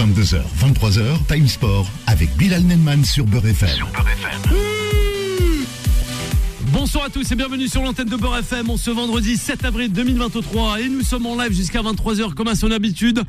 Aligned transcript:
22h, 0.00 0.40
23h, 0.58 1.26
Time 1.28 1.46
Sport 1.46 1.86
avec 2.06 2.34
Bilal 2.38 2.62
Nenman 2.62 3.04
sur 3.04 3.26
Beurre 3.26 3.48
FM. 3.48 3.68
Bonsoir 6.72 7.04
à 7.04 7.10
tous 7.10 7.30
et 7.30 7.34
bienvenue 7.34 7.68
sur 7.68 7.82
l'antenne 7.82 8.08
de 8.08 8.16
Beurre 8.16 8.38
FM. 8.38 8.70
On 8.70 8.78
ce 8.78 8.90
vendredi 8.90 9.36
7 9.36 9.62
avril 9.66 9.92
2023 9.92 10.80
et 10.80 10.88
nous 10.88 11.02
sommes 11.02 11.26
en 11.26 11.36
live 11.36 11.52
jusqu'à 11.52 11.82
23h 11.82 12.32
comme 12.32 12.48
à 12.48 12.54
son 12.54 12.70
habitude. 12.70 13.22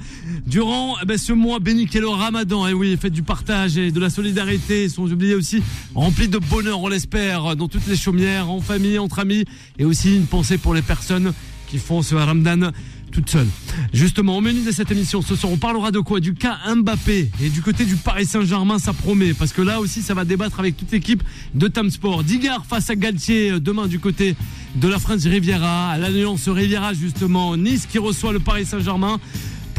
Durant 0.47 0.95
eh 1.01 1.05
ben, 1.05 1.17
ce 1.17 1.33
mois 1.33 1.59
béni 1.59 1.87
qu'est 1.87 1.99
le 1.99 2.07
Ramadan, 2.07 2.65
et 2.65 2.73
oui, 2.73 2.97
faites 2.97 3.11
du 3.11 3.23
partage 3.23 3.77
et 3.77 3.91
de 3.91 3.99
la 3.99 4.09
solidarité, 4.09 4.87
sont 4.87 5.11
oubliés 5.11 5.35
aussi 5.35 5.61
remplis 5.93 6.29
de 6.29 6.37
bonheur, 6.37 6.79
on 6.79 6.87
l'espère, 6.87 7.57
dans 7.57 7.67
toutes 7.67 7.87
les 7.87 7.97
chaumières, 7.97 8.49
en 8.49 8.61
famille, 8.61 8.97
entre 8.97 9.19
amis, 9.19 9.43
et 9.77 9.83
aussi 9.83 10.15
une 10.15 10.25
pensée 10.25 10.57
pour 10.57 10.73
les 10.73 10.81
personnes 10.81 11.33
qui 11.67 11.79
font 11.79 12.01
ce 12.01 12.15
Ramadan 12.15 12.71
toute 13.11 13.29
seule. 13.29 13.47
Justement, 13.93 14.37
au 14.37 14.41
menu 14.41 14.61
de 14.63 14.71
cette 14.71 14.91
émission, 14.91 15.21
ce 15.21 15.35
soir, 15.35 15.51
on 15.51 15.57
parlera 15.57 15.91
de 15.91 15.99
quoi? 15.99 16.19
Du 16.19 16.33
cas 16.33 16.57
Mbappé. 16.75 17.29
Et 17.41 17.49
du 17.49 17.61
côté 17.61 17.85
du 17.85 17.95
Paris 17.95 18.25
Saint-Germain, 18.25 18.79
ça 18.79 18.93
promet. 18.93 19.33
Parce 19.33 19.53
que 19.53 19.61
là 19.61 19.79
aussi, 19.79 20.01
ça 20.01 20.13
va 20.13 20.25
débattre 20.25 20.59
avec 20.59 20.77
toute 20.77 20.91
l'équipe 20.91 21.21
de 21.53 21.67
Tam 21.67 21.89
Sport. 21.89 22.23
Digard 22.23 22.65
face 22.65 22.89
à 22.89 22.95
Galtier, 22.95 23.51
euh, 23.51 23.59
demain 23.59 23.87
du 23.87 23.99
côté 23.99 24.35
de 24.75 24.87
la 24.87 24.97
France 24.99 25.23
Riviera. 25.25 25.91
À 25.91 25.97
l'Alliance 25.97 26.47
Riviera, 26.47 26.93
justement. 26.93 27.55
Nice 27.57 27.85
qui 27.85 27.99
reçoit 27.99 28.33
le 28.33 28.39
Paris 28.39 28.65
Saint-Germain 28.65 29.19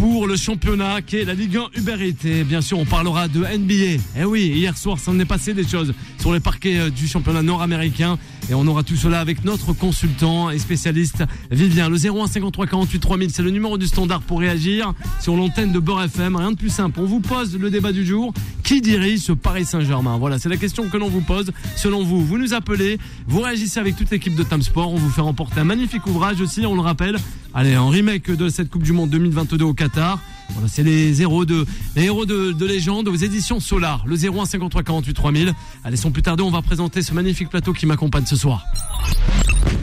pour 0.02 0.26
le 0.26 0.34
championnat 0.34 1.00
qui 1.00 1.18
est 1.18 1.24
la 1.24 1.34
Ligue 1.34 1.56
1 1.56 1.78
Uber 1.78 1.94
Eats. 2.00 2.26
Et 2.26 2.42
bien 2.42 2.60
sûr, 2.60 2.76
on 2.76 2.84
parlera 2.84 3.28
de 3.28 3.38
NBA. 3.38 4.02
Eh 4.18 4.24
oui, 4.24 4.50
hier 4.52 4.76
soir, 4.76 4.98
ça 4.98 5.12
en 5.12 5.20
est 5.20 5.24
passé 5.24 5.54
des 5.54 5.62
choses 5.62 5.94
sur 6.18 6.32
les 6.32 6.40
parquets 6.40 6.80
euh, 6.80 6.90
du 6.90 7.06
championnat 7.06 7.42
nord-américain. 7.42 8.18
Et 8.50 8.54
on 8.54 8.66
aura 8.66 8.82
tout 8.82 8.96
cela 8.96 9.20
avec 9.20 9.44
notre 9.44 9.72
consultant 9.72 10.50
et 10.50 10.58
spécialiste 10.58 11.22
Vivien. 11.52 11.88
Le 11.88 12.04
01 12.04 12.26
53 12.26 12.66
48 12.66 12.98
3000, 12.98 13.30
c'est 13.30 13.42
le 13.44 13.50
numéro 13.50 13.78
du 13.78 13.86
standard 13.86 14.22
pour 14.22 14.40
réagir 14.40 14.92
sur 15.20 15.36
l'antenne 15.36 15.70
de 15.70 15.78
Beurre 15.78 16.02
FM. 16.02 16.34
Rien 16.34 16.50
de 16.50 16.56
plus 16.56 16.70
simple. 16.70 16.98
On 16.98 17.06
vous 17.06 17.20
pose 17.20 17.56
le 17.56 17.70
débat 17.70 17.92
du 17.92 18.04
jour. 18.04 18.34
Qui 18.64 18.80
dirige 18.80 19.20
ce 19.20 19.32
Paris 19.32 19.64
Saint-Germain? 19.64 20.18
Voilà, 20.18 20.40
c'est 20.40 20.48
la 20.48 20.56
question 20.56 20.88
que 20.88 20.96
l'on 20.96 21.10
vous 21.10 21.20
pose. 21.20 21.52
Selon 21.76 22.02
vous, 22.02 22.24
vous 22.24 22.38
nous 22.38 22.54
appelez, 22.54 22.98
vous 23.28 23.40
réagissez 23.40 23.78
avec 23.78 23.94
toute 23.94 24.10
l'équipe 24.10 24.34
de 24.34 24.42
Tam 24.42 24.62
Sport. 24.62 24.92
On 24.92 24.96
vous 24.96 25.10
fait 25.10 25.20
remporter 25.20 25.60
un 25.60 25.64
magnifique 25.64 26.06
ouvrage 26.08 26.40
aussi, 26.40 26.66
on 26.66 26.74
le 26.74 26.80
rappelle. 26.80 27.18
Allez, 27.54 27.76
en 27.76 27.88
remake 27.88 28.30
de 28.30 28.48
cette 28.48 28.70
Coupe 28.70 28.82
du 28.82 28.92
Monde 28.92 29.10
2022 29.10 29.64
au 29.64 29.74
Qatar. 29.74 29.91
Voilà, 29.94 30.68
c'est 30.68 30.82
les 30.82 31.22
héros 31.22 31.44
de 31.44 31.66
les 31.96 32.04
héros 32.04 32.26
de, 32.26 32.52
de 32.52 32.66
légende 32.66 33.08
aux 33.08 33.14
éditions 33.14 33.60
Solar. 33.60 34.04
Le 34.06 34.16
01 34.16 34.44
53 34.44 34.82
48 34.82 35.14
3000. 35.14 35.54
Allez, 35.84 35.96
sans 35.96 36.10
plus 36.10 36.22
tarder, 36.22 36.42
on 36.42 36.50
va 36.50 36.62
présenter 36.62 37.02
ce 37.02 37.14
magnifique 37.14 37.48
plateau 37.48 37.72
qui 37.72 37.86
m'accompagne 37.86 38.26
ce 38.26 38.36
soir. 38.36 38.64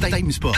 Time 0.01 0.31
Sport. 0.31 0.55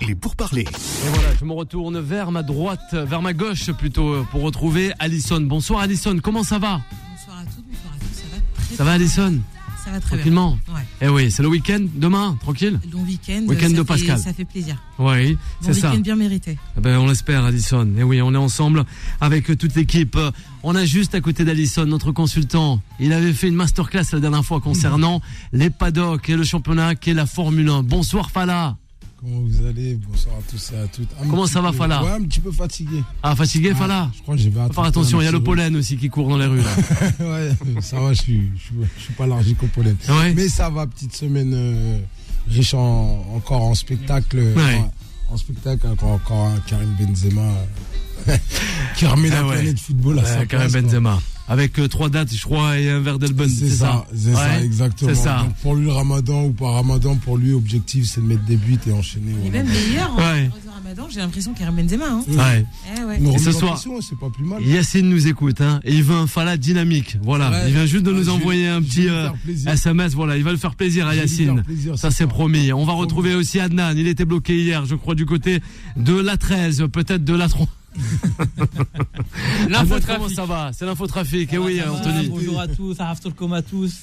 Il 0.00 0.10
est 0.10 0.14
pour 0.14 0.36
parler. 0.36 0.62
Et 0.62 1.08
voilà, 1.12 1.28
je 1.38 1.44
me 1.44 1.52
retourne 1.52 1.98
vers 2.00 2.30
ma 2.30 2.42
droite, 2.42 2.80
vers 2.92 3.20
ma 3.20 3.32
gauche 3.32 3.70
plutôt, 3.72 4.24
pour 4.30 4.42
retrouver 4.42 4.92
Alison. 4.98 5.40
Bonsoir 5.40 5.80
Alison, 5.80 6.18
comment 6.22 6.42
ça 6.42 6.58
va? 6.58 6.80
Bonsoir 7.10 7.38
à 7.38 7.44
toutes, 7.44 7.64
bonsoir 7.66 7.92
à 7.94 7.98
tous, 7.98 8.14
ça 8.14 8.24
va 8.32 8.64
très 8.64 8.76
Ça 8.76 8.84
va 8.84 8.92
Alison? 8.92 9.40
Ça 9.84 9.90
va 9.92 10.00
très 10.00 10.16
Tranquillement 10.16 10.58
bien. 10.66 10.74
Ouais. 10.74 10.80
Eh 11.00 11.08
oui, 11.08 11.30
c'est 11.30 11.42
le 11.42 11.48
week-end 11.48 11.80
demain, 11.94 12.36
tranquille? 12.40 12.78
Long 12.92 13.00
week-end. 13.02 13.44
Week-end 13.46 13.68
ça 13.68 13.72
de 13.72 13.76
fait- 13.76 13.84
Pascal. 13.84 14.18
Ça 14.18 14.32
fait 14.32 14.44
plaisir. 14.44 14.76
Oui, 14.98 15.34
Bon 15.34 15.38
c'est 15.60 15.74
ça. 15.74 15.90
week-end 15.90 16.00
bien 16.02 16.16
mérité. 16.16 16.58
Eh 16.76 16.80
Ben, 16.80 16.98
on 16.98 17.06
l'espère, 17.06 17.44
Alison. 17.44 17.88
Et 17.96 18.02
oui, 18.02 18.20
on 18.20 18.34
est 18.34 18.36
ensemble 18.38 18.84
avec 19.20 19.46
toute 19.58 19.74
l'équipe. 19.74 20.16
Euh, 20.16 20.30
On 20.64 20.74
a 20.74 20.84
juste 20.84 21.14
à 21.14 21.20
côté 21.20 21.44
d'Alison 21.44 21.86
notre 21.86 22.10
consultant. 22.10 22.82
Il 22.98 23.12
avait 23.12 23.32
fait 23.32 23.46
une 23.48 23.54
masterclass 23.54 24.02
la 24.12 24.18
dernière 24.20 24.44
fois 24.44 24.60
concernant 24.60 25.22
les 25.52 25.70
paddocks 25.70 26.28
et 26.28 26.36
le 26.36 26.42
championnat 26.42 26.96
qui 26.96 27.10
est 27.10 27.14
la 27.14 27.26
Formule 27.26 27.68
1. 27.70 27.82
Bonsoir 27.84 28.30
Fala. 28.32 28.76
Comment 29.20 29.40
vous 29.40 29.66
allez 29.66 29.94
Bonsoir 29.96 30.36
à 30.36 30.42
tous 30.48 30.72
et 30.72 30.78
à 30.78 30.86
toutes. 30.86 31.08
Un 31.20 31.28
Comment 31.28 31.46
ça 31.46 31.60
va, 31.60 31.72
peu- 31.72 31.78
Fala 31.78 32.04
Ouais, 32.04 32.10
un 32.12 32.22
petit 32.22 32.38
peu 32.40 32.52
fatigué. 32.52 33.02
Ah, 33.22 33.34
fatigué 33.34 33.74
Fala 33.74 34.10
Je 34.16 34.22
crois 34.22 34.36
que 34.36 34.40
j'ai 34.40 34.50
Faut 34.50 34.72
Faire 34.72 34.84
attention, 34.84 35.20
il 35.20 35.24
y 35.24 35.26
a 35.26 35.32
le 35.32 35.42
pollen 35.42 35.74
aussi 35.76 35.96
qui 35.96 36.08
court 36.08 36.28
dans 36.28 36.38
les 36.38 36.46
rues. 36.46 36.60
Là. 36.62 36.70
ouais, 37.20 37.80
ça 37.80 37.98
va, 38.00 38.12
je 38.12 38.22
suis, 38.22 38.50
je, 38.56 38.62
suis, 38.62 38.74
je 38.96 39.02
suis 39.02 39.12
pas 39.14 39.24
allergique 39.24 39.60
au 39.62 39.66
pollen. 39.66 39.96
Ouais. 40.08 40.34
Mais 40.34 40.48
ça 40.48 40.70
va, 40.70 40.86
petite 40.86 41.14
semaine 41.16 41.52
euh, 41.52 41.98
riche 42.48 42.74
en, 42.74 43.24
encore 43.34 43.64
en 43.64 43.74
spectacle. 43.74 44.38
Ouais. 44.38 44.82
En, 45.28 45.34
en 45.34 45.36
spectacle, 45.36 45.88
encore, 45.88 46.10
encore 46.10 46.46
un 46.46 46.60
Karim 46.60 46.94
Benzema 46.98 47.42
qui 48.96 49.04
remet 49.06 49.30
Ah 49.32 49.40
la 49.42 49.46
ouais. 49.48 49.54
planète 49.56 49.80
football 49.80 50.20
à 50.20 50.24
sa 50.24 50.46
Karim 50.46 50.70
place, 50.70 50.82
quoi. 51.02 51.20
Avec 51.50 51.78
euh, 51.78 51.88
trois 51.88 52.10
dates, 52.10 52.32
je 52.34 52.42
crois, 52.42 52.78
et 52.78 52.90
un 52.90 53.00
verre 53.00 53.18
d'Elben. 53.18 53.48
C'est 53.48 53.70
ça, 53.70 54.06
c'est 54.14 54.32
ça, 54.34 54.38
Ouais, 54.58 54.64
exactement. 54.64 55.10
C'est 55.14 55.20
ça. 55.22 55.38
Donc 55.44 55.54
pour 55.62 55.74
lui, 55.74 55.84
le 55.86 55.92
ramadan 55.92 56.44
ou 56.44 56.52
pas 56.52 56.70
ramadan, 56.72 57.16
pour 57.16 57.38
lui, 57.38 57.52
objectif, 57.54 58.04
c'est 58.06 58.20
de 58.20 58.26
mettre 58.26 58.44
des 58.44 58.56
buts 58.56 58.78
et 58.86 58.92
enchaîner. 58.92 59.30
Et 59.32 59.48
voilà. 59.50 59.64
même 59.64 59.72
hier, 59.90 60.10
en 60.12 60.16
Ouais. 60.18 60.44
de 60.64 60.70
Ramadan, 60.70 61.08
j'ai 61.10 61.20
l'impression 61.20 61.52
qu'il 61.54 61.64
y 61.64 61.68
a 61.68 61.70
Benzema. 61.72 62.04
Hein. 62.10 62.22
Ouais. 62.28 62.64
Eh 63.20 63.34
Et 63.34 63.38
ce 63.38 63.48
en 63.48 63.52
soir- 63.52 63.72
pression, 63.72 64.00
c'est 64.02 64.18
pas 64.18 64.28
plus 64.30 64.44
mal. 64.44 64.62
Yacine 64.62 65.08
nous 65.08 65.26
écoute, 65.26 65.60
hein, 65.60 65.80
et 65.84 65.94
il 65.94 66.02
veut 66.02 66.14
un 66.16 66.26
Fala 66.26 66.56
dynamique. 66.58 67.16
Voilà. 67.22 67.50
Ouais. 67.50 67.64
Il 67.68 67.74
vient 67.74 67.86
juste 67.86 68.04
de 68.04 68.12
nous 68.12 68.28
envoyer 68.28 68.68
un 68.68 68.82
petit 68.82 69.02
lui 69.02 69.08
euh. 69.08 69.28
SMS. 69.66 70.12
Voilà, 70.14 70.36
il 70.36 70.44
va 70.44 70.50
le 70.52 70.58
faire 70.58 70.74
plaisir 70.74 71.06
à 71.06 71.14
Yacine. 71.14 71.62
plaisir 71.62 71.98
Ça 71.98 72.10
ce 72.10 72.18
c'est 72.18 72.26
promis. 72.26 72.72
On 72.72 72.84
va 72.84 72.92
retrouver 72.92 73.34
aussi 73.34 73.58
Adnan. 73.58 73.94
Il 73.96 74.06
était 74.06 74.24
bloqué 74.26 74.54
hier, 74.56 74.84
je 74.86 74.94
crois, 74.96 75.14
du 75.14 75.24
côté 75.26 75.60
de 75.96 76.14
la 76.14 76.36
13, 76.36 76.84
peut-être 76.92 77.24
de 77.24 77.34
la 77.34 77.48
3. 77.48 77.66
Adnan, 77.96 78.66
comment 78.66 79.68
L'infotrafic. 79.70 80.36
ça 80.36 80.44
va? 80.46 80.70
C'est 80.72 80.86
l'infotrafic. 80.86 81.50
Eh 81.52 81.58
oui, 81.58 81.80
Anthony. 81.82 82.28
Bonjour 82.28 82.60
à 82.60 82.68
tous, 82.68 82.96
à 83.00 83.62
tous. 83.62 83.94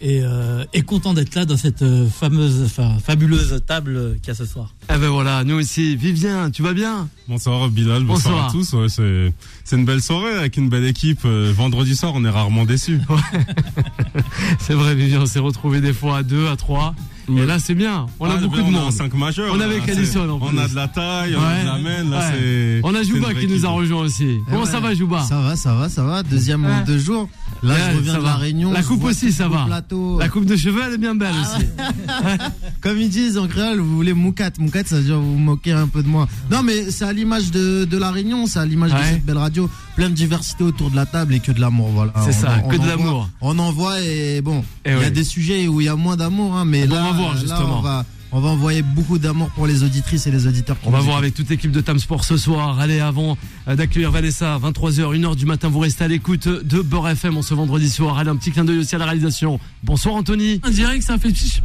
Et, 0.00 0.20
euh, 0.22 0.64
et 0.72 0.82
content 0.82 1.12
d'être 1.12 1.34
là 1.34 1.44
dans 1.44 1.56
cette 1.56 1.82
euh, 1.82 2.06
fameuse, 2.08 2.62
enfin, 2.64 2.98
fabuleuse 3.04 3.60
table 3.66 3.96
euh, 3.96 4.14
qu'il 4.14 4.28
y 4.28 4.30
a 4.30 4.34
ce 4.34 4.44
soir. 4.44 4.72
Eh 4.94 4.96
ben 4.96 5.08
voilà, 5.08 5.42
nous 5.42 5.56
aussi. 5.56 5.96
Vivien, 5.96 6.52
tu 6.52 6.62
vas 6.62 6.72
bien? 6.72 7.08
Bonsoir 7.26 7.68
Bilal, 7.68 8.04
bonsoir, 8.04 8.48
Bonsoir. 8.48 8.48
à 8.48 8.52
tous. 8.52 8.72
Ouais, 8.74 9.32
c'est, 9.68 9.76
une 9.76 9.84
belle 9.84 10.02
soirée 10.02 10.32
avec 10.32 10.56
une 10.56 10.68
belle 10.68 10.84
équipe. 10.86 11.20
Euh, 11.24 11.52
vendredi 11.54 11.94
soir, 11.96 12.12
on 12.14 12.24
est 12.24 12.30
rarement 12.30 12.64
déçus. 12.64 13.00
C'est 14.58 14.74
vrai, 14.74 14.94
Vivien, 14.94 15.20
on 15.22 15.26
s'est 15.26 15.38
retrouvé 15.38 15.80
des 15.80 15.92
fois 15.92 16.18
à 16.18 16.22
2, 16.22 16.48
à 16.48 16.56
3. 16.56 16.94
Et 17.28 17.32
Ouais. 17.32 17.44
là, 17.44 17.58
c'est 17.58 17.74
bien. 17.74 18.06
On 18.20 18.24
a 18.30 18.36
beaucoup 18.38 18.56
de 18.56 18.62
monde. 18.62 18.76
en 18.76 18.90
5 18.90 19.12
majeurs. 19.12 19.52
On 19.52 19.56
est 19.56 19.58
là, 19.58 19.64
avec 19.66 19.82
c'est- 19.84 19.90
Alisson, 19.92 20.20
en 20.30 20.38
On 20.40 20.56
a 20.56 20.66
de 20.66 20.74
la 20.74 20.88
taille, 20.88 21.36
on 21.36 21.40
Ouais. 21.40 21.46
a 21.46 21.60
de 21.60 21.66
la 21.66 21.78
main. 21.78 22.10
Là, 22.10 22.18
Ouais. 22.20 22.24
c'est, 22.32 22.80
On 22.84 22.94
a 22.94 23.02
Jouba 23.02 23.34
qui 23.34 23.46
nous 23.46 23.66
a 23.66 23.68
rejoint 23.68 24.00
aussi. 24.00 24.38
Comment 24.48 24.62
ouais. 24.62 24.66
ça 24.70 24.80
va, 24.80 24.94
Jouba? 24.94 25.22
Ça 25.24 25.38
va, 25.42 25.54
ça 25.54 25.74
va, 25.74 25.88
ça 25.90 26.02
va. 26.04 26.22
Deuxième 26.22 26.64
Ouais. 26.64 26.72
en 26.72 26.84
deux 26.84 26.96
jours. 26.98 27.28
Là, 27.62 27.74
Ouais, 27.74 27.80
je 27.92 27.96
reviens 27.98 28.12
ça 28.12 28.18
de 28.18 28.22
va. 28.22 28.28
la 28.30 28.36
Réunion. 28.36 28.72
La 28.72 28.82
coupe 28.82 29.04
aussi, 29.04 29.30
ça 29.32 29.44
le 29.44 29.50
va. 29.50 29.64
Plateau. 29.66 30.18
La 30.18 30.28
coupe 30.30 30.46
de 30.46 30.56
cheveux, 30.56 30.80
elle 30.86 30.94
est 30.94 30.98
bien 30.98 31.14
belle 31.14 31.34
Ah 31.34 31.56
aussi. 31.56 31.66
Comme 32.80 32.98
ils 32.98 33.08
disent 33.10 33.36
en 33.36 33.46
créole, 33.48 33.80
vous 33.80 33.96
voulez 33.96 34.14
moukat. 34.14 34.50
Moukat, 34.58 34.84
ça 34.86 34.96
veut 34.96 35.02
dire 35.02 35.18
vous 35.18 35.32
vous 35.32 35.38
moquez 35.38 35.72
un 35.72 35.88
peu 35.88 36.02
de 36.02 36.08
moi. 36.08 36.28
Non, 36.50 36.62
mais 36.62 36.90
c'est 36.90 37.04
à 37.04 37.12
l'image 37.12 37.50
de, 37.50 37.84
de 37.84 37.98
la 37.98 38.10
Réunion, 38.10 38.46
c'est 38.46 38.60
à 38.60 38.64
l'image 38.64 38.92
de 38.92 38.98
cette 39.02 39.26
belle 39.26 39.36
radio. 39.38 39.57
Plein 39.96 40.10
de 40.10 40.14
diversité 40.14 40.64
autour 40.64 40.90
de 40.90 40.96
la 40.96 41.06
table 41.06 41.34
et 41.34 41.40
que 41.40 41.52
de 41.52 41.60
l'amour, 41.60 41.88
voilà. 41.88 42.12
C'est 42.24 42.28
On 42.36 42.40
ça, 42.40 42.56
en- 42.64 42.68
que 42.68 42.76
on 42.76 42.78
de 42.78 42.82
en 42.84 42.86
l'amour. 42.86 43.30
On 43.40 43.58
en 43.58 43.72
voit 43.72 44.00
et 44.00 44.40
bon, 44.40 44.64
Eh 44.84 44.92
il 44.92 45.00
y 45.00 45.04
a 45.04 45.10
des 45.10 45.24
sujets 45.24 45.66
où 45.68 45.80
il 45.80 45.84
y 45.84 45.88
a 45.88 45.96
moins 45.96 46.16
d'amour, 46.16 46.54
hein, 46.56 46.64
mais 46.64 46.86
là, 46.86 46.96
on 47.00 47.12
va 47.12 47.18
voir, 47.18 47.34
là, 47.34 47.40
justement. 47.40 47.78
on 47.78 47.82
va, 47.82 48.04
on 48.30 48.40
va 48.40 48.48
envoyer 48.50 48.82
beaucoup 48.82 49.18
d'amour 49.18 49.48
pour 49.50 49.66
les 49.66 49.82
auditrices 49.82 50.26
et 50.26 50.30
les 50.30 50.46
auditeurs. 50.46 50.76
On 50.84 50.90
va 50.90 51.00
voir 51.00 51.16
avec 51.16 51.34
toute 51.34 51.48
l'équipe 51.48 51.72
de 51.72 51.80
Tam 51.80 51.98
Sport 51.98 52.24
ce 52.24 52.36
soir. 52.36 52.78
Allez, 52.78 53.00
avant 53.00 53.38
euh, 53.68 53.74
d'accueillir 53.74 54.10
Vanessa, 54.10 54.58
23h, 54.62 55.14
1h 55.16 55.34
du 55.34 55.46
matin, 55.46 55.68
vous 55.68 55.78
restez 55.78 56.04
à 56.04 56.08
l'écoute 56.08 56.46
de 56.46 56.80
Beurre 56.82 57.08
FM 57.08 57.38
en 57.38 57.42
ce 57.42 57.54
vendredi 57.54 57.88
soir. 57.88 58.18
Allez, 58.18 58.28
un 58.30 58.36
petit 58.36 58.50
clin 58.52 58.64
d'œil 58.66 58.78
aussi 58.78 58.94
à 58.94 58.98
la 58.98 59.06
réalisation. 59.06 59.58
Bonsoir 59.82 60.14
Anthony. 60.14 60.60
On 60.64 60.68
dirait 60.70 60.98
que 60.98 61.04
ça 61.04 61.16
fait 61.18 61.34
chiche. 61.34 61.62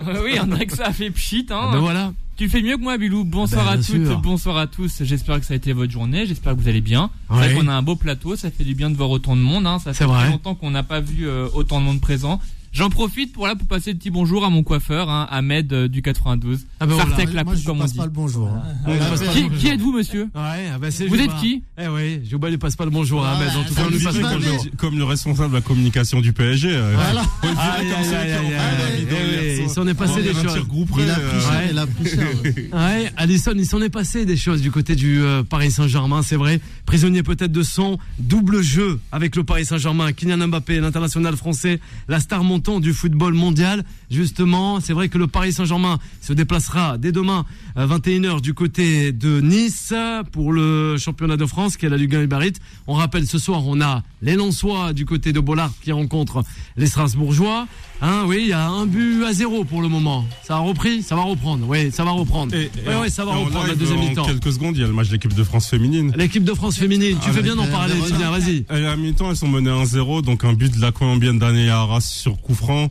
oui, 0.24 0.38
on 0.42 0.46
dirait 0.46 0.66
que 0.66 0.76
ça 0.76 0.86
a 0.86 0.92
fait 0.92 1.10
pchit. 1.10 1.46
Hein. 1.50 1.70
Ben 1.72 1.78
voilà. 1.78 2.12
Tu 2.36 2.48
fais 2.48 2.62
mieux 2.62 2.76
que 2.76 2.82
moi, 2.82 2.98
Bilou. 2.98 3.22
Bonsoir 3.24 3.64
Ben, 3.66 3.72
à 3.72 3.76
toutes, 3.76 3.84
sûr. 4.06 4.18
bonsoir 4.18 4.56
à 4.56 4.66
tous. 4.66 5.02
J'espère 5.04 5.38
que 5.38 5.46
ça 5.46 5.54
a 5.54 5.56
été 5.56 5.72
votre 5.72 5.92
journée. 5.92 6.26
J'espère 6.26 6.56
que 6.56 6.60
vous 6.60 6.68
allez 6.68 6.80
bien. 6.80 7.10
C'est 7.28 7.34
Ouais. 7.36 7.52
vrai 7.52 7.54
qu'on 7.54 7.68
a 7.68 7.72
un 7.74 7.82
beau 7.82 7.94
plateau. 7.94 8.34
Ça 8.34 8.50
fait 8.50 8.64
du 8.64 8.74
bien 8.74 8.90
de 8.90 8.96
voir 8.96 9.10
autant 9.10 9.36
de 9.36 9.40
monde. 9.40 9.66
Hein. 9.68 9.78
Ça 9.78 9.94
C'est 9.94 10.04
fait 10.06 10.30
longtemps 10.30 10.56
qu'on 10.56 10.72
n'a 10.72 10.82
pas 10.82 10.98
vu 11.00 11.28
euh, 11.28 11.46
autant 11.54 11.80
de 11.80 11.84
monde 11.86 12.00
présent. 12.00 12.40
J'en 12.74 12.90
profite 12.90 13.32
pour 13.32 13.46
là 13.46 13.54
pour 13.54 13.68
passer 13.68 13.92
le 13.92 13.98
petit 13.98 14.10
bonjour 14.10 14.44
à 14.44 14.50
mon 14.50 14.64
coiffeur, 14.64 15.08
hein, 15.08 15.28
Ahmed 15.30 15.72
euh, 15.72 15.86
du 15.88 16.02
92. 16.02 16.66
Ah 16.80 16.86
ben 16.86 16.94
voilà. 16.94 17.08
Sartec 17.10 17.32
la 17.32 17.44
Moi, 17.44 17.52
coupe 17.52 17.62
je 17.62 17.66
comme 17.68 17.76
on 17.78 17.80
passe 17.82 17.92
dit. 17.92 17.98
pas 17.98 18.04
le 18.06 18.10
bonjour. 18.10 18.48
hein. 18.48 18.62
Ouais, 18.84 18.98
La 18.98 19.04
je 19.04 19.10
passe 19.10 19.20
paix. 19.20 19.26
pas 19.26 19.32
Qui, 19.32 19.42
le 19.44 19.48
qui 19.56 19.68
êtes-vous, 19.68 19.92
monsieur 19.92 20.22
Ouais, 20.22 20.30
ah 20.74 20.78
ben 20.80 20.90
c'est 20.90 21.06
Vous 21.06 21.14
Jouba. 21.16 21.32
êtes 21.34 21.40
qui 21.40 21.62
Eh 21.78 21.86
oui, 21.86 22.20
Jouba 22.28 22.50
lui 22.50 22.58
passe 22.58 22.74
pas 22.74 22.84
le 22.84 22.90
bonjour 22.90 23.24
à 23.24 23.36
Voilà, 23.36 23.52
Ahmed. 23.52 23.64
En 23.64 23.68
tout 23.68 23.74
cas, 23.74 23.82
on 23.86 23.90
lui 23.90 24.02
passe 24.02 24.16
le 24.16 24.22
bonjour. 24.22 24.66
Comme 24.76 24.98
le 24.98 25.04
responsable 25.04 25.50
de 25.50 25.54
la 25.54 25.60
communication 25.60 26.20
du 26.20 26.32
PSG. 26.32 26.68
euh, 26.72 26.94
Voilà. 26.96 27.22
faut 27.22 27.46
le 27.46 27.52
virer 27.52 27.62
Aïe, 27.62 27.86
comme 27.90 27.96
aïe, 27.96 28.04
celui 28.04 28.16
aïe, 28.16 28.26
qui 28.26 28.32
est 28.32 28.34
en 28.34 28.40
aïe, 28.40 28.54
train 28.54 28.64
aïe, 28.64 28.74
de 28.74 28.84
aïe, 28.84 29.02
hier 29.04 29.38
aïe, 29.40 29.54
soir. 29.56 29.66
il 29.68 29.70
s'en 29.70 29.86
est 29.86 29.94
passé 29.94 30.22
des 30.22 30.32
choses. 30.34 30.44
Il 30.44 30.82
a 30.82 30.84
pris 30.84 31.02
euh, 31.04 31.40
cher, 31.40 31.70
il 31.70 31.78
a 31.78 31.86
pris 31.86 32.08
cher. 32.08 32.26
Ouais, 32.72 33.12
Alison, 33.16 33.52
il 33.56 33.66
s'en 33.66 33.80
est 33.82 33.88
passé 33.88 34.26
des 34.26 34.36
choses 34.36 34.60
du 34.60 34.72
côté 34.72 34.96
du 34.96 35.20
euh, 35.22 35.44
Paris 35.44 35.70
Saint-Germain, 35.70 36.22
c'est 36.22 36.34
vrai. 36.34 36.60
Prisonnier 36.86 37.22
peut-être 37.22 37.52
de 37.52 37.62
son 37.62 37.98
double 38.18 38.62
jeu 38.62 38.98
avec 39.12 39.36
le 39.36 39.44
Paris 39.44 39.64
Saint-Germain. 39.64 40.12
Kylian 40.12 40.48
Mbappé, 40.48 40.80
l'international 40.80 41.36
français, 41.36 41.78
la 42.08 42.18
star 42.18 42.42
mondiale 42.42 42.63
du 42.80 42.92
football 42.94 43.34
mondial. 43.34 43.84
Justement, 44.10 44.80
c'est 44.80 44.92
vrai 44.92 45.08
que 45.08 45.18
le 45.18 45.26
Paris 45.26 45.52
Saint-Germain 45.52 45.98
se 46.20 46.32
déplacera 46.32 46.98
dès 46.98 47.12
demain 47.12 47.44
à 47.76 47.86
21h 47.86 48.40
du 48.40 48.54
côté 48.54 49.12
de 49.12 49.40
Nice 49.40 49.92
pour 50.32 50.52
le 50.52 50.96
championnat 50.98 51.36
de 51.36 51.46
France 51.46 51.76
qui 51.76 51.86
est 51.86 51.88
la 51.88 51.96
Ligue 51.96 52.14
1 52.14 52.22
Uber 52.22 52.38
Eats. 52.46 52.58
On 52.86 52.94
rappelle 52.94 53.26
ce 53.26 53.38
soir, 53.38 53.62
on 53.66 53.80
a 53.80 54.02
les 54.22 54.34
Lensois 54.36 54.92
du 54.92 55.04
côté 55.04 55.32
de 55.32 55.40
Bollard 55.40 55.72
qui 55.82 55.92
rencontrent 55.92 56.42
les 56.76 56.86
Strasbourgeois. 56.86 57.66
Hein, 58.02 58.24
oui, 58.26 58.38
il 58.42 58.48
y 58.48 58.52
a 58.52 58.68
un 58.68 58.86
but 58.86 59.24
à 59.24 59.32
zéro 59.32 59.64
pour 59.64 59.80
le 59.80 59.88
moment. 59.88 60.24
Ça 60.42 60.56
a 60.56 60.58
repris, 60.58 61.02
ça 61.02 61.14
va 61.16 61.22
reprendre. 61.22 61.64
Oui, 61.68 61.90
ça 61.92 62.04
va 62.04 62.10
reprendre. 62.10 62.54
Et- 62.54 62.70
Oui, 62.74 62.82
et 62.86 62.88
oui, 62.88 63.06
en- 63.06 63.10
ça 63.10 63.24
va 63.24 63.30
en 63.32 63.44
reprendre 63.44 63.66
la 63.68 63.74
deuxième 63.74 63.98
en 64.00 64.08
mi-temps. 64.08 64.24
quelques 64.26 64.52
secondes, 64.52 64.76
il 64.76 64.80
y 64.80 64.84
a 64.84 64.86
le 64.88 64.92
match 64.92 65.08
de 65.08 65.12
l'équipe 65.12 65.32
de 65.32 65.44
France 65.44 65.68
féminine. 65.68 66.12
L'équipe 66.16 66.44
de 66.44 66.52
France 66.54 66.76
féminine, 66.76 67.16
tu 67.24 67.30
fais 67.30 67.42
bien 67.42 67.56
d'en 67.56 67.66
parler, 67.66 67.94
vas-y. 67.94 68.64
À 68.68 68.78
la 68.78 68.96
mi-temps, 68.96 69.30
elles 69.30 69.36
sont 69.36 69.48
menées 69.48 69.70
1-0, 69.70 70.22
donc 70.22 70.44
un 70.44 70.52
but 70.52 70.74
de 70.74 70.80
la 70.80 70.92
Colombienne 70.92 71.38
d'année 71.38 71.70
à 71.70 71.80
Arras 71.80 72.00
sur 72.00 72.40
coup 72.42 72.53
franc. 72.54 72.90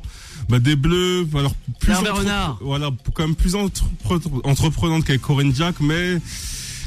Bah, 0.50 0.60
des 0.60 0.76
bleus, 0.76 1.26
alors 1.36 1.56
plus 1.80 1.94
entre- 2.12 2.26
voilà, 2.62 2.90
quand 3.14 3.24
même 3.26 3.36
plus 3.36 3.56
entrepre- 3.56 4.42
entreprenante 4.44 5.06
qu'avec 5.06 5.22
Corinne 5.22 5.52
Diac, 5.54 5.76
mais 5.80 6.18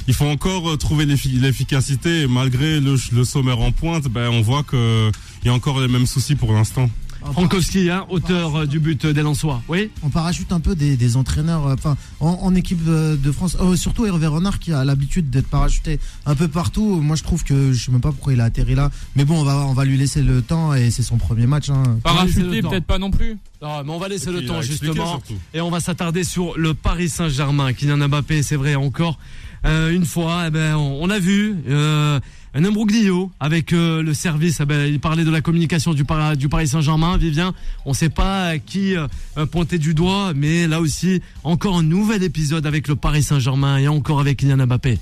il 0.08 0.12
faut 0.14 0.26
encore 0.26 0.68
euh, 0.70 0.76
trouver 0.76 1.06
l'effi- 1.06 1.40
l'efficacité. 1.40 2.26
Malgré 2.26 2.80
le, 2.80 2.96
le 3.12 3.24
sommet 3.24 3.52
en 3.52 3.72
pointe, 3.72 4.04
ben 4.08 4.28
on 4.28 4.42
voit 4.42 4.62
que 4.62 5.10
il 5.42 5.46
y 5.46 5.48
a 5.48 5.54
encore 5.54 5.80
les 5.80 5.88
mêmes 5.88 6.06
soucis 6.06 6.34
pour 6.34 6.52
l'instant. 6.52 6.90
Frankowski, 7.32 7.90
hein, 7.90 8.06
auteur 8.08 8.56
euh, 8.56 8.66
du 8.66 8.78
but 8.80 9.06
des 9.06 9.22
Lensois. 9.22 9.62
Oui 9.68 9.90
On 10.02 10.08
parachute 10.08 10.52
un 10.52 10.60
peu 10.60 10.74
des, 10.74 10.96
des 10.96 11.16
entraîneurs, 11.16 11.66
euh, 11.66 11.74
enfin 11.74 11.96
en, 12.20 12.38
en 12.42 12.54
équipe 12.54 12.84
de, 12.84 13.32
France, 13.32 13.56
Oh, 13.60 13.76
surtout 13.76 14.06
Hervé 14.06 14.26
Renard 14.26 14.58
qui 14.58 14.72
a 14.72 14.84
l'habitude 14.84 15.30
d'être 15.30 15.48
parachuté 15.48 15.98
un 16.24 16.34
peu 16.34 16.48
partout. 16.48 17.00
Moi 17.00 17.16
je 17.16 17.22
trouve 17.22 17.44
que 17.44 17.72
je 17.72 17.84
sais 17.84 17.92
même 17.92 18.00
pas 18.00 18.12
pourquoi 18.12 18.32
il 18.32 18.40
a 18.40 18.44
atterri 18.44 18.74
là, 18.74 18.90
mais 19.14 19.24
bon 19.24 19.40
on 19.40 19.44
va 19.44 19.56
on 19.66 19.72
va 19.72 19.84
lui 19.84 19.96
laisser 19.96 20.22
le 20.22 20.42
temps 20.42 20.74
et 20.74 20.90
c'est 20.90 21.02
son 21.02 21.16
premier 21.16 21.46
match. 21.46 21.70
Hein. 21.70 21.82
On 22.04 22.14
va 22.14 22.24
laisser 22.24 22.40
le 22.40 22.46
Parachuté, 22.46 22.68
peut-être 22.68 22.84
pas 22.86 22.98
non 22.98 23.10
plus. 23.10 23.36
Non, 23.62 23.82
mais 23.84 23.90
on 23.90 23.98
va 23.98 24.08
laisser 24.08 24.30
le 24.30 24.44
temps 24.44 24.60
justement. 24.60 25.06
surtout. 25.12 25.34
Et 25.54 25.60
on 25.60 25.70
va 25.70 25.80
s'attarder 25.80 26.24
sur 26.24 26.56
le 26.58 26.74
Paris 26.74 27.08
Saint-Germain. 27.08 27.72
Kylian 27.72 28.08
Mbappé, 28.08 28.42
c'est 28.42 28.56
vrai 28.56 28.74
encore 28.74 29.18
euh, 29.64 29.90
une 29.90 30.04
fois. 30.04 30.44
Eh 30.46 30.50
ben, 30.50 30.76
on, 30.76 30.98
on 31.02 31.10
a 31.10 31.18
vu 31.18 31.56
euh, 31.68 32.20
un 32.56 32.64
imbroglio 32.64 33.30
avec 33.38 33.72
euh, 33.74 34.02
le 34.02 34.14
service. 34.14 34.60
Eh 34.60 34.64
ben, 34.64 34.86
il 34.86 34.98
parlait 34.98 35.24
de 35.24 35.30
la 35.30 35.42
communication 35.42 35.92
du, 35.92 36.04
Par- 36.04 36.36
du 36.36 36.48
Paris 36.48 36.68
Saint-Germain. 36.68 37.18
Vivien, 37.18 37.52
on 37.84 37.90
ne 37.90 37.94
sait 37.94 38.08
pas 38.08 38.58
qui 38.58 38.96
euh, 38.96 39.06
pointer 39.46 39.78
du 39.78 39.92
doigt, 39.92 40.32
mais 40.34 40.66
là 40.66 40.80
aussi 40.80 41.20
encore 41.44 41.76
un 41.76 41.82
nouvel 41.82 42.22
épisode 42.22 42.64
avec 42.66 42.88
le 42.88 42.96
Paris 42.96 43.22
Saint-Germain 43.22 43.76
et 43.76 43.88
encore 43.88 44.20
avec 44.20 44.38
Kylian 44.38 44.66
Mbappé. 44.66 44.98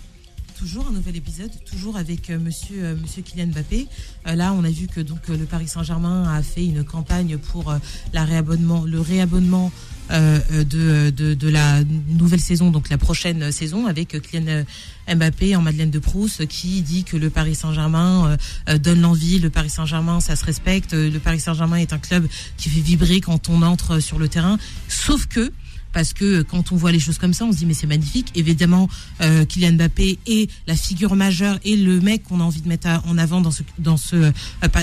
Toujours 0.59 0.87
un 0.89 0.93
nouvel 0.93 1.17
épisode, 1.17 1.51
toujours 1.71 1.97
avec 1.97 2.31
euh, 2.31 2.39
monsieur, 2.39 2.77
euh, 2.83 2.97
Kylian 3.25 3.49
Mbappé. 3.49 3.87
Euh, 4.27 4.35
là, 4.35 4.53
on 4.53 4.65
a 4.65 4.71
vu 4.71 4.87
que 4.87 5.01
donc 5.01 5.19
euh, 5.29 5.37
le 5.37 5.45
Paris 5.45 5.69
Saint-Germain 5.69 6.25
a 6.33 6.43
fait 6.43 6.65
une 6.65 6.85
campagne 6.85 7.39
pour 7.39 7.71
euh, 7.71 7.79
le 8.13 8.21
réabonnement 8.21 8.85
euh, 8.87 8.89
euh, 8.91 9.71
de, 10.11 11.11
de, 11.11 11.35
de 11.35 11.49
la 11.49 11.83
nouvelle 12.09 12.41
saison, 12.41 12.71
donc 12.71 12.89
la 12.91 12.99
prochaine 12.99 13.51
saison, 13.53 13.87
avec 13.87 14.15
euh, 14.15 14.21
Kylian 14.21 14.47
euh, 14.49 15.15
Mbappé 15.15 15.57
en 15.57 15.63
Madeleine 15.63 15.91
de 15.91 15.99
Proust, 15.99 16.47
qui 16.47 16.83
dit 16.83 17.05
que 17.05 17.17
le 17.17 17.31
Paris 17.31 17.55
Saint-Germain 17.55 18.27
euh, 18.27 18.37
euh, 18.69 18.79
donne 18.79 19.01
l'envie, 19.01 19.39
le 19.39 19.51
Paris 19.51 19.71
Saint-Germain, 19.71 20.21
ça 20.21 20.37
se 20.37 20.45
respecte, 20.45 20.95
euh, 20.95 21.11
le 21.11 21.19
Paris 21.19 21.41
Saint-Germain 21.41 21.77
est 21.77 21.93
un 21.93 21.99
club 21.99 22.27
qui 22.57 22.69
fait 22.69 22.81
vibrer 22.81 23.21
quand 23.21 23.49
on 23.49 23.63
entre 23.63 24.01
sur 24.01 24.19
le 24.19 24.29
terrain. 24.29 24.59
Sauf 24.89 25.27
que 25.27 25.53
parce 25.95 26.13
que 26.13 26.43
quand 26.43 26.73
on 26.73 26.77
voit 26.77 26.93
les 26.93 27.01
choses 27.01 27.19
comme 27.19 27.33
ça, 27.33 27.45
on 27.45 27.53
se 27.53 27.59
dit 27.59 27.67
mais 27.67 27.75
c'est 27.75 27.87
magnifique. 27.87 28.33
Évidemment, 28.35 28.89
euh, 29.23 29.45
Kylian 29.45 29.73
Mbappé 29.73 30.19
est 30.27 30.51
la 30.67 30.77
figure 30.77 31.15
majeure 31.17 31.59
et 31.65 31.77
le 31.77 32.01
mec 32.01 32.25
qu'on 32.25 32.41
a 32.41 32.43
envie 32.43 32.61
de 32.61 32.69
mettre 32.69 32.89
en 33.07 33.17
avant 33.17 33.41
dans 33.41 33.51
ce 33.53 33.63
dans 33.79 33.97
ce 33.97 34.17
euh, 34.17 34.33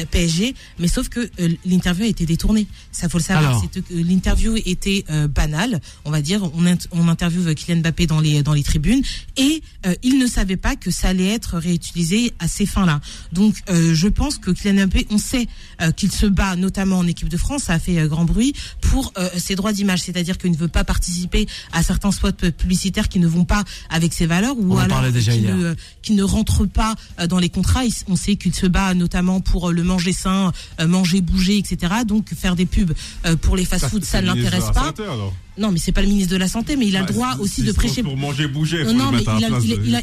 PSG. 0.09 0.55
Mais 0.79 0.87
sauf 0.87 1.09
que 1.09 1.19
euh, 1.39 1.49
l'interview 1.65 2.05
a 2.05 2.07
été 2.07 2.25
détournée. 2.25 2.65
Ça 2.91 3.09
faut 3.09 3.17
le 3.17 3.23
savoir. 3.23 3.61
L'interview 3.91 4.55
était 4.65 5.03
euh, 5.09 5.27
banale, 5.27 5.81
on 6.05 6.11
va 6.11 6.21
dire. 6.21 6.43
On, 6.43 6.77
on 6.91 7.07
interviewe 7.07 7.53
Kylian 7.53 7.81
Mbappé 7.81 8.07
dans 8.07 8.19
les 8.19 8.41
dans 8.41 8.53
les 8.53 8.63
tribunes 8.63 9.03
et 9.37 9.61
euh, 9.85 9.93
il 10.03 10.17
ne 10.17 10.27
savait 10.27 10.57
pas 10.57 10.75
que 10.75 10.91
ça 10.91 11.09
allait 11.09 11.27
être 11.33 11.57
réutilisé 11.57 12.33
à 12.39 12.47
ces 12.47 12.65
fins-là. 12.65 13.01
Donc 13.33 13.55
euh, 13.69 13.93
je 13.93 14.07
pense 14.07 14.37
que 14.37 14.51
Kylian 14.51 14.87
Mbappé, 14.87 15.07
on 15.09 15.17
sait 15.17 15.47
euh, 15.81 15.91
qu'il 15.91 16.11
se 16.11 16.25
bat 16.25 16.55
notamment 16.55 16.99
en 16.99 17.07
équipe 17.07 17.29
de 17.29 17.37
France, 17.37 17.63
ça 17.63 17.73
a 17.73 17.79
fait 17.79 17.99
euh, 17.99 18.07
grand 18.07 18.25
bruit 18.25 18.53
pour 18.81 19.13
euh, 19.17 19.29
ses 19.37 19.55
droits 19.55 19.73
d'image, 19.73 20.01
c'est-à-dire 20.01 20.37
qu'il 20.37 20.51
ne 20.51 20.57
veut 20.57 20.67
pas 20.67 20.83
participer 21.01 21.47
à 21.71 21.81
certains 21.81 22.11
spots 22.11 22.51
publicitaires 22.55 23.09
qui 23.09 23.17
ne 23.17 23.27
vont 23.27 23.43
pas 23.43 23.63
avec 23.89 24.13
ses 24.13 24.27
valeurs 24.27 24.55
ou 24.55 24.75
On 24.75 24.77
alors 24.77 25.01
déjà 25.11 25.31
qui, 25.31 25.41
ne, 25.41 25.73
qui 26.03 26.13
ne 26.13 26.23
rentrent 26.23 26.67
pas 26.67 26.93
euh, 27.19 27.25
dans 27.25 27.39
les 27.39 27.49
contrats. 27.49 27.81
On 28.07 28.15
sait 28.15 28.35
qu'il 28.35 28.53
se 28.53 28.67
bat 28.67 28.93
notamment 28.93 29.41
pour 29.41 29.69
euh, 29.69 29.73
le 29.73 29.83
manger 29.83 30.13
sain, 30.13 30.51
euh, 30.79 30.87
manger, 30.87 31.21
bouger, 31.21 31.57
etc. 31.57 31.93
Donc 32.05 32.29
faire 32.35 32.55
des 32.55 32.67
pubs 32.67 32.93
pour 33.41 33.55
les 33.55 33.65
fast-foods, 33.65 34.03
ça 34.03 34.21
ne 34.21 34.27
l'intéresse 34.27 34.69
pas. 34.73 34.93
Non, 35.57 35.71
mais 35.71 35.79
c'est 35.79 35.91
pas 35.91 36.01
le 36.01 36.07
ministre 36.07 36.31
de 36.31 36.37
la 36.37 36.47
santé, 36.47 36.75
mais 36.77 36.87
il 36.87 36.95
a 36.95 37.01
le 37.01 37.07
Bah, 37.07 37.11
droit 37.11 37.35
aussi 37.39 37.61
de 37.61 37.71
prêcher 37.71 38.03
Pour 38.03 38.15
manger, 38.17 38.47
bouger, 38.47 38.85
non, 38.93 39.11
mais 39.11 39.23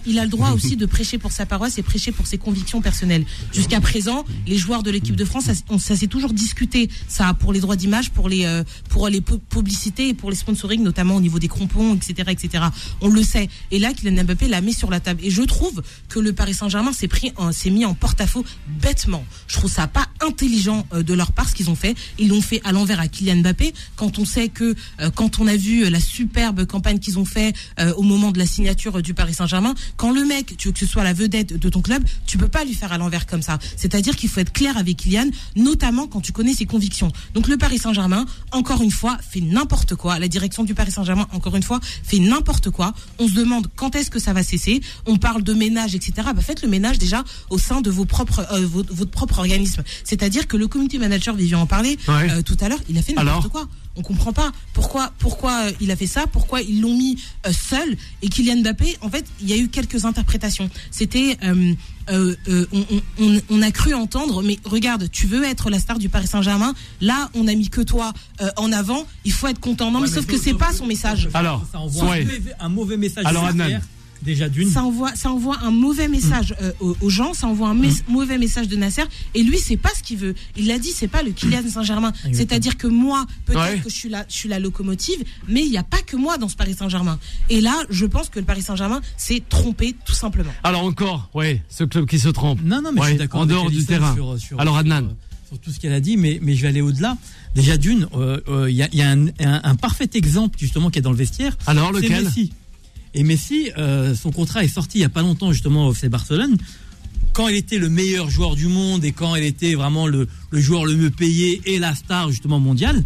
il 0.06 0.18
a, 0.18 0.24
le 0.24 0.28
droit 0.28 0.50
aussi 0.54 0.76
de 0.76 0.84
prêcher 0.86 1.16
pour 1.18 1.32
sa 1.32 1.46
paroisse 1.46 1.78
et 1.78 1.82
prêcher 1.82 2.12
pour 2.12 2.26
ses 2.26 2.36
convictions 2.38 2.80
personnelles. 2.82 3.24
Jusqu'à 3.52 3.80
présent, 3.80 4.24
les 4.46 4.58
joueurs 4.58 4.82
de 4.82 4.90
l'équipe 4.90 5.16
de 5.16 5.24
France, 5.24 5.44
ça, 5.78 5.96
s'est 5.96 6.06
toujours 6.06 6.32
discuté, 6.34 6.90
ça, 7.08 7.32
pour 7.34 7.52
les 7.54 7.60
droits 7.60 7.76
d'image, 7.76 8.10
pour 8.10 8.28
les, 8.28 8.44
euh, 8.44 8.62
pour 8.90 9.08
les 9.08 9.20
pu- 9.22 9.38
publicités 9.38 10.08
et 10.10 10.14
pour 10.14 10.30
les 10.30 10.36
sponsoring, 10.36 10.82
notamment 10.82 11.16
au 11.16 11.20
niveau 11.20 11.38
des 11.38 11.48
crampons, 11.48 11.94
etc., 11.94 12.28
etc. 12.30 12.64
On 13.00 13.08
le 13.08 13.22
sait. 13.22 13.48
Et 13.70 13.78
là, 13.78 13.92
Kylian 13.94 14.24
Mbappé 14.24 14.48
l'a 14.48 14.60
mis 14.60 14.74
sur 14.74 14.90
la 14.90 15.00
table. 15.00 15.20
Et 15.24 15.30
je 15.30 15.42
trouve 15.42 15.82
que 16.08 16.18
le 16.18 16.32
Paris 16.34 16.54
Saint-Germain 16.54 16.92
s'est 16.92 17.08
pris, 17.08 17.32
s'est 17.52 17.70
mis 17.70 17.84
en 17.86 17.94
porte-à-faux 17.94 18.44
bêtement. 18.82 19.24
Je 19.46 19.54
trouve 19.54 19.70
ça 19.70 19.86
pas 19.86 20.06
intelligent 20.20 20.86
euh, 20.92 21.02
de 21.02 21.14
leur 21.14 21.32
part 21.32 21.48
ce 21.48 21.54
qu'ils 21.54 21.70
ont 21.70 21.74
fait. 21.74 21.96
Ils 22.18 22.28
l'ont 22.28 22.42
fait 22.42 22.60
à 22.64 22.72
l'envers 22.72 23.00
à 23.00 23.08
Kylian 23.08 23.36
Mbappé 23.36 23.72
quand 23.96 24.18
on 24.18 24.24
sait 24.24 24.48
que 24.48 24.74
euh, 25.00 25.10
quand 25.10 25.40
on 25.40 25.47
a 25.48 25.56
vu 25.56 25.84
euh, 25.84 25.90
la 25.90 25.98
superbe 26.00 26.64
campagne 26.66 26.98
qu'ils 27.00 27.18
ont 27.18 27.24
fait 27.24 27.52
euh, 27.80 27.92
au 27.94 28.02
moment 28.02 28.30
de 28.30 28.38
la 28.38 28.46
signature 28.46 28.98
euh, 28.98 29.02
du 29.02 29.14
Paris 29.14 29.34
Saint-Germain, 29.34 29.74
quand 29.96 30.12
le 30.12 30.24
mec, 30.24 30.56
tu 30.56 30.68
veux 30.68 30.72
que 30.72 30.78
ce 30.78 30.86
soit 30.86 31.02
la 31.02 31.12
vedette 31.12 31.58
de 31.58 31.68
ton 31.68 31.80
club, 31.82 32.04
tu 32.26 32.38
peux 32.38 32.46
pas 32.48 32.64
lui 32.64 32.74
faire 32.74 32.92
à 32.92 32.98
l'envers 32.98 33.26
comme 33.26 33.42
ça. 33.42 33.58
C'est-à-dire 33.76 34.14
qu'il 34.16 34.28
faut 34.28 34.40
être 34.40 34.52
clair 34.52 34.76
avec 34.76 34.98
Kylian, 34.98 35.30
notamment 35.56 36.06
quand 36.06 36.20
tu 36.20 36.32
connais 36.32 36.54
ses 36.54 36.66
convictions. 36.66 37.10
Donc 37.34 37.48
le 37.48 37.56
Paris 37.56 37.78
Saint-Germain, 37.78 38.26
encore 38.52 38.82
une 38.82 38.90
fois, 38.90 39.18
fait 39.28 39.40
n'importe 39.40 39.94
quoi. 39.96 40.18
La 40.18 40.28
direction 40.28 40.62
du 40.64 40.74
Paris 40.74 40.92
Saint-Germain, 40.92 41.26
encore 41.32 41.56
une 41.56 41.62
fois, 41.62 41.80
fait 42.04 42.18
n'importe 42.20 42.70
quoi. 42.70 42.94
On 43.18 43.26
se 43.26 43.32
demande 43.34 43.66
quand 43.74 43.96
est-ce 43.96 44.10
que 44.10 44.18
ça 44.18 44.32
va 44.32 44.42
cesser. 44.42 44.80
On 45.06 45.16
parle 45.16 45.42
de 45.42 45.54
ménage, 45.54 45.94
etc. 45.94 46.12
Bah, 46.34 46.42
faites 46.42 46.62
le 46.62 46.68
ménage 46.68 46.98
déjà 46.98 47.24
au 47.50 47.58
sein 47.58 47.80
de 47.80 47.90
vos 47.90 48.04
propres, 48.04 48.46
euh, 48.52 48.66
votre, 48.66 48.92
votre 48.94 49.10
propre 49.10 49.38
organisme. 49.38 49.82
C'est-à-dire 50.04 50.46
que 50.46 50.56
le 50.56 50.68
community 50.68 50.98
manager, 50.98 51.34
Vivian 51.34 51.60
en 51.62 51.66
parlait 51.66 51.96
Ouais. 52.08 52.30
euh, 52.30 52.42
tout 52.42 52.56
à 52.60 52.68
l'heure, 52.68 52.78
il 52.88 52.98
a 52.98 53.02
fait 53.02 53.12
n'importe 53.12 53.48
quoi. 53.48 53.68
On 53.98 54.02
comprend 54.02 54.32
pas 54.32 54.52
pourquoi 54.72 55.12
pourquoi 55.18 55.64
euh, 55.66 55.72
il 55.80 55.90
a 55.90 55.96
fait 55.96 56.06
ça, 56.06 56.26
pourquoi 56.30 56.62
ils 56.62 56.80
l'ont 56.80 56.96
mis 56.96 57.20
euh, 57.46 57.52
seul 57.52 57.96
et 58.22 58.28
Kylian 58.28 58.62
Mbappé. 58.62 58.96
En 59.02 59.10
fait, 59.10 59.26
il 59.40 59.50
y 59.50 59.52
a 59.52 59.56
eu 59.56 59.68
quelques 59.68 60.04
interprétations. 60.04 60.70
C'était 60.92 61.36
euh, 61.42 61.74
euh, 62.10 62.34
euh, 62.48 62.66
on, 62.72 62.78
on- 62.78 63.02
on- 63.26 63.40
on 63.50 63.60
a 63.62 63.70
cru 63.72 63.92
entendre, 63.94 64.42
mais 64.42 64.58
regarde, 64.64 65.10
tu 65.10 65.26
veux 65.26 65.44
être 65.44 65.68
la 65.68 65.78
star 65.80 65.98
du 65.98 66.08
Paris 66.08 66.28
Saint-Germain. 66.28 66.74
Là, 67.00 67.28
on 67.34 67.46
a 67.48 67.54
mis 67.54 67.68
que 67.68 67.80
toi 67.82 68.12
euh, 68.40 68.48
en 68.56 68.70
avant. 68.72 69.04
Il 69.24 69.32
faut 69.32 69.48
être 69.48 69.60
content. 69.60 69.90
Non, 69.90 70.00
mais 70.00 70.06
sauf 70.08 70.26
que 70.26 70.38
c'est 70.38 70.54
pas 70.54 70.72
son 70.72 70.86
message. 70.86 71.28
Alors, 71.34 71.66
ça 71.70 71.80
envoie 71.80 72.10
ouais. 72.10 72.20
un, 72.22 72.24
mauvais, 72.24 72.52
un 72.60 72.68
mauvais 72.68 72.96
message. 72.96 73.26
Alors, 73.26 73.44
Adnan. 73.44 73.80
Déjà 74.22 74.48
d'une. 74.48 74.68
Ça 74.68 74.82
envoie, 74.82 75.14
ça 75.14 75.30
envoie 75.30 75.58
un 75.62 75.70
mauvais 75.70 76.08
message 76.08 76.54
euh, 76.60 76.72
aux, 76.80 76.96
aux 77.00 77.08
gens, 77.08 77.34
ça 77.34 77.46
envoie 77.46 77.68
un 77.68 77.74
mes- 77.74 77.88
mauvais 78.08 78.36
message 78.36 78.66
de 78.68 78.76
Nasser. 78.76 79.02
Et 79.34 79.42
lui, 79.42 79.58
c'est 79.58 79.76
pas 79.76 79.90
ce 79.96 80.02
qu'il 80.02 80.18
veut. 80.18 80.34
Il 80.56 80.66
l'a 80.66 80.78
dit, 80.78 80.90
c'est 80.94 81.06
pas 81.08 81.22
le 81.22 81.30
Kylian 81.30 81.62
Saint-Germain. 81.68 82.12
C'est-à-dire 82.32 82.76
que 82.76 82.86
moi, 82.88 83.26
peut-être 83.46 83.60
Ouais. 83.60 83.78
que 83.78 83.88
je 83.88 83.94
suis 83.94 84.08
la, 84.08 84.24
je 84.28 84.34
suis 84.34 84.48
la 84.48 84.58
locomotive, 84.58 85.22
mais 85.46 85.62
il 85.64 85.70
n'y 85.70 85.78
a 85.78 85.82
pas 85.84 86.02
que 86.02 86.16
moi 86.16 86.36
dans 86.36 86.48
ce 86.48 86.56
Paris 86.56 86.74
Saint-Germain. 86.74 87.18
Et 87.48 87.60
là, 87.60 87.74
je 87.90 88.06
pense 88.06 88.28
que 88.28 88.38
le 88.40 88.44
Paris 88.44 88.62
Saint-Germain 88.62 89.00
s'est 89.16 89.42
trompé, 89.48 89.94
tout 90.04 90.14
simplement. 90.14 90.52
Alors 90.64 90.82
encore, 90.84 91.30
oui, 91.34 91.60
ce 91.68 91.84
club 91.84 92.06
qui 92.06 92.18
se 92.18 92.28
trompe. 92.28 92.60
Non, 92.64 92.82
non, 92.82 92.90
mais 92.92 93.00
je 93.02 93.06
suis 93.08 93.16
d'accord. 93.16 93.40
en 93.40 93.42
avec 93.44 93.54
dehors 93.54 93.70
du 93.70 93.84
terrain. 93.86 94.14
Sur, 94.14 94.38
sur- 94.38 94.60
Alors, 94.60 94.76
Adnan. 94.76 95.04
euh, 95.04 95.08
Sur, 95.48 95.58
tout 95.60 95.70
ce 95.70 95.78
qu'elle 95.80 95.92
a 95.94 96.00
dit, 96.00 96.16
mais, 96.16 96.38
mais 96.42 96.54
je 96.56 96.62
vais 96.62 96.68
aller 96.68 96.80
au-delà. 96.82 97.16
Déjà 97.54 97.76
d'une, 97.78 98.06
euh, 98.14 98.38
euh, 98.48 98.70
il 98.70 98.76
y 98.76 98.82
a, 98.82 98.88
il 98.92 98.98
y 98.98 99.02
a 99.02 99.10
un, 99.10 99.28
un- 99.28 99.60
un 99.64 99.74
parfait 99.76 100.10
exemple 100.14 100.58
justement 100.58 100.90
qui 100.90 100.98
est 100.98 101.02
dans 101.02 101.10
le 101.12 101.16
vestiaire. 101.16 101.56
Alors 101.66 101.90
C'est 101.94 102.02
lequel? 102.02 102.24
Messi. 102.24 102.52
Et 103.14 103.22
Messi, 103.22 103.70
euh, 103.78 104.14
son 104.14 104.30
contrat 104.30 104.64
est 104.64 104.68
sorti 104.68 104.98
il 104.98 105.00
y 105.02 105.04
a 105.04 105.08
pas 105.08 105.22
longtemps 105.22 105.52
justement 105.52 105.88
au 105.88 105.92
FC 105.92 106.08
Barcelone. 106.08 106.56
Quand 107.32 107.48
il 107.48 107.56
était 107.56 107.78
le 107.78 107.88
meilleur 107.88 108.30
joueur 108.30 108.56
du 108.56 108.66
monde 108.66 109.04
et 109.04 109.12
quand 109.12 109.34
il 109.36 109.44
était 109.44 109.74
vraiment 109.74 110.06
le, 110.06 110.28
le 110.50 110.60
joueur 110.60 110.84
le 110.84 110.94
mieux 110.94 111.10
payé 111.10 111.60
et 111.66 111.78
la 111.78 111.94
star 111.94 112.30
justement 112.30 112.58
mondiale, 112.58 113.04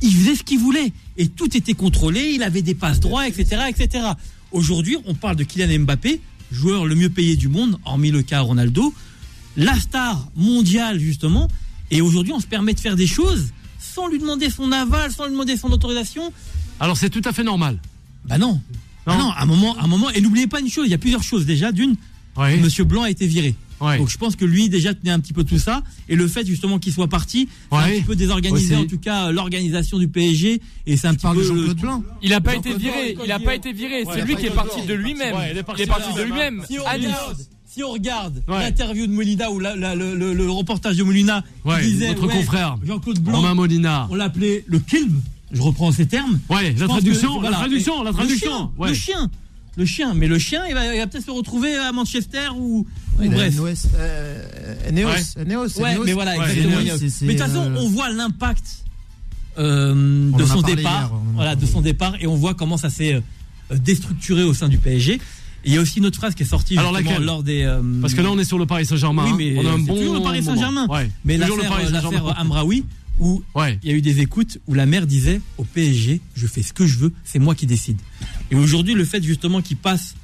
il 0.00 0.12
faisait 0.12 0.34
ce 0.34 0.42
qu'il 0.42 0.58
voulait 0.58 0.92
et 1.16 1.28
tout 1.28 1.56
était 1.56 1.74
contrôlé. 1.74 2.30
Il 2.34 2.42
avait 2.42 2.62
des 2.62 2.74
passes 2.74 3.00
droits, 3.00 3.28
etc., 3.28 3.62
etc. 3.68 4.04
Aujourd'hui, 4.52 4.96
on 5.04 5.14
parle 5.14 5.36
de 5.36 5.44
Kylian 5.44 5.80
Mbappé, 5.80 6.20
joueur 6.50 6.86
le 6.86 6.94
mieux 6.94 7.10
payé 7.10 7.36
du 7.36 7.48
monde, 7.48 7.78
hormis 7.84 8.10
le 8.10 8.22
cas 8.22 8.40
Ronaldo, 8.40 8.94
la 9.56 9.78
star 9.78 10.28
mondiale 10.36 10.98
justement. 10.98 11.48
Et 11.90 12.00
aujourd'hui, 12.00 12.32
on 12.32 12.40
se 12.40 12.46
permet 12.46 12.74
de 12.74 12.80
faire 12.80 12.96
des 12.96 13.06
choses 13.06 13.52
sans 13.78 14.08
lui 14.08 14.18
demander 14.18 14.50
son 14.50 14.70
aval, 14.72 15.10
sans 15.10 15.24
lui 15.24 15.32
demander 15.32 15.56
son 15.56 15.70
autorisation. 15.72 16.32
Alors 16.80 16.96
c'est 16.96 17.10
tout 17.10 17.22
à 17.24 17.32
fait 17.32 17.42
normal. 17.42 17.78
Bah 18.24 18.38
non. 18.38 18.60
Non. 19.08 19.14
Ah 19.14 19.18
non, 19.18 19.30
à 19.30 19.42
un 19.42 19.46
moment, 19.46 19.76
à 19.78 19.84
un 19.84 19.86
moment, 19.86 20.10
et 20.10 20.20
n'oubliez 20.20 20.46
pas 20.46 20.60
une 20.60 20.68
chose, 20.70 20.86
il 20.86 20.90
y 20.90 20.94
a 20.94 20.98
plusieurs 20.98 21.22
choses 21.22 21.46
déjà. 21.46 21.72
D'une, 21.72 21.96
Oui. 22.36 22.56
Monsieur 22.60 22.84
Blanc 22.84 23.02
a 23.02 23.10
été 23.10 23.26
viré. 23.26 23.54
Ouais. 23.80 23.96
Donc 23.98 24.08
je 24.08 24.18
pense 24.18 24.34
que 24.34 24.44
lui 24.44 24.68
déjà 24.68 24.92
tenait 24.92 25.12
un 25.12 25.20
petit 25.20 25.32
peu 25.32 25.44
tout 25.44 25.58
ça. 25.58 25.82
Et 26.08 26.16
le 26.16 26.26
fait 26.26 26.44
justement 26.46 26.78
qu'il 26.80 26.92
soit 26.92 27.06
parti, 27.08 27.48
c'est 27.70 27.76
un 27.76 27.80
Ouais. 27.84 27.92
petit 27.96 28.02
peu 28.02 28.16
désorganisé 28.16 28.74
en 28.74 28.86
tout 28.86 28.98
cas 28.98 29.30
l'organisation 29.30 29.98
du 29.98 30.08
PSG. 30.08 30.60
Et 30.86 30.96
c'est 30.96 31.06
un 31.06 31.14
Tu 31.14 31.18
petit 31.18 31.28
peu 31.28 31.34
de 31.34 31.40
le- 31.40 31.46
Jean-Claude 31.46 31.80
Blanc 31.80 32.04
Il 32.22 32.32
a 32.32 32.40
pas 32.40 32.56
été 32.56 32.74
viré, 32.74 33.16
il 33.24 33.30
a 33.32 33.38
pas 33.38 33.54
été 33.54 33.72
viré, 33.72 34.02
Ouais, 34.04 34.12
c'est 34.14 34.24
lui 34.24 34.34
qui 34.36 34.46
est 34.46 34.50
parti 34.54 34.82
de 34.84 34.94
lui-même. 34.94 35.34
Ouais, 35.36 35.50
il 35.52 35.58
est 35.58 35.62
parti 35.62 36.12
de 36.16 36.22
lui-même. 36.22 36.64
Si 37.70 37.82
on 37.84 37.92
regarde, 37.92 38.42
Ouais. 38.48 38.58
l'interview 38.60 39.06
de 39.06 39.12
Molina 39.12 39.52
ou 39.52 39.60
la- 39.60 39.76
la- 39.76 39.94
le, 39.94 40.14
le- 40.16 40.32
le 40.34 40.50
reportage 40.50 40.96
de 40.96 41.04
Molina 41.04 41.44
Ouais, 41.64 41.80
qui 41.80 41.92
disait 41.92 42.08
notre 42.08 42.26
ouais, 42.26 42.34
confrère. 42.34 42.76
Jean-Claude 42.84 43.20
Blanc, 43.20 43.36
Romain 43.36 43.54
Molina. 43.54 44.08
on 44.10 44.16
l'appelait 44.16 44.64
le 44.66 44.80
kilm. 44.80 45.20
Je 45.50 45.62
reprends 45.62 45.90
ces 45.92 46.06
termes. 46.06 46.38
Ouais, 46.50 46.74
la 46.78 46.86
traduction, 46.88 47.38
que, 47.40 47.44
la 47.44 47.50
traduction, 47.52 48.02
la 48.02 48.10
le 48.10 48.16
traduction. 48.16 48.50
chien, 48.50 48.70
Ouais. 48.78 48.88
Le 48.90 48.94
chien. 48.94 49.30
Le 49.76 49.84
chien. 49.86 50.12
Mais 50.14 50.26
le 50.26 50.38
chien, 50.38 50.62
il 50.68 50.74
va, 50.74 50.82
peut-être 51.06 51.24
se 51.24 51.30
retrouver 51.30 51.76
à 51.76 51.92
Manchester 51.92 52.48
ou, 52.56 52.84
ou 53.18 53.22
Il 53.22 53.32
a 53.32 53.36
bref. 53.36 53.54
Eneos, 53.56 53.66
euh, 53.96 54.44
Ouais. 54.90 55.04
Ouais, 55.04 55.14
Eneos. 55.42 56.04
mais 56.04 56.12
voilà, 56.12 56.36
Ouais, 56.36 56.50
exactement. 56.50 56.80
Eneos, 56.80 56.98
c'est- 56.98 57.08
c'est, 57.10 57.24
mais 57.26 57.34
de 57.34 57.38
toute 57.38 57.48
façon, 57.48 57.62
euh, 57.70 57.76
on 57.78 57.88
voit 57.88 58.10
l'impact 58.10 58.64
euh, 59.58 60.30
de 60.36 60.44
son 60.44 60.60
parlé 60.60 60.76
départ. 60.76 60.92
hier, 61.00 61.10
voilà, 61.34 61.56
de 61.56 61.66
son 61.66 61.80
départ, 61.80 62.14
et 62.20 62.26
on 62.26 62.34
voit 62.36 62.54
comment 62.54 62.76
ça 62.76 62.90
s'est 62.90 63.14
euh, 63.14 63.76
déstructuré 63.76 64.42
au 64.42 64.54
sein 64.54 64.68
du 64.68 64.78
PSG. 64.78 65.20
Il 65.64 65.74
y 65.74 65.76
a 65.76 65.80
aussi 65.80 65.98
une 65.98 66.06
autre 66.06 66.16
phrase 66.18 66.34
qui 66.34 66.44
est 66.44 66.46
sortie 66.46 66.78
Alors, 66.78 66.92
laquelle? 66.92 67.22
lors 67.24 67.42
des. 67.42 67.62
euh, 67.62 67.80
Parce 68.00 68.14
que 68.14 68.20
là, 68.20 68.30
on 68.30 68.38
est 68.38 68.44
sur 68.44 68.58
le 68.58 68.66
Paris 68.66 68.86
Saint-Germain. 68.86 69.24
Oui, 69.26 69.32
mais 69.54 69.58
on 69.58 69.66
a 69.68 69.72
un 69.72 69.78
bon. 69.78 69.94
toujours 69.96 70.14
le 70.14 70.22
Paris 70.22 70.42
Saint-Germain. 70.42 70.86
Ouais. 70.88 71.10
mais 71.24 71.36
l'affaire 71.36 71.56
Paris 71.68 71.84
euh, 71.86 71.90
l'affaire 71.90 72.10
Saint-Germain. 72.10 72.34
Amraoui, 72.38 72.84
où 73.20 73.42
Ouais. 73.54 73.78
il 73.82 73.90
y 73.90 73.92
a 73.92 73.96
eu 73.96 74.02
des 74.02 74.20
écoutes 74.20 74.58
où 74.66 74.74
la 74.74 74.86
mère 74.86 75.06
disait 75.06 75.40
au 75.56 75.64
PSG, 75.64 76.20
je 76.34 76.46
fais 76.46 76.62
ce 76.62 76.72
que 76.72 76.86
je 76.86 76.98
veux, 76.98 77.12
c'est 77.24 77.38
moi 77.38 77.54
qui 77.54 77.66
décide. 77.66 77.98
Et 78.50 78.54
aujourd'hui, 78.56 78.94
le 78.94 79.04
fait 79.04 79.22
justement 79.22 79.60
qu'il 79.62 79.76
passe 79.76 80.14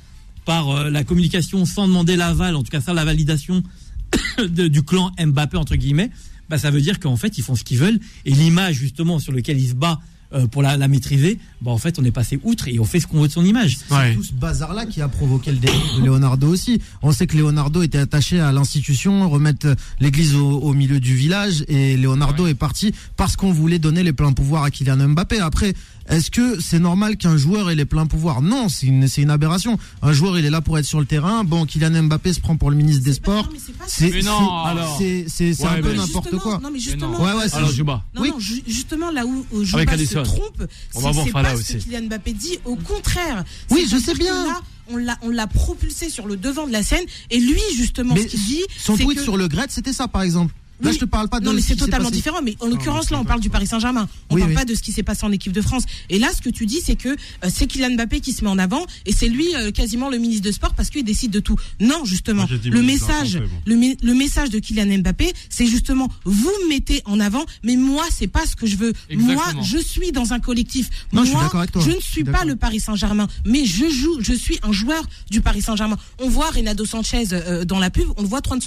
par 0.44 0.70
euh, 0.70 0.90
la 0.90 1.04
communication 1.04 1.64
sans 1.64 1.86
demander 1.88 2.16
l'aval, 2.16 2.54
en 2.56 2.62
tout 2.62 2.70
cas 2.70 2.80
ça, 2.80 2.92
la 2.94 3.04
validation 3.04 3.62
de- 4.38 4.68
du 4.68 4.82
clan 4.82 5.10
Mbappé 5.18 5.56
entre 5.56 5.76
guillemets, 5.76 6.10
bah 6.48 6.58
ça 6.58 6.70
veut 6.70 6.80
dire 6.80 7.00
qu'en 7.00 7.16
fait 7.16 7.38
ils 7.38 7.42
font 7.42 7.54
ce 7.56 7.64
qu'ils 7.64 7.78
veulent 7.78 7.98
et 8.26 8.30
l'image 8.32 8.76
justement 8.76 9.18
sur 9.18 9.32
laquelle 9.32 9.58
il 9.58 9.68
se 9.68 9.74
bat 9.74 10.00
euh, 10.34 10.46
pour 10.46 10.62
la, 10.62 10.76
la 10.76 10.88
maîtriser, 10.88 11.38
bah 11.64 11.70
en 11.70 11.78
fait 11.78 11.98
on 11.98 12.04
est 12.04 12.10
passé 12.10 12.38
outre 12.44 12.68
et 12.68 12.78
on 12.78 12.84
fait 12.84 13.00
ce 13.00 13.06
qu'on 13.06 13.20
veut 13.22 13.28
de 13.28 13.32
son 13.32 13.44
image. 13.44 13.78
C'est 13.88 13.94
Ouais. 13.94 14.14
tout 14.14 14.22
ce 14.22 14.32
bazar-là 14.32 14.86
qui 14.86 15.00
a 15.00 15.08
provoqué 15.08 15.50
le 15.50 15.58
délire 15.58 15.80
de 15.98 16.04
Leonardo 16.04 16.46
aussi. 16.48 16.80
On 17.02 17.10
sait 17.12 17.26
que 17.26 17.36
Leonardo 17.36 17.82
était 17.82 17.98
attaché 17.98 18.38
à 18.40 18.52
l'institution, 18.52 19.28
remettre 19.30 19.74
l'église 20.00 20.34
au, 20.34 20.46
au 20.60 20.72
milieu 20.74 21.00
du 21.00 21.14
village, 21.14 21.64
et 21.68 21.96
Leonardo 21.96 22.46
est 22.46 22.54
parti 22.54 22.92
parce 23.16 23.36
qu'on 23.36 23.52
voulait 23.52 23.78
donner 23.78 24.02
les 24.02 24.12
pleins 24.12 24.32
pouvoirs 24.32 24.64
à 24.64 24.70
Kylian 24.70 25.08
Mbappé. 25.08 25.38
Après, 25.40 25.74
est-ce 26.08 26.30
que 26.30 26.60
c'est 26.60 26.78
normal 26.78 27.16
qu'un 27.16 27.36
joueur 27.38 27.70
ait 27.70 27.74
les 27.74 27.86
pleins 27.86 28.06
pouvoirs? 28.06 28.42
Non, 28.42 28.68
c'est 28.68 28.86
une, 28.86 29.08
c'est 29.08 29.22
une 29.22 29.30
aberration. 29.30 29.78
Un 30.02 30.12
joueur, 30.12 30.38
il 30.38 30.44
est 30.44 30.50
là 30.50 30.60
pour 30.60 30.78
être 30.78 30.84
sur 30.84 31.00
le 31.00 31.06
terrain. 31.06 31.44
Bon, 31.44 31.64
Kylian 31.64 32.02
Mbappé 32.02 32.32
se 32.34 32.40
prend 32.40 32.56
pour 32.56 32.70
le 32.70 32.76
ministre 32.76 33.02
des 33.04 33.14
Sports. 33.14 33.44
Non, 33.44 33.50
mais 33.52 33.58
c'est 33.64 33.72
pas 33.72 33.84
ça. 33.86 33.90
C'est 33.96 34.10
Mais 34.10 34.22
non, 34.22 34.38
c'est- 34.38 34.68
alors. 34.70 34.96
c'est- 34.98 35.24
c'est- 35.28 35.54
c'est 35.54 35.62
Ouais, 35.64 35.78
un 35.78 35.82
peu 35.82 35.94
n'importe 35.94 36.36
quoi. 36.38 36.54
Non, 36.62 36.68
mais 36.68 36.72
Mais 36.74 36.78
justement. 36.80 37.12
non. 37.18 37.24
Ouais, 37.24 37.32
ouais, 37.32 37.48
c'est 37.48 37.56
Alors, 37.56 37.70
ju- 37.70 37.76
Juba. 37.76 38.04
Non, 38.14 38.22
Oui. 38.22 38.28
non, 38.30 38.38
justement 38.66 39.10
là 39.10 39.24
où, 39.24 39.46
où 39.52 39.64
Juba 39.64 39.80
Avec 39.82 40.00
se 40.06 40.18
trompe, 40.18 40.62
On 40.94 41.00
va 41.00 41.12
c'est 41.12 41.30
pas 41.56 41.62
ce 41.62 41.62
aussi. 41.76 41.84
que 41.84 41.90
Kylian 41.90 42.02
Mbappé 42.08 42.32
dit. 42.32 42.58
Au 42.64 42.76
contraire. 42.76 43.44
Oui, 43.70 43.86
je 43.90 43.96
sais 43.96 44.14
bien. 44.14 44.44
là, 44.46 44.60
on 44.88 44.96
l'a, 44.96 45.16
on 45.22 45.30
l'a 45.30 45.46
propulsé 45.46 46.10
sur 46.10 46.26
le 46.26 46.36
devant 46.36 46.66
de 46.66 46.72
la 46.72 46.82
scène. 46.82 47.04
Et 47.30 47.38
lui, 47.40 47.60
justement, 47.76 48.14
Mais 48.14 48.22
ce 48.22 48.26
qu'il 48.28 48.44
dit, 48.44 48.62
Son 48.78 48.96
tweet 48.96 49.18
que- 49.18 49.22
sur 49.24 49.36
le 49.36 49.48
Gret, 49.48 49.66
c'était 49.70 49.92
ça, 49.92 50.08
par 50.08 50.22
exemple. 50.22 50.52
Là, 50.80 50.90
Oui. 50.90 50.94
je 50.94 50.98
te 51.00 51.04
parle 51.04 51.28
pas 51.28 51.40
de 51.40 51.44
Non, 51.44 51.52
mais 51.52 51.60
ce 51.60 51.68
c'est 51.68 51.76
totalement 51.76 52.10
différent. 52.10 52.40
Mais 52.42 52.56
en 52.60 52.66
l'occurrence, 52.66 53.10
là, 53.10 53.18
on 53.20 53.24
parle 53.24 53.40
du 53.40 53.48
Paris 53.50 53.66
Saint-Germain. 53.66 54.08
On 54.30 54.34
Oui, 54.34 54.40
parle 54.40 54.50
oui. 54.52 54.56
pas 54.56 54.64
de 54.64 54.74
ce 54.74 54.82
qui 54.82 54.92
s'est 54.92 55.02
passé 55.04 55.24
en 55.24 55.32
équipe 55.32 55.52
de 55.52 55.60
France. 55.60 55.84
Et 56.10 56.18
là, 56.18 56.28
ce 56.36 56.42
que 56.42 56.50
tu 56.50 56.66
dis, 56.66 56.80
c'est 56.84 56.96
que 56.96 57.10
euh, 57.10 57.48
c'est 57.54 57.66
Kylian 57.66 57.90
Mbappé 57.94 58.20
qui 58.20 58.32
se 58.32 58.42
met 58.44 58.50
en 58.50 58.58
avant 58.58 58.84
et 59.06 59.12
c'est 59.12 59.28
lui 59.28 59.54
euh, 59.54 59.70
quasiment 59.70 60.10
le 60.10 60.18
ministre 60.18 60.44
de 60.44 60.52
sport 60.52 60.74
parce 60.74 60.90
qu'il 60.90 61.04
décide 61.04 61.30
de 61.30 61.40
tout. 61.40 61.56
Non, 61.80 62.04
justement. 62.04 62.46
Moi, 62.48 62.58
Le 62.70 62.82
message, 62.82 63.38
le, 63.66 64.14
message 64.14 64.50
de 64.50 64.58
Kylian 64.58 64.98
Mbappé, 64.98 65.32
c'est 65.48 65.66
justement 65.66 66.08
vous 66.24 66.50
me 66.64 66.68
mettez 66.68 67.02
en 67.04 67.20
avant, 67.20 67.44
mais 67.62 67.76
moi, 67.76 68.04
c'est 68.10 68.26
pas 68.26 68.44
ce 68.46 68.56
que 68.56 68.66
je 68.66 68.76
veux. 68.76 68.92
Exactement. 69.10 69.52
Moi, 69.54 69.62
je 69.64 69.78
suis 69.78 70.10
dans 70.12 70.32
un 70.32 70.40
collectif. 70.40 70.90
Non, 71.12 71.20
je 71.22 71.26
suis 71.26 71.34
moi, 71.34 71.44
d'accord 71.44 71.60
avec 71.60 71.72
toi. 71.72 71.82
je 71.86 71.90
ne 71.94 72.00
suis 72.00 72.24
pas 72.24 72.44
le 72.44 72.56
Paris 72.56 72.80
Saint-Germain, 72.80 73.28
mais 73.46 73.64
je 73.64 73.88
joue, 73.88 74.18
je 74.20 74.32
suis 74.32 74.58
un 74.62 74.72
joueur 74.72 75.04
du 75.30 75.40
Paris 75.40 75.62
Saint-Germain. 75.62 75.96
On 76.20 76.28
voit 76.28 76.50
Renato 76.50 76.84
Sanchez 76.84 77.24
euh, 77.32 77.64
dans 77.64 77.78
la 77.78 77.90
pub, 77.90 78.08
on 78.16 78.22
le 78.22 78.28
voit 78.28 78.40
3, 78.40 78.58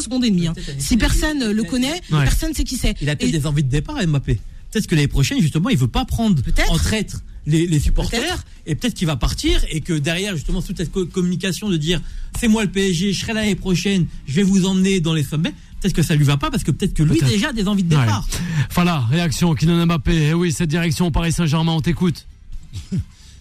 secondes 0.00 0.24
et 0.24 0.30
demie. 0.30 0.46
hein. 0.46 0.54
Si 0.78 0.96
personne 0.96 1.41
le 1.50 1.62
connaît, 1.64 2.00
Ouais. 2.10 2.24
personne 2.24 2.52
sait 2.54 2.64
qui 2.64 2.76
c'est. 2.76 2.94
Il 3.00 3.08
a 3.10 3.16
peut-être 3.16 3.30
Et- 3.34 3.38
des 3.38 3.46
envies 3.46 3.62
de 3.64 3.68
départ, 3.70 3.96
Mbappé. 4.06 4.38
Peut-être 4.70 4.86
que 4.86 4.94
l'année 4.94 5.08
prochaine, 5.08 5.40
justement, 5.40 5.68
il 5.68 5.76
veut 5.76 5.88
pas 5.88 6.04
prendre 6.04 6.40
en 6.70 6.76
traître 6.78 7.22
les, 7.46 7.66
les 7.66 7.78
supporters 7.80 8.20
Peut-être. 8.22 8.44
et 8.66 8.74
peut-être 8.74 8.94
qu'il 8.94 9.06
va 9.06 9.16
partir 9.16 9.62
et 9.68 9.80
que 9.80 9.92
derrière, 9.92 10.34
justement, 10.36 10.62
toute 10.62 10.76
cette 10.78 10.90
co- 10.92 11.04
communication 11.06 11.68
de 11.68 11.76
dire 11.76 12.00
c'est 12.38 12.48
moi 12.48 12.62
le 12.64 12.70
PSG, 12.70 13.12
je 13.12 13.20
serai 13.20 13.32
l'année 13.34 13.54
prochaine, 13.56 14.06
je 14.26 14.32
vais 14.34 14.42
vous 14.44 14.64
emmener 14.64 15.00
dans 15.00 15.12
les 15.12 15.24
sommets, 15.24 15.52
peut-être 15.80 15.92
que 15.94 16.02
ça 16.02 16.14
lui 16.14 16.24
va 16.24 16.36
pas 16.38 16.50
parce 16.50 16.62
que 16.64 16.70
peut-être 16.70 16.94
que 16.94 17.02
lui 17.02 17.18
Peut-être. 17.18 17.30
déjà 17.32 17.48
a 17.48 17.52
des 17.52 17.66
envies 17.68 17.82
de 17.82 17.88
départ. 17.90 18.26
Voilà, 18.74 19.00
réaction, 19.10 19.54
Kylian 19.54 19.84
Mbappé. 19.86 20.28
Eh 20.30 20.34
oui, 20.34 20.52
cette 20.52 20.70
direction 20.70 21.08
au 21.08 21.10
Paris 21.10 21.32
Saint-Germain, 21.32 21.72
on 21.72 21.80
t'écoute. 21.82 22.26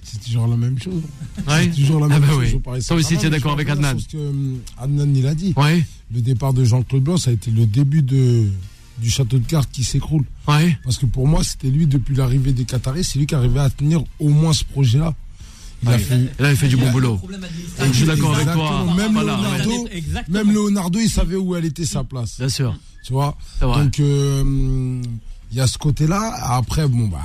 C'est 0.04 0.22
toujours 0.26 0.48
la 0.48 0.58
même 0.58 0.78
chose. 0.82 1.02
Ouais. 1.48 1.72
C'est 1.74 1.82
toujours 1.82 2.00
la 2.02 2.08
Ah 2.08 2.20
même 2.20 2.22
bah 2.22 2.28
chose. 2.34 2.40
oui. 2.40 2.54
au 2.56 2.60
Paris 2.60 2.84
Toi 2.86 2.98
aussi, 2.98 3.18
tu 3.18 3.28
es 3.28 3.30
d'accord 3.30 3.54
avec 3.54 3.70
Adnan. 3.70 3.98
ce 3.98 4.08
que 4.08 4.18
euh, 4.18 4.56
Adnan, 4.78 5.16
il 5.16 5.26
a 5.26 5.34
dit. 5.34 5.54
Ouais, 5.56 5.86
Le 6.14 6.22
départ 6.22 6.54
de 6.54 6.64
Jean-Claude 6.64 7.04
Blanc, 7.04 7.18
ça 7.18 7.30
a 7.30 7.34
été 7.34 7.52
le 7.52 7.66
début 7.66 8.02
de, 8.02 8.48
du 8.98 9.10
château 9.10 9.38
de 9.40 9.46
cartes 9.46 9.70
qui 9.72 9.84
s'écroule. 9.84 10.24
ouais. 10.48 10.78
Parce 10.84 10.98
que 10.98 11.06
pour 11.06 11.28
moi, 11.28 11.44
c'était 11.44 11.70
lui, 11.70 11.88
depuis 11.88 12.16
l'arrivée 12.16 12.52
des 12.54 12.66
Qataris, 12.66 13.04
c'est 13.06 13.20
lui 13.20 13.26
qui 13.28 13.36
arrivait 13.36 13.60
à 13.62 13.70
tenir 13.70 14.04
au 14.20 14.30
moins 14.30 14.54
ce 14.54 14.64
projet-là. 14.66 15.14
Il 15.84 15.90
a 15.90 15.98
fait. 15.98 16.20
Il 16.38 16.46
avait 16.46 16.56
fait 16.56 16.68
du 16.68 16.78
bon 16.78 16.92
boulot. 16.92 17.20
Je 17.80 17.92
suis 17.92 18.06
d'accord 18.06 18.36
avec 18.36 18.52
toi. 18.52 18.86
Même 18.96 19.14
Voilà, 19.14 19.36
Leonardo, 19.38 19.88
Exactement. 19.92 20.38
même 20.38 20.54
Leonardo, 20.54 21.00
il 21.00 21.10
savait 21.10 21.36
où 21.38 21.56
elle 21.56 21.66
était 21.66 21.86
sa 21.86 22.04
place. 22.04 22.38
Bien 22.38 22.50
sûr. 22.50 22.78
Tu 23.04 23.14
vois 23.14 23.36
C'est 23.58 23.66
vrai. 23.66 23.84
Donc, 23.84 24.00
euh, 24.00 25.02
il 25.52 25.58
y 25.58 25.60
a 25.60 25.66
ce 25.66 25.80
côté-là. 25.80 26.36
Après, 26.56 26.88
bon, 26.88 27.08
bah, 27.08 27.20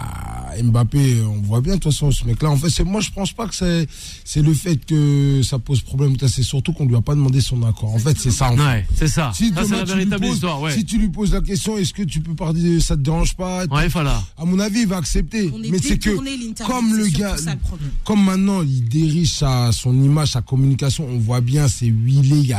Mbappé, 0.63 1.21
on 1.23 1.41
voit 1.43 1.61
bien, 1.61 1.75
de 1.75 1.81
toute 1.81 1.93
façon, 1.93 2.11
ce 2.11 2.25
mec-là. 2.25 2.51
En 2.51 2.57
fait, 2.57 2.71
c'est, 2.71 2.85
moi, 2.85 3.01
je 3.01 3.11
pense 3.11 3.33
pas 3.33 3.47
que 3.47 3.55
c'est, 3.55 3.87
c'est 4.25 4.43
le 4.43 4.53
fait 4.55 4.77
que 4.85 5.41
ça 5.43 5.59
pose 5.59 5.81
problème. 5.81 6.15
C'est 6.29 6.43
surtout 6.43 6.73
qu'on 6.73 6.87
lui 6.87 6.97
a 6.97 7.01
pas 7.01 7.15
demandé 7.15 7.41
son 7.41 7.63
accord. 7.65 7.95
En 7.95 7.99
fait, 7.99 8.17
c'est 8.19 8.31
ça. 8.31 8.53
en 8.53 8.57
fait. 8.57 8.63
Ouais, 8.63 8.87
c'est 8.95 9.09
ça. 9.09 9.33
Si 9.35 9.49
Ça, 9.53 9.63
demain, 9.63 9.77
la 9.79 9.83
tu 9.83 9.89
lui 9.89 9.95
véritable 9.99 10.23
poses- 10.27 10.35
histoire, 10.35 10.61
ouais. 10.63 10.73
Si 10.75 10.85
tu 10.85 10.99
lui 10.99 11.09
poses 11.09 11.33
la 11.33 11.41
question, 11.41 11.77
est-ce 11.79 11.93
que 11.93 12.03
tu 12.03 12.21
peux 12.21 12.35
parler, 12.35 12.81
ça 12.81 12.97
te 12.97 13.03
dérange 13.03 13.35
pas? 13.37 13.65
Ouais, 13.67 13.89
voilà. 13.89 14.23
À 14.39 14.45
mon 14.45 14.59
avis, 14.59 14.81
il 14.81 14.87
va 14.89 14.97
accepter. 14.99 15.51
On 15.55 15.59
Mais 15.59 15.79
c'est 15.83 15.99
que, 15.99 16.11
comme 16.67 16.95
le 16.95 17.07
gars, 17.09 17.37
ça, 17.37 17.53
le 17.55 17.59
problème. 17.61 17.91
comme 18.05 18.25
maintenant, 18.25 18.63
il 18.63 18.85
dirige 18.89 19.33
sa, 19.33 19.73
son 19.73 19.95
image, 20.03 20.33
sa 20.33 20.43
communication, 20.43 21.07
on 21.11 21.19
voit 21.19 21.41
bien, 21.41 21.69
c'est 21.69 21.87
huilé, 21.87 22.55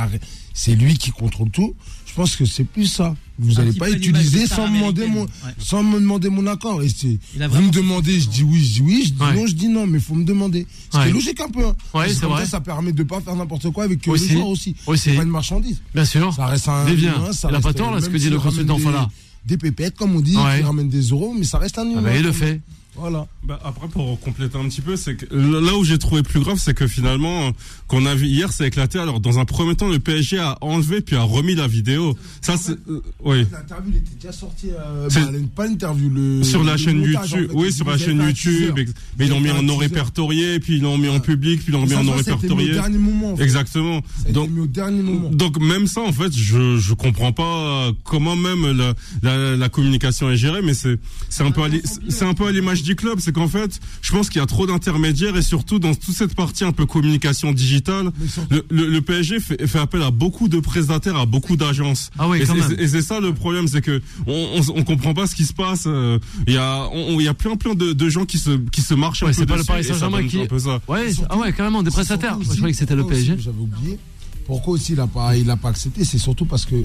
c'est 0.54 0.75
lui 0.75 0.98
qui 0.98 1.12
contrôle 1.12 1.50
tout. 1.50 1.75
Je 2.18 2.22
pense 2.24 2.36
que 2.36 2.46
c'est 2.46 2.64
plus 2.64 2.88
ça. 2.88 3.16
Vous 3.38 3.54
n'allez 3.54 3.70
petit 3.70 3.78
pas 3.78 3.92
utiliser 3.92 4.48
sans 4.48 4.68
me 4.68 4.78
demander 4.80 5.06
mon. 5.06 5.22
Ouais. 5.22 5.28
sans 5.60 5.84
me 5.84 6.00
demander 6.00 6.30
mon 6.30 6.48
accord. 6.48 6.82
Et 6.82 6.90
c'est, 6.90 7.20
vous 7.48 7.62
me 7.62 7.70
demandez, 7.70 8.20
je 8.20 8.28
dis 8.28 8.42
oui, 8.42 8.60
je 8.60 8.74
dis 8.74 8.82
oui, 8.82 9.04
je 9.06 9.14
dis 9.14 9.22
Ouais. 9.22 9.36
non, 9.36 9.46
je 9.46 9.54
dis 9.54 9.68
non, 9.68 9.86
mais 9.86 10.00
il 10.00 10.04
faut 10.04 10.16
me 10.16 10.24
demander. 10.26 10.66
Ce 10.92 10.98
qui 10.98 11.04
Ouais. 11.04 11.10
est 11.10 11.14
logique 11.14 11.40
un 11.42 11.48
peu. 11.50 11.60
hein. 11.64 11.68
Ouais, 11.68 11.76
Parce 11.94 12.08
que 12.08 12.14
c'est 12.16 12.20
comme 12.22 12.32
vrai. 12.32 12.46
Ça, 12.46 12.50
ça 12.50 12.62
permet 12.62 12.92
de 12.92 13.04
pas 13.04 13.22
faire 13.22 13.36
n'importe 13.36 13.70
quoi 13.70 13.84
avec 13.84 14.08
euh, 14.08 14.12
Aussi. 14.14 14.30
le 14.30 14.34
joueur 14.34 14.48
aussi. 14.48 14.76
Aussi. 14.88 15.04
C'est 15.12 15.16
pas 15.16 15.22
une 15.22 15.30
marchandise. 15.30 15.80
Bien 15.94 16.06
sûr. 16.06 16.34
Ça 16.34 16.48
reste 16.48 16.68
un. 16.70 16.86
Mais 16.86 16.96
bien. 16.96 17.16
humain, 17.18 17.32
ça 17.34 17.50
Il 17.52 17.54
reste- 17.54 17.64
pas 17.68 17.74
tort, 17.74 17.92
là, 17.94 18.02
ce 18.02 18.10
que 18.10 18.18
dit 18.18 18.32
le 18.32 18.40
consultant 18.40 18.78
des- 18.78 18.84
Fala. 18.84 19.08
Des 19.46 19.58
pépettes, 19.58 19.96
comme 19.96 20.16
on 20.16 20.20
dit, 20.20 20.32
qui 20.32 20.64
ramène 20.64 20.90
des 20.90 21.02
euros, 21.10 21.36
mais 21.38 21.46
ça 21.46 21.60
reste 21.60 21.78
un 21.78 21.84
humain. 21.84 21.98
Ah 22.00 22.02
bah, 22.02 22.16
il 22.18 22.24
le 22.24 22.32
fait. 22.32 22.62
Voilà. 22.98 23.27
Bah, 23.44 23.60
après, 23.63 23.88
pour 23.88 24.20
compléter 24.20 24.58
un 24.58 24.68
petit 24.68 24.82
peu, 24.82 24.96
c'est 24.96 25.16
que 25.16 25.25
là 25.34 25.75
où 25.75 25.84
j'ai 25.84 25.98
trouvé 25.98 26.24
plus 26.24 26.39
grave, 26.39 26.58
c'est 26.62 26.74
que 26.74 26.88
finalement, 26.88 27.48
euh, 27.48 27.51
qu'on 27.88 28.06
a 28.06 28.16
vu 28.16 28.27
hier, 28.27 28.51
c'est 28.51 28.68
éclaté. 28.68 29.00
Alors, 29.00 29.20
dans 29.20 29.39
un 29.39 29.46
premier 29.46 29.75
temps, 29.75 29.88
le 29.89 30.00
PSG 30.00 30.39
a 30.39 30.58
enlevé 30.62 31.01
puis 31.01 31.16
a 31.16 31.22
remis 31.24 31.56
la 31.56 31.68
vidéo. 31.68 32.18
Ça, 32.42 32.58
c'est, 32.58 32.74
euh, 32.89 33.01
oui. 33.24 33.46
L'interview, 33.51 33.92
était 33.96 34.16
déjà 34.16 34.32
sorti. 34.34 34.68
Euh, 34.72 35.08
bah, 35.13 35.22
pas 35.56 35.68
l'interview, 35.68 36.10
le. 36.10 36.44
Sur 36.44 36.63
la 36.63 36.74
le 36.74 36.77
chaîne 36.77 36.98
montage, 37.00 37.32
YouTube, 37.32 37.50
en 37.50 37.54
fait. 37.54 37.60
oui, 37.66 37.72
sur 37.74 37.88
la 37.88 37.98
chaîne 37.98 38.22
YouTube, 38.22 38.77
ex- 38.77 38.92
mais 39.18 39.25
ils 39.25 39.30
l'ont 39.30 39.39
mis 39.42 39.51
en 39.51 39.63
non 39.63 39.77
répertorié, 39.77 40.60
puis 40.60 40.77
ils 40.77 40.82
l'ont 40.82 40.98
mis 40.98 41.08
en 41.10 41.20
public, 41.20 41.60
puis 41.63 41.68
ils 41.70 41.74
l'ont 41.74 41.86
mis 41.86 41.94
en 41.94 42.04
non 42.04 42.12
mis 42.16 42.20
au 42.20 42.24
répertorié. 42.24 42.74
dernier 42.74 42.98
moment. 42.98 43.34
en 43.34 43.38
fait. 43.38 43.44
Exactement. 43.44 44.01
Ça 44.01 44.08
a 44.20 44.30
été 44.30 44.32
Donc, 44.34 44.50
mis 44.50 44.60
au 44.62 44.68
dernier 44.68 45.01
moment. 45.04 45.30
donc 45.30 45.60
même 45.60 45.88
ça, 45.88 46.01
en 46.01 46.12
fait, 46.12 46.36
je 46.36 46.77
je 46.77 46.94
comprends 46.94 47.32
pas 47.32 47.88
euh, 47.88 47.92
comment 48.04 48.36
même 48.36 48.72
la, 48.77 48.94
la, 49.24 49.56
la 49.56 49.70
communication 49.70 50.30
est 50.30 50.38
gérée, 50.38 50.62
mais 50.62 50.74
c'est 50.74 50.98
un 51.44 51.51
peu 51.51 51.62
à 51.63 51.68
l'i- 51.68 51.82
c'est 52.10 52.25
un 52.25 52.34
peu 52.34 52.46
à 52.48 52.51
l'image 52.51 52.84
du 52.88 52.96
club, 52.96 53.20
c'est 53.20 53.32
qu'en 53.32 53.48
fait, 53.48 53.79
je 54.01 54.12
pense 54.12 54.29
qu'il 54.29 54.39
y 54.39 54.44
a 54.44 54.46
trop 54.48 54.65
d'intermédiaires 54.65 55.36
et 55.38 55.41
surtout 55.41 55.77
dans 55.79 55.94
toute 55.94 56.15
cette 56.15 56.34
partie 56.36 56.63
un 56.63 56.72
peu 56.72 56.86
communication 56.86 57.51
digitale, 57.51 58.12
le, 58.50 58.65
le, 58.70 58.88
le 58.88 59.01
PSG 59.01 59.39
fait, 59.39 59.67
fait 59.67 59.79
appel 59.79 60.01
à 60.01 60.10
beaucoup 60.12 60.48
de 60.48 60.60
prestataires, 60.60 61.17
à 61.17 61.25
beaucoup 61.25 61.58
d'agences. 61.58 62.10
Ah 62.17 62.27
ouais, 62.27 62.41
et 62.41 62.46
c'est- 62.46 62.88
c'est 62.88 63.01
ça 63.01 63.20
le 63.20 63.34
problème, 63.34 63.67
c'est 63.67 63.82
que 63.82 64.01
on, 64.25 64.48
on, 64.56 64.79
on 64.79 64.84
comprend 64.84 65.13
pas 65.13 65.27
ce 65.27 65.36
qui 65.36 65.44
se 65.46 65.53
passe. 65.53 65.84
euh, 65.88 66.17
Il 66.48 66.53
y 66.53 66.58
a 66.58 66.89
il 67.10 67.22
y 67.22 67.27
a 67.27 67.34
plein 67.34 67.56
plein 67.58 67.75
de, 67.75 67.94
de 67.94 68.10
gens 68.10 68.25
qui 68.25 68.38
se 68.38 68.51
qui 68.72 68.82
se 68.82 68.94
marchent 68.94 69.22
Ouais, 69.24 69.29
un 69.29 69.34
c'est 69.34 69.41
peu 69.46 69.53
pas 69.53 69.58
le 69.58 69.63
Paris 69.65 69.84
Saint-Germain 69.84 70.25
qui- 70.27 70.41
un 70.41 70.46
peu 70.46 70.60
ça. 70.60 70.79
Ouais, 70.88 71.12
surtout- 71.12 71.27
ah 71.29 71.38
ouais, 71.38 71.51
carrément, 71.53 71.84
des 71.84 71.89
C'est 71.89 71.96
prestataires. 71.96 72.36
surtout 72.38 72.51
je 72.51 72.58
croyais 72.58 72.74
que 72.74 72.79
c'était 72.79 72.96
le 72.96 73.06
PSG. 73.06 73.36
J'avais 73.39 73.60
oublié. 73.60 74.00
Pourquoi 74.48 74.75
aussi 74.75 74.94
il 74.94 75.00
a 75.01 75.08
pas, 75.08 75.36
il 75.36 75.50
a 75.50 75.58
pas 75.58 75.70
accepté 75.70 76.04
C'est 76.06 76.18
surtout 76.18 76.46
parce 76.46 76.66
que 76.66 76.75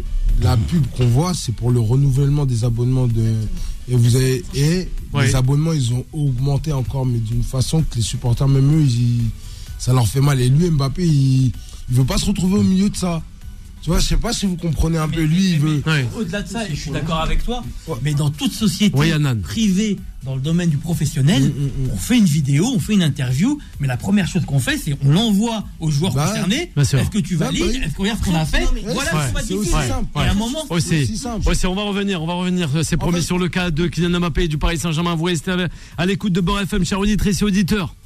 la 0.42 0.56
pub 0.56 0.84
qu'on 0.96 1.06
voit, 1.06 1.32
c'est 1.32 1.52
pour 1.54 1.70
le 1.70 1.78
renouvellement 1.80 2.44
des 2.44 2.64
abonnements 2.64 3.06
de. 3.06 3.34
Et 3.88 3.94
vous 3.96 4.16
avez 4.16 4.44
et 4.54 4.88
Ouais. 5.14 5.26
les 5.28 5.34
abonnements, 5.36 5.72
ils 5.72 5.92
ont 5.94 6.04
augmenté 6.12 6.72
encore, 6.72 7.06
mais 7.06 7.18
d'une 7.18 7.42
façon 7.42 7.82
que 7.82 7.96
les 7.96 8.02
supporters, 8.02 8.48
même 8.48 8.70
eux, 8.74 8.82
ils- 8.84 9.30
ça 9.78 9.92
leur 9.92 10.06
fait 10.06 10.20
mal. 10.20 10.40
Et 10.40 10.48
lui, 10.48 10.70
Mbappé, 10.70 11.06
il, 11.06 11.46
il 11.88 11.94
veut 11.94 12.04
pas 12.04 12.18
se 12.18 12.26
retrouver 12.26 12.58
au 12.58 12.62
milieu 12.62 12.90
de 12.90 12.96
ça. 12.96 13.22
Tu 13.82 13.90
vois, 13.90 13.98
je 13.98 14.06
sais 14.06 14.16
pas 14.16 14.32
si 14.32 14.46
vous 14.46 14.56
comprenez 14.56 14.96
un 14.98 15.08
peu. 15.08 15.22
Lui, 15.22 15.50
il 15.54 15.58
veut. 15.58 15.82
Ouais. 15.86 16.06
Au-delà 16.16 16.42
de 16.42 16.48
ça, 16.48 16.64
et 16.68 16.74
je 16.74 16.80
suis 16.80 16.90
d'accord 16.92 17.20
avec 17.20 17.42
toi, 17.44 17.64
mais 18.02 18.14
dans 18.14 18.30
toute 18.30 18.52
société 18.52 18.96
privée, 19.42 19.98
dans 20.24 20.36
le 20.36 20.40
domaine 20.40 20.70
du 20.70 20.76
professionnel, 20.76 21.42
Mm, 21.42 21.90
on 21.92 21.96
fait 21.96 22.16
une 22.18 22.24
vidéo, 22.24 22.64
on 22.74 22.78
fait 22.78 22.92
une 22.94 23.02
interview, 23.02 23.58
mais 23.80 23.88
la 23.88 23.96
première 23.96 24.28
chose 24.28 24.44
qu'on 24.44 24.60
fait, 24.60 24.78
c'est 24.78 24.94
on 25.04 25.10
l'envoie 25.10 25.64
aux 25.80 25.90
joueurs 25.90 26.12
Bah, 26.14 26.28
concernés. 26.28 26.70
Est-ce 26.76 27.10
que 27.10 27.18
tu 27.18 27.36
Bah, 27.36 27.46
valides 27.46 27.64
bah, 27.80 27.86
Est-ce 27.86 27.94
qu'on 27.96 28.02
regarde 28.04 28.20
ce 28.20 28.24
qu'on 28.30 28.34
a 28.36 28.44
fait 28.44 28.62
Voilà 28.84 28.94
Ouais, 28.94 29.04
ce 29.04 29.10
qu'on 29.10 29.16
va 29.32 29.42
c'est 29.44 29.54
aussi 29.54 29.70
simple. 29.70 30.06
Et 30.14 30.18
à 30.20 30.30
un 30.30 30.34
moment, 30.34 30.64
Aussi, 30.70 31.02
aussi 31.02 31.16
simple. 31.18 31.48
aussi, 31.48 31.66
on 31.66 31.74
va 31.74 31.82
revenir, 31.82 32.22
on 32.22 32.26
va 32.28 32.34
revenir. 32.34 32.68
C'est 32.84 32.96
promis 32.96 33.16
fait- 33.16 33.22
sur 33.22 33.38
le 33.40 33.48
cas 33.48 33.72
de 33.72 33.88
Kylian 33.88 34.20
Mbappé 34.20 34.46
du 34.46 34.58
Paris 34.58 34.78
Saint-Germain. 34.78 35.16
Vous 35.16 35.24
restez 35.24 35.52
à 35.98 36.06
l'écoute 36.06 36.32
de 36.32 36.40
Beurre 36.40 36.60
FM, 36.60 36.84
chers 36.84 37.00
auditrices 37.00 37.42
et 37.42 37.44
auditeurs. 37.44 37.96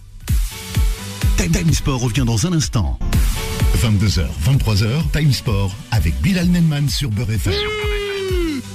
Time 1.37 1.53
Time 1.53 1.71
Sport 1.75 2.01
revient 2.01 2.25
dans 2.27 2.47
un 2.47 2.55
instant. 2.55 2.99
22h, 3.77 4.25
23h, 4.43 5.11
Time 5.13 5.33
Sport 5.33 5.71
avec 5.91 6.19
Bilal 6.23 6.47
Nenman 6.47 6.89
sur 6.89 7.11
Beurre 7.11 7.33
FM. 7.33 7.53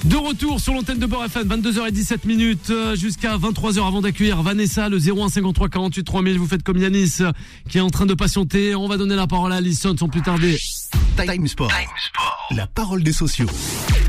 De 0.04 0.16
retour 0.16 0.60
sur 0.60 0.74
l'antenne 0.74 1.00
de 1.00 1.06
Beurre 1.06 1.24
FM, 1.24 1.48
22h17 1.48 2.24
minutes 2.24 2.70
euh, 2.70 2.94
jusqu'à 2.94 3.36
23h 3.36 3.84
avant 3.84 4.00
d'accueillir 4.00 4.42
Vanessa, 4.42 4.88
le 4.88 4.98
0153 4.98 5.68
48 5.70 6.04
3000. 6.04 6.38
Vous 6.38 6.46
faites 6.46 6.62
comme 6.62 6.78
Yanis 6.78 7.16
euh, 7.20 7.32
qui 7.68 7.78
est 7.78 7.80
en 7.80 7.90
train 7.90 8.06
de 8.06 8.14
patienter. 8.14 8.76
On 8.76 8.86
va 8.86 8.96
donner 8.96 9.16
la 9.16 9.26
parole 9.26 9.52
à 9.52 9.56
Alison 9.56 9.96
sans 9.98 10.08
plus 10.08 10.22
tarder. 10.22 10.56
Time 11.16 11.46
Sport. 11.46 11.70
La 12.50 12.66
parole 12.66 13.02
des 13.02 13.12
sociaux. 13.12 13.48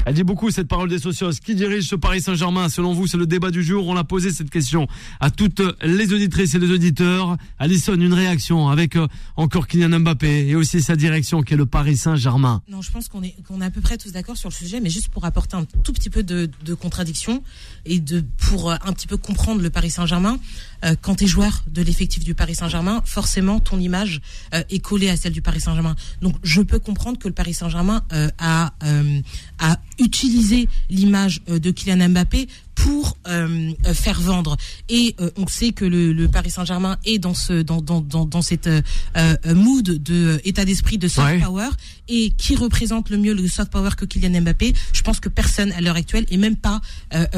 Elle 0.05 0.15
dit 0.15 0.23
beaucoup 0.23 0.51
cette 0.51 0.67
parole 0.67 0.89
des 0.89 0.99
socios. 0.99 1.29
Qui 1.43 1.55
dirige 1.55 1.87
ce 1.87 1.95
Paris 1.95 2.21
Saint-Germain? 2.21 2.67
Selon 2.67 2.93
vous, 2.93 3.07
c'est 3.07 3.17
le 3.17 3.25
débat 3.25 3.51
du 3.51 3.63
jour. 3.63 3.87
On 3.87 3.95
a 3.95 4.03
posé 4.03 4.31
cette 4.31 4.49
question 4.49 4.87
à 5.21 5.29
toutes 5.31 5.61
les 5.81 6.13
auditrices 6.13 6.53
et 6.55 6.59
les 6.59 6.71
auditeurs. 6.71 7.37
Alison, 7.57 7.93
une 7.95 8.13
réaction 8.13 8.67
avec 8.69 8.97
euh, 8.97 9.07
encore 9.37 9.67
Kylian 9.67 9.99
Mbappé 9.99 10.47
et 10.47 10.55
aussi 10.55 10.81
sa 10.81 10.95
direction 10.95 11.41
qui 11.41 11.53
est 11.53 11.57
le 11.57 11.65
Paris 11.65 11.95
Saint-Germain. 11.95 12.61
Non, 12.67 12.81
je 12.81 12.91
pense 12.91 13.07
qu'on 13.07 13.23
est, 13.23 13.35
qu'on 13.47 13.61
est 13.61 13.65
à 13.65 13.71
peu 13.71 13.81
près 13.81 13.97
tous 13.97 14.11
d'accord 14.11 14.35
sur 14.35 14.49
le 14.49 14.53
sujet, 14.53 14.81
mais 14.81 14.89
juste 14.89 15.07
pour 15.07 15.23
apporter 15.23 15.55
un 15.55 15.63
tout 15.63 15.93
petit 15.93 16.09
peu 16.09 16.23
de, 16.23 16.49
de 16.65 16.73
contradiction 16.73 17.43
et 17.85 17.99
de 17.99 18.25
pour 18.37 18.71
euh, 18.71 18.75
un 18.85 18.91
petit 18.91 19.07
peu 19.07 19.17
comprendre 19.17 19.61
le 19.61 19.69
Paris 19.69 19.91
Saint-Germain. 19.91 20.37
euh, 20.83 20.95
quand 21.01 21.15
tu 21.15 21.23
es 21.23 21.27
joueur 21.27 21.63
de 21.67 21.81
l'effectif 21.81 22.23
du 22.23 22.33
Paris 22.33 22.55
Saint-Germain, 22.55 23.01
forcément 23.05 23.59
ton 23.59 23.79
image 23.79 24.21
euh, 24.53 24.63
est 24.69 24.79
collée 24.79 25.09
à 25.09 25.17
celle 25.17 25.33
du 25.33 25.41
Paris 25.41 25.61
Saint-Germain. 25.61 25.95
Donc 26.21 26.35
je 26.43 26.61
peux 26.61 26.72
comprendre 26.79 27.19
que 27.19 27.27
le 27.27 27.33
Paris 27.33 27.53
Saint-Germain 27.53 28.03
euh, 28.13 28.29
a 28.39 28.73
euh, 28.83 29.21
a 29.59 29.77
utilisé 29.99 30.67
l'image 30.89 31.41
euh, 31.49 31.59
de 31.59 31.71
Kylian 31.71 32.09
Mbappé 32.09 32.47
pour 32.83 33.17
euh, 33.27 33.71
euh, 33.87 33.93
faire 33.93 34.19
vendre. 34.19 34.57
Et 34.89 35.15
euh, 35.21 35.29
on 35.37 35.47
sait 35.47 35.71
que 35.71 35.85
le, 35.85 36.11
le 36.11 36.27
Paris 36.27 36.51
Saint-Germain 36.51 36.97
est 37.05 37.17
dans 37.17 37.33
ce 37.33 37.61
dans 37.61 37.81
dans 37.81 38.01
dans, 38.01 38.25
dans 38.25 38.41
cette 38.41 38.67
euh, 38.67 38.81
euh, 39.17 39.37
mood 39.55 39.85
de 39.85 40.13
euh, 40.13 40.37
état 40.43 40.65
d'esprit 40.65 40.97
de 40.97 41.07
soft 41.07 41.23
Ouais. 41.23 41.39
power 41.39 41.69
et 42.09 42.31
qui 42.37 42.57
représente 42.57 43.09
le 43.09 43.17
mieux 43.17 43.33
le 43.33 43.47
soft 43.47 43.71
power 43.71 43.91
que 43.95 44.03
Kylian 44.03 44.41
Mbappé. 44.41 44.73
Je 44.91 45.01
pense 45.03 45.21
que 45.21 45.29
personne 45.29 45.71
à 45.71 45.79
l'heure 45.79 45.95
actuelle 45.95 46.25
et 46.29 46.35
même 46.37 46.57
pas 46.57 46.81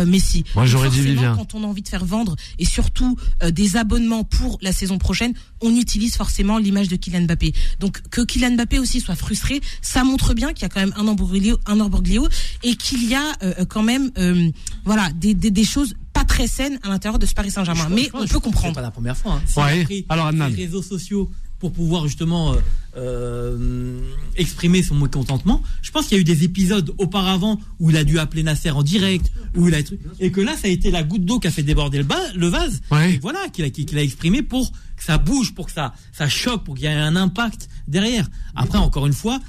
Messi. 0.07 0.43
Moi, 0.55 0.65
j'aurais 0.65 0.89
dit 0.89 1.01
Vivien. 1.01 1.35
Quand 1.35 1.53
on 1.53 1.63
a 1.63 1.67
envie 1.67 1.83
de 1.83 1.87
faire 1.87 2.05
vendre 2.05 2.35
et 2.57 2.65
surtout 2.65 3.15
euh, 3.43 3.51
des 3.51 3.77
abonnements 3.77 4.23
pour 4.23 4.57
la 4.61 4.71
saison 4.71 4.97
prochaine, 4.97 5.33
on 5.61 5.75
utilise 5.75 6.15
forcément 6.15 6.57
l'image 6.57 6.87
de 6.87 6.95
Kylian 6.95 7.21
Mbappé. 7.25 7.53
Donc 7.79 8.01
que 8.09 8.21
Kylian 8.21 8.51
Mbappé 8.55 8.79
aussi 8.79 9.01
soit 9.01 9.15
frustré, 9.15 9.61
ça 9.83 10.03
montre 10.03 10.33
bien 10.33 10.53
qu'il 10.53 10.63
y 10.63 10.65
a 10.65 10.69
quand 10.69 10.79
même 10.79 10.93
un 10.97 11.07
embroglio, 11.07 11.59
un 11.67 11.79
embroglio 11.79 12.27
et 12.63 12.75
qu'il 12.75 13.07
y 13.07 13.13
a 13.13 13.23
euh, 13.43 13.65
quand 13.65 13.83
même 13.83 14.09
euh, 14.17 14.49
voilà 14.83 15.09
des, 15.15 15.34
des, 15.35 15.51
des 15.51 15.63
choses 15.63 15.95
pas 16.13 16.23
très 16.23 16.47
saines 16.47 16.79
à 16.83 16.89
l'intérieur 16.89 17.19
de 17.19 17.25
ce 17.25 17.33
Paris 17.33 17.51
Saint-Germain. 17.51 17.87
Mais 17.91 18.09
on 18.13 18.21
peut 18.21 18.27
C'est 18.27 18.41
comprendre. 18.41 18.73
pas 18.75 18.81
la 18.81 18.91
première 18.91 19.17
fois. 19.17 19.39
Hein. 19.57 19.61
Ouais. 19.61 19.83
pris 19.83 20.05
Alors, 20.09 20.31
les 20.31 20.45
réseaux 20.65 20.81
sociaux 20.81 21.29
pour 21.59 21.71
pouvoir 21.71 22.05
justement 22.07 22.53
euh, 22.53 22.57
euh, 22.97 23.99
exprimer 24.35 24.83
son 24.83 24.95
mécontentement. 24.95 25.61
Je 25.81 25.91
pense 25.91 26.07
qu'il 26.07 26.15
y 26.17 26.19
a 26.19 26.21
eu 26.21 26.25
des 26.25 26.43
épisodes 26.43 26.93
auparavant 26.97 27.59
où 27.79 27.89
il 27.89 27.97
a 27.97 28.03
dû 28.03 28.19
appeler 28.19 28.43
Nasser 28.43 28.71
en 28.71 28.83
direct, 28.83 29.31
où 29.55 29.67
il 29.67 29.75
a 29.75 29.79
et 30.19 30.31
que 30.31 30.41
là 30.41 30.55
ça 30.55 30.67
a 30.67 30.71
été 30.71 30.91
la 30.91 31.03
goutte 31.03 31.23
d'eau 31.25 31.39
qui 31.39 31.47
a 31.47 31.51
fait 31.51 31.63
déborder 31.63 31.99
le, 31.99 32.03
bas, 32.03 32.19
le 32.35 32.47
vase. 32.47 32.81
Ouais. 32.91 33.13
Et 33.13 33.19
voilà 33.19 33.47
qu'il 33.49 33.63
a, 33.65 33.69
qu'il 33.69 33.97
a 33.97 34.03
exprimé 34.03 34.41
pour 34.41 34.71
que 34.71 35.03
ça 35.03 35.17
bouge, 35.17 35.53
pour 35.53 35.67
que 35.67 35.71
ça 35.71 35.93
ça 36.11 36.27
choque, 36.27 36.63
pour 36.65 36.75
qu'il 36.75 36.83
y 36.83 36.87
ait 36.87 36.93
un 36.93 37.15
impact 37.15 37.69
derrière. 37.87 38.27
Après 38.55 38.77
encore 38.77 39.07
une 39.07 39.13
fois, 39.13 39.39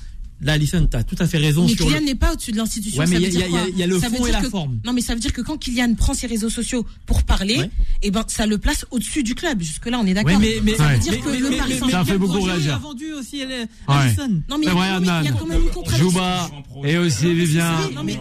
là 0.41 0.53
Alison, 0.53 0.87
tu 0.91 0.97
as 0.97 1.03
tout 1.05 1.17
à 1.19 1.27
fait 1.27 1.39
raison 1.39 1.63
Mais 1.63 1.69
sur 1.75 1.87
Kylian 1.87 2.01
le- 2.01 2.05
n'est 2.07 2.15
pas 2.15 2.33
au-dessus 2.33 2.53
de 2.53 2.57
l'institution. 2.59 3.01
Ouais, 3.01 3.07
mais 3.07 3.17
ça 3.17 3.21
il 3.21 3.27
veut 3.27 3.33
y 3.33 3.37
a- 3.37 3.41
dire 3.41 3.47
il 3.49 3.53
y 3.53 3.57
a- 3.57 3.61
quoi 3.61 3.69
il 3.73 3.79
y 3.79 3.83
a 3.83 3.87
le 3.87 3.99
Ça 4.01 4.09
veut 4.09 4.17
fond 4.17 4.27
et 4.27 4.33
la 4.33 4.41
que- 4.43 4.51
forme. 4.51 4.79
Non, 4.85 4.93
mais 4.93 5.01
ça 5.01 5.15
veut 5.15 5.21
dire 5.21 5.33
que 5.33 5.41
quand 5.41 5.57
Kylian 5.57 5.95
prend 5.95 6.15
ses 6.15 6.27
réseaux 6.27 6.51
sociaux 6.51 6.85
pour 7.07 7.23
parler, 7.23 7.59
Ouais. 7.59 7.71
eh 8.03 8.11
ben, 8.11 8.23
ça 8.29 8.47
le 8.47 8.59
place 8.59 8.85
au-dessus 8.91 9.23
du 9.23 9.35
club. 9.35 9.63
Jusque 9.63 9.87
là, 9.87 9.99
on 10.01 10.07
est 10.07 10.15
d'accord. 10.15 10.33
Ouais, 10.33 10.39
mais, 10.39 10.61
mais, 10.63 10.77
ça 10.77 10.87
Ouais. 10.87 10.95
veut 10.95 10.99
dire 11.01 11.13
mais- 11.13 11.19
que 11.21 11.29
mais- 11.31 11.39
le 11.39 11.57
Paris 11.57 11.73
Saint-Germain. 11.73 11.91
Ça 11.91 12.01
a 12.01 12.05
fait 12.05 12.19
beaucoup 12.19 12.41
réagir. 12.43 12.75
a 12.75 12.79
vendu 12.79 13.13
aussi. 13.13 13.43
Alisson 13.43 14.43
Non, 14.49 14.59
mais, 14.59 14.67
il 14.67 15.25
y 15.25 15.29
a 15.29 15.33
quand 15.33 15.47
même 15.47 15.63
une 15.63 15.71
contradiction. 15.71 16.11
Jouba 16.11 16.51
et 16.85 16.99
aussi 16.99 17.33
Vivien. 17.33 17.73
Non, 17.95 18.03
mais- 18.05 18.19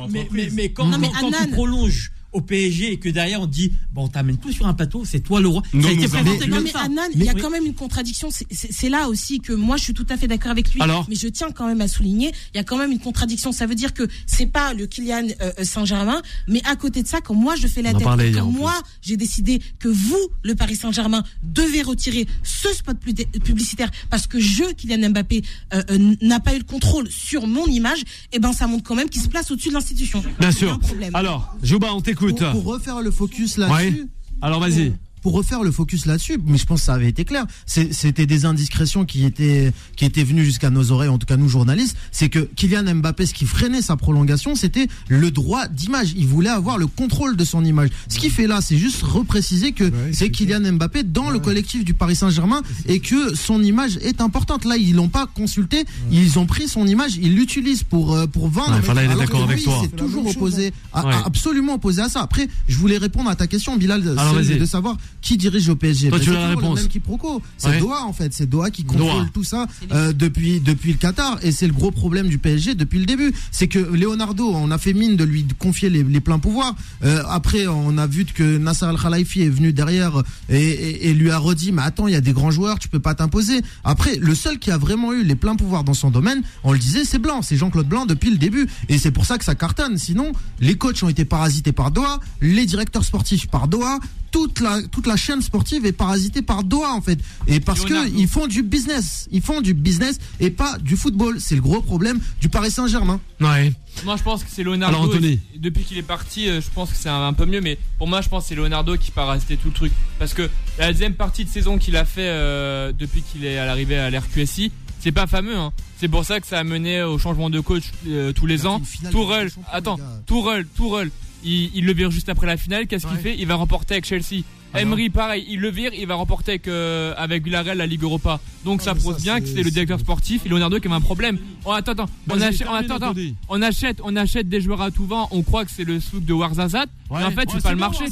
quand, 0.73 0.89
tu 1.31 1.47
prolonges 1.51 2.11
au 2.35 2.41
PSG 2.41 2.91
et 2.93 2.97
que 2.99 3.09
derrière 3.09 3.41
on 3.41 3.47
dit 3.47 3.71
bon 3.93 4.03
on 4.03 4.07
t'amène 4.07 4.37
tout 4.37 4.51
sur 4.51 4.67
un 4.67 4.73
plateau 4.73 5.03
c'est 5.05 5.21
toi 5.21 5.39
le 5.39 5.47
roi 5.47 5.61
Non, 5.73 5.81
ça 5.83 5.87
a 5.87 5.91
été 5.91 6.03
nous 6.03 6.09
présenté 6.09 6.49
comme 6.49 6.63
mais 6.63 6.69
ça 6.71 6.81
Adnan, 6.81 7.01
il 7.13 7.23
y 7.23 7.29
a 7.29 7.33
quand 7.33 7.49
même 7.49 7.65
une 7.65 7.73
contradiction. 7.73 8.29
C'est- 8.31 8.89
là 8.89 9.07
aussi 9.09 9.39
que 9.39 9.53
moi 9.53 9.77
je 9.77 9.83
suis 9.83 9.93
tout 9.93 10.05
à 10.09 10.17
fait 10.17 10.27
d'accord 10.27 10.51
avec 10.51 10.73
lui. 10.73 10.81
Alors 10.81 11.05
mais 11.09 11.15
je 11.15 11.27
tiens 11.27 11.51
quand 11.51 11.67
même 11.67 11.81
à 11.81 11.87
souligner, 11.87 12.31
il 12.53 12.57
y 12.57 12.59
a 12.59 12.63
quand 12.63 12.77
même 12.77 12.91
une 12.91 12.99
contradiction. 12.99 13.51
Ça 13.51 13.65
veut 13.65 13.73
dire 13.75 13.93
que 13.93 14.03
c'est 14.27 14.45
pas 14.45 14.73
le 14.73 14.85
Kylian 14.85 15.27
euh, 15.41 15.51
euh, 15.59 15.63
Saint-Germain, 15.63 16.21
mais 16.47 16.61
à 16.65 16.75
côté 16.75 17.01
de 17.03 17.07
ça, 17.07 17.21
quand 17.21 17.33
moi 17.33 17.55
je 17.55 17.67
fais 17.67 17.81
la 17.81 17.93
tête, 17.93 18.03
parlait 18.03 18.37
en 18.39 18.51
moi 18.51 18.73
j'ai 19.01 19.17
décidé 19.17 19.61
que 19.79 19.87
vous, 19.87 20.19
le 20.43 20.55
Paris 20.55 20.75
Saint-Germain, 20.75 21.23
devez 21.43 21.81
retirer 21.81 22.27
ce 22.43 22.69
spot 22.73 22.97
plus- 22.99 23.13
publicitaire 23.43 23.89
parce 24.09 24.27
que 24.27 24.39
je, 24.39 24.63
Kylian 24.73 25.09
Mbappé, 25.09 25.41
euh, 25.73 25.81
euh, 25.89 26.15
n'a 26.21 26.39
pas 26.39 26.53
eu 26.53 26.59
le 26.59 26.63
contrôle 26.63 27.09
sur 27.09 27.47
mon 27.47 27.65
image. 27.67 28.03
Et 28.33 28.39
ben 28.39 28.51
ça 28.53 28.67
montre 28.67 28.83
quand 28.83 28.95
même 28.95 29.09
qu'il 29.09 29.21
se 29.21 29.29
place 29.29 29.49
au-dessus 29.51 29.69
de 29.69 29.73
l'institution. 29.73 30.23
Bien 30.39 30.51
sûr. 30.51 30.77
problème. 30.79 31.15
Alors, 31.15 31.55
Jouba, 31.63 31.93
on 31.93 32.01
t'écoute. 32.01 32.24
Pour, 32.33 32.51
pour 32.51 32.73
refaire 32.73 33.01
le 33.01 33.11
focus 33.11 33.57
là-dessus. 33.57 34.01
Ouais. 34.01 34.07
Alors 34.41 34.59
vas-y. 34.59 34.93
Pour 35.25 35.33
refaire 35.33 35.63
le 35.63 35.71
focus 35.71 36.05
là-dessus, 36.05 36.37
mais 36.45 36.55
je 36.59 36.67
pense 36.67 36.81
que 36.81 36.85
ça 36.85 36.93
avait 36.93 37.09
été 37.09 37.25
clair. 37.25 37.45
C'était 37.65 38.27
des 38.27 38.45
indiscrétions 38.45 39.05
qui 39.05 39.25
étaient 39.25 39.73
qui 39.95 40.05
étaient 40.05 40.23
venues 40.23 40.45
jusqu'à 40.45 40.69
nos 40.69 40.91
oreilles, 40.91 41.09
en 41.09 41.17
tout 41.17 41.25
cas 41.25 41.35
nous 41.35 41.49
journalistes. 41.49 41.97
C'est 42.11 42.29
que 42.29 42.47
Kylian 42.55 42.93
Mbappé, 42.93 43.25
ce 43.25 43.33
qui 43.33 43.45
freinait 43.47 43.81
sa 43.81 43.95
prolongation, 43.95 44.53
c'était 44.53 44.87
le 45.07 45.31
droit 45.31 45.67
d'image. 45.67 46.13
Il 46.15 46.27
voulait 46.27 46.51
avoir 46.51 46.77
le 46.77 46.85
contrôle 46.85 47.35
de 47.37 47.43
son 47.43 47.65
image. 47.65 47.89
Ce 48.07 48.19
qu'il 48.19 48.29
fait 48.29 48.45
là, 48.45 48.61
c'est 48.61 48.77
juste 48.77 49.01
repréciser 49.01 49.71
que 49.71 49.91
c'est 50.13 50.29
Kylian 50.29 50.73
Mbappé 50.73 51.01
dans 51.01 51.31
le 51.31 51.39
collectif 51.39 51.83
du 51.83 51.95
Paris 51.95 52.15
Saint-Germain 52.15 52.61
et 52.87 52.99
que 52.99 53.33
son 53.35 53.63
image 53.63 53.97
est 54.03 54.21
importante. 54.21 54.63
Là, 54.63 54.77
ils 54.77 54.93
l'ont 54.93 55.09
pas 55.09 55.25
consulté, 55.25 55.85
ils 56.11 56.37
ont 56.37 56.45
pris 56.45 56.67
son 56.67 56.85
image, 56.85 57.15
ils 57.15 57.33
l'utilisent 57.35 57.81
pour 57.81 58.13
euh, 58.13 58.27
pour 58.27 58.47
vendre. 58.47 58.73
Ouais, 58.73 58.79
enfin, 58.79 58.93
là, 58.93 59.03
il 59.05 59.11
est 59.11 59.15
d'accord 59.15 59.41
avec 59.45 59.63
toi. 59.63 59.79
il 59.81 59.89
s'est 59.89 59.95
toujours 59.95 60.27
opposé, 60.27 60.71
à- 60.93 61.03
Ouais. 61.03 61.13
à- 61.15 61.25
absolument 61.25 61.73
opposé 61.73 62.03
à 62.03 62.09
ça. 62.09 62.21
Après, 62.21 62.47
je 62.67 62.77
voulais 62.77 62.99
répondre 62.99 63.27
à 63.27 63.35
ta 63.35 63.47
question, 63.47 63.75
Bilal, 63.75 64.03
Alors, 64.17 64.35
de 64.35 64.65
savoir 64.65 64.97
qui 65.25 65.37
dirige 65.37 65.67
au 65.69 65.75
PSG. 65.75 66.09
Toi, 66.09 66.19
Ben, 66.19 66.23
tu 66.23 66.29
c'est 66.31 66.37
as 66.37 66.39
la 66.39 66.47
réponse. 66.49 66.77
Le 66.77 66.83
même 66.83 66.91
quiproquo. 66.91 67.41
C'est 67.57 67.69
Ouais. 67.69 67.79
Doha 67.79 68.03
en 68.05 68.13
fait, 68.13 68.31
c'est 68.33 68.45
Doha 68.47 68.69
qui 68.69 68.83
contrôle 68.83 69.07
Doha. 69.07 69.25
tout 69.33 69.43
ça 69.43 69.65
euh, 69.91 70.13
depuis 70.13 70.59
depuis 70.59 70.91
le 70.91 70.97
Qatar 70.99 71.39
et 71.41 71.51
c'est 71.51 71.65
le 71.67 71.73
gros 71.73 71.89
problème 71.91 72.27
du 72.27 72.37
PSG 72.37 72.75
depuis 72.75 72.99
le 72.99 73.05
début. 73.05 73.33
C'est 73.51 73.67
que 73.67 73.79
Leonardo, 73.79 74.47
on 74.53 74.69
a 74.71 74.77
fait 74.77 74.93
mine 74.93 75.15
de 75.15 75.23
lui 75.23 75.45
confier 75.57 75.89
les, 75.89 76.03
les 76.03 76.19
pleins 76.19 76.37
pouvoirs. 76.39 76.75
Euh, 77.03 77.23
après, 77.27 77.65
on 77.67 77.97
a 77.97 78.05
vu 78.07 78.25
que 78.25 78.57
Nasser 78.57 78.85
Al 78.85 78.97
Khelaifi 78.97 79.41
est 79.41 79.49
venu 79.49 79.73
derrière 79.73 80.21
et, 80.49 80.57
et- 80.59 81.09
et 81.09 81.13
lui 81.15 81.31
a 81.31 81.37
redit 81.39 81.71
mais 81.71 81.81
attends, 81.81 82.07
il 82.07 82.13
y 82.13 82.17
a 82.17 82.21
des 82.21 82.33
grands 82.33 82.51
joueurs, 82.51 82.77
tu 82.77 82.87
peux 82.87 82.99
pas 82.99 83.15
t'imposer. 83.15 83.61
Après, 83.83 84.17
le 84.17 84.35
seul 84.35 84.59
qui 84.59 84.69
a 84.69 84.77
vraiment 84.77 85.11
eu 85.11 85.23
les 85.23 85.35
pleins 85.35 85.55
pouvoirs 85.55 85.83
dans 85.83 85.93
son 85.95 86.11
domaine, 86.11 86.43
on 86.63 86.71
le 86.71 86.77
disait, 86.79 87.03
c'est 87.03 87.17
Blanc, 87.19 87.41
c'est 87.41 87.57
Jean-Claude 87.57 87.87
Blanc 87.87 88.05
depuis 88.05 88.29
le 88.29 88.37
début 88.37 88.67
et 88.89 88.99
c'est 88.99 89.11
pour 89.11 89.25
ça 89.25 89.37
que 89.39 89.43
ça 89.45 89.55
cartonne. 89.55 89.97
Sinon, 89.97 90.33
les 90.59 90.75
coachs 90.75 91.01
ont 91.01 91.09
été 91.09 91.25
parasités 91.25 91.71
par 91.71 91.89
Doha, 91.89 92.19
les 92.41 92.65
directeurs 92.67 93.03
sportifs 93.03 93.47
par 93.47 93.67
Doha, 93.67 93.97
toute 94.31 94.59
la 94.59 94.81
toute 94.91 95.07
la 95.07 95.14
chaîne 95.17 95.41
sportive 95.41 95.85
est 95.85 95.91
parasitée 95.91 96.41
par 96.41 96.63
Doha 96.63 96.93
en 96.93 97.01
fait 97.01 97.19
et 97.47 97.59
parce 97.59 97.85
que 97.85 98.09
ils 98.09 98.27
font 98.27 98.47
du 98.47 98.63
business 98.63 99.27
ils 99.31 99.41
font 99.41 99.61
du 99.61 99.73
business 99.73 100.19
et 100.39 100.49
pas 100.49 100.77
du 100.79 100.95
football 100.97 101.39
c'est 101.39 101.55
le 101.55 101.61
gros 101.61 101.81
problème 101.81 102.19
du 102.41 102.49
Paris 102.49 102.71
Saint-Germain 102.71 103.19
Ouais. 103.41 103.73
Moi, 104.03 104.15
je 104.17 104.23
pense 104.23 104.43
que 104.43 104.49
c'est 104.51 104.63
Leonardo. 104.63 104.95
Alors, 104.97 105.09
Anthony. 105.09 105.39
et 105.55 105.59
depuis 105.59 105.83
qu'il 105.83 105.97
est 105.97 106.01
parti, 106.03 106.47
euh, 106.49 106.59
je 106.61 106.69
pense 106.69 106.89
que 106.89 106.95
c'est 106.97 107.07
un, 107.09 107.27
un 107.27 107.33
peu 107.33 107.45
mieux. 107.45 107.61
Mais 107.61 107.77
pour 107.97 108.07
moi, 108.07 108.19
je 108.21 108.27
pense 108.29 108.43
que 108.43 108.49
c'est 108.49 108.55
Leonardo 108.55 108.97
qui 108.97 109.11
parasitait 109.11 109.55
tout 109.57 109.67
le 109.69 109.73
truc. 109.73 109.91
Parce 110.19 110.33
que 110.33 110.49
la 110.77 110.91
deuxième 110.91 111.13
partie 111.13 111.45
de 111.45 111.49
saison 111.49 111.77
qu'il 111.77 111.95
a 111.95 112.03
fait 112.05 112.27
euh, 112.27 112.91
depuis 112.97 113.21
qu'il 113.21 113.45
est 113.45 113.57
à 113.57 113.65
l'arrivée 113.65 113.97
à 113.97 114.09
l'RQSI, 114.09 114.71
c'est 114.99 115.11
pas 115.13 115.27
fameux. 115.27 115.55
Hein. 115.55 115.71
C'est 115.97 116.07
pour 116.09 116.25
ça 116.25 116.39
que 116.41 116.47
ça 116.47 116.59
a 116.59 116.63
mené 116.65 117.03
au 117.03 117.17
changement 117.17 117.49
de 117.49 117.59
coach 117.61 117.83
euh, 118.07 118.33
tous 118.33 118.45
les 118.47 118.65
ans. 118.65 118.81
Tourelle, 119.11 119.49
attends, 119.71 119.97
Tourelle, 120.25 120.65
Tourelle, 120.75 121.09
il, 121.43 121.71
il 121.73 121.85
le 121.85 121.93
vire 121.93 122.11
juste 122.11 122.27
après 122.29 122.47
la 122.47 122.57
finale. 122.57 122.87
Qu'est-ce 122.87 123.07
qu'il 123.07 123.17
fait? 123.17 123.35
Il 123.37 123.47
va 123.47 123.55
remporter 123.55 123.93
avec 123.95 124.05
Chelsea. 124.05 124.43
Emery, 124.73 125.09
pareil, 125.09 125.45
il 125.49 125.59
le 125.61 125.69
vire, 125.69 125.91
il 125.93 126.05
va 126.05 126.15
remporter 126.15 126.51
avec, 126.53 126.67
euh, 126.67 127.13
avec 127.17 127.43
Villarreal 127.43 127.77
la 127.77 127.85
Ligue 127.85 128.03
Europa. 128.03 128.39
Donc 128.65 128.81
ça 128.81 128.93
mais 128.93 128.99
prouve 128.99 129.13
ça, 129.17 129.21
bien 129.21 129.39
que 129.39 129.45
c'est- 129.47 129.63
le 129.63 129.71
directeur 129.71 129.99
sportif 129.99 130.45
et 130.45 130.49
Leonardo 130.49 130.79
qui 130.79 130.87
avait 130.87 130.95
un 130.97 131.01
problème. 131.01 131.37
Oh, 131.63 131.71
attends, 131.71 131.93
attends, 131.93 132.09
on 132.29 132.41
achète, 132.41 132.61
on, 132.67 132.71
termine, 132.71 132.77
attends, 132.91 132.95
attends. 132.95 133.09
Anthony. 133.11 133.35
on 133.47 133.61
achète, 133.61 134.01
on 134.03 134.15
achète 134.17 134.49
des 134.49 134.59
joueurs 134.59 134.81
à 134.81 134.91
tout 134.91 135.05
vent. 135.05 135.27
On 135.31 135.43
croit 135.43 135.63
que 135.65 135.71
c'est 135.71 135.85
le 135.85 135.99
souk 136.01 136.25
de 136.25 136.33
Warzazat, 136.33 136.87
mais 137.11 137.23
en 137.23 137.31
fait 137.31 137.49
c'est 137.51 137.63
pas 137.63 137.71
le 137.71 137.77
marché. 137.77 138.05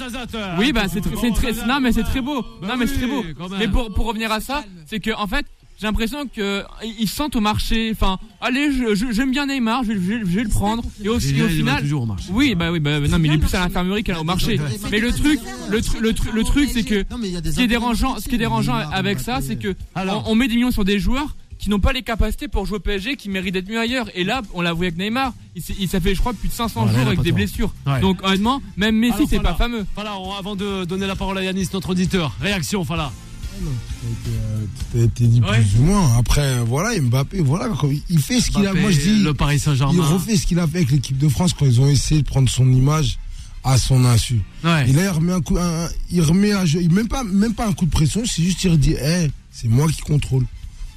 Oui, 0.57 0.71
bah 0.71 0.83
c'est 0.91 1.01
très, 1.01 1.15
c'est 1.19 1.31
très, 1.31 1.65
non 1.67 1.79
mais 1.81 1.91
c'est 1.91 2.03
très 2.03 2.21
beau. 2.21 2.45
Non 2.61 2.77
mais 2.77 2.87
c'est 2.87 2.97
très 2.97 3.07
beau. 3.07 3.23
Mais 3.59 3.67
pour, 3.67 3.93
pour 3.93 4.05
revenir 4.05 4.31
à 4.31 4.39
ça, 4.39 4.63
c'est 4.85 4.99
que 4.99 5.11
en 5.17 5.27
fait, 5.27 5.45
j'ai 5.79 5.87
l'impression 5.87 6.27
que 6.27 6.63
ils 6.99 7.07
se 7.07 7.15
sentent 7.15 7.35
au 7.35 7.41
marché. 7.41 7.89
Enfin, 7.91 8.17
allez, 8.41 8.69
j'aime 9.11 9.31
bien 9.31 9.45
Neymar, 9.47 9.83
je, 9.83 9.89
vais- 9.91 9.95
je 9.95 9.99
vais- 9.99 10.19
je 10.19 10.25
vais 10.37 10.43
le 10.43 10.49
prendre. 10.49 10.83
Et 11.03 11.09
au, 11.09 11.13
Et 11.19 11.41
au 11.41 11.47
final, 11.47 11.81
toujours 11.81 12.03
au 12.03 12.05
marché. 12.05 12.25
oui, 12.31 12.55
bah 12.55 12.71
oui, 12.71 12.79
bah 12.79 12.99
non, 12.99 13.19
mais 13.19 13.27
il 13.29 13.33
est 13.35 13.37
plus 13.37 13.53
à 13.55 13.59
l'infirmerie 13.59 14.03
qu'au 14.03 14.23
marché. 14.23 14.59
Mais 14.91 14.99
le 14.99 15.11
truc, 15.11 15.39
le, 15.69 15.79
tru- 15.81 15.99
le, 15.99 16.11
tru- 16.13 16.31
le 16.31 16.43
truc, 16.43 16.69
c'est 16.71 16.83
que 16.83 17.03
ce 17.03 17.55
qui 17.55 17.61
est 17.63 17.67
dérangeant, 17.67 18.17
ce 18.19 18.29
qui 18.29 18.35
est 18.35 18.37
dérangeant 18.39 18.77
Neymar, 18.77 18.93
avec 18.93 19.19
ça, 19.19 19.39
c'est 19.41 19.57
que 19.57 19.75
on, 19.95 20.23
on 20.27 20.35
met 20.35 20.47
des 20.47 20.55
millions 20.55 20.71
sur 20.71 20.85
des 20.85 20.99
joueurs 20.99 21.35
qui 21.59 21.69
n'ont 21.69 21.79
pas 21.79 21.93
les 21.93 22.01
capacités 22.01 22.49
pour 22.49 22.65
jouer 22.65 22.75
au 22.77 22.79
PSG, 22.81 23.15
qui 23.15 23.29
méritent 23.29 23.53
d'être 23.53 23.69
mieux 23.69 23.79
ailleurs. 23.79 24.09
Et 24.15 24.25
là, 24.25 24.41
on 24.53 24.59
l'a 24.61 24.73
vu 24.73 24.81
avec 24.81 24.97
Neymar. 24.97 25.33
Il, 25.55 25.61
s'est- 25.61 25.75
il 25.79 25.87
ça 25.87 26.01
fait, 26.01 26.13
je 26.13 26.19
crois, 26.19 26.33
plus 26.33 26.49
de 26.49 26.53
500 26.53 26.81
Ouais, 26.81 26.87
là, 26.87 26.91
il 26.91 26.97
jours 26.97 27.07
avec 27.07 27.21
des 27.21 27.31
blessures. 27.31 27.73
Ouais. 27.87 28.01
Donc 28.01 28.19
honnêtement, 28.21 28.61
même 28.75 28.97
Messi, 28.97 29.19
c'est 29.29 29.35
voilà. 29.37 29.51
pas 29.51 29.55
fameux. 29.55 29.85
Voilà, 29.95 30.11
avant 30.37 30.55
de 30.57 30.83
donner 30.83 31.07
la 31.07 31.15
parole 31.15 31.37
à 31.37 31.43
Yanis, 31.43 31.69
notre 31.73 31.91
auditeur. 31.91 32.35
Réaction, 32.41 32.81
voilà. 32.81 33.11
Tout 33.61 34.97
a 34.97 35.01
été 35.03 35.27
dit 35.27 35.41
Ouais. 35.41 35.61
plus 35.61 35.79
ou 35.79 35.83
moins. 35.83 36.17
Après, 36.17 36.59
voilà, 36.63 36.99
Mbappé, 36.99 37.39
voilà, 37.41 37.69
il- 37.89 38.01
il 38.09 38.19
fait 38.19 38.41
ce 38.41 38.51
qu'il 38.51 38.65
a. 38.65 38.73
Moi, 38.73 38.91
je 38.91 38.99
dis, 38.99 39.23
le 39.23 39.33
Paris 39.33 39.55
il 39.57 39.59
Saint-Germain. 39.59 40.05
refait 40.05 40.35
ce 40.37 40.45
qu'il 40.45 40.59
a 40.59 40.67
fait 40.67 40.77
avec 40.77 40.91
l'équipe 40.91 41.17
de 41.17 41.27
France 41.29 41.53
quand 41.53 41.65
ils 41.65 41.79
ont 41.81 41.87
essayé 41.87 42.21
de 42.21 42.27
prendre 42.27 42.49
son 42.49 42.71
image 42.71 43.17
à 43.63 43.77
son 43.77 44.03
insu. 44.05 44.41
Ouais. 44.63 44.89
Et 44.89 44.93
là, 44.93 45.03
il 45.05 45.09
remet 45.09 45.33
un 45.33 45.41
coup, 45.41 45.57
un- 45.57 45.87
il 46.11 46.21
remet 46.21 46.51
un 46.51 46.65
jeu, 46.65 46.81
il- 46.81 46.91
même 46.91 47.07
pas, 47.07 47.23
même 47.23 47.53
pas 47.53 47.67
un 47.67 47.73
coup 47.73 47.85
de 47.85 47.91
pression, 47.91 48.23
c'est 48.25 48.43
juste 48.43 48.63
il 48.63 48.77
dit, 48.77 48.95
eh, 49.01 49.29
c'est 49.51 49.67
moi 49.69 49.87
qui 49.87 50.01
contrôle. 50.01 50.45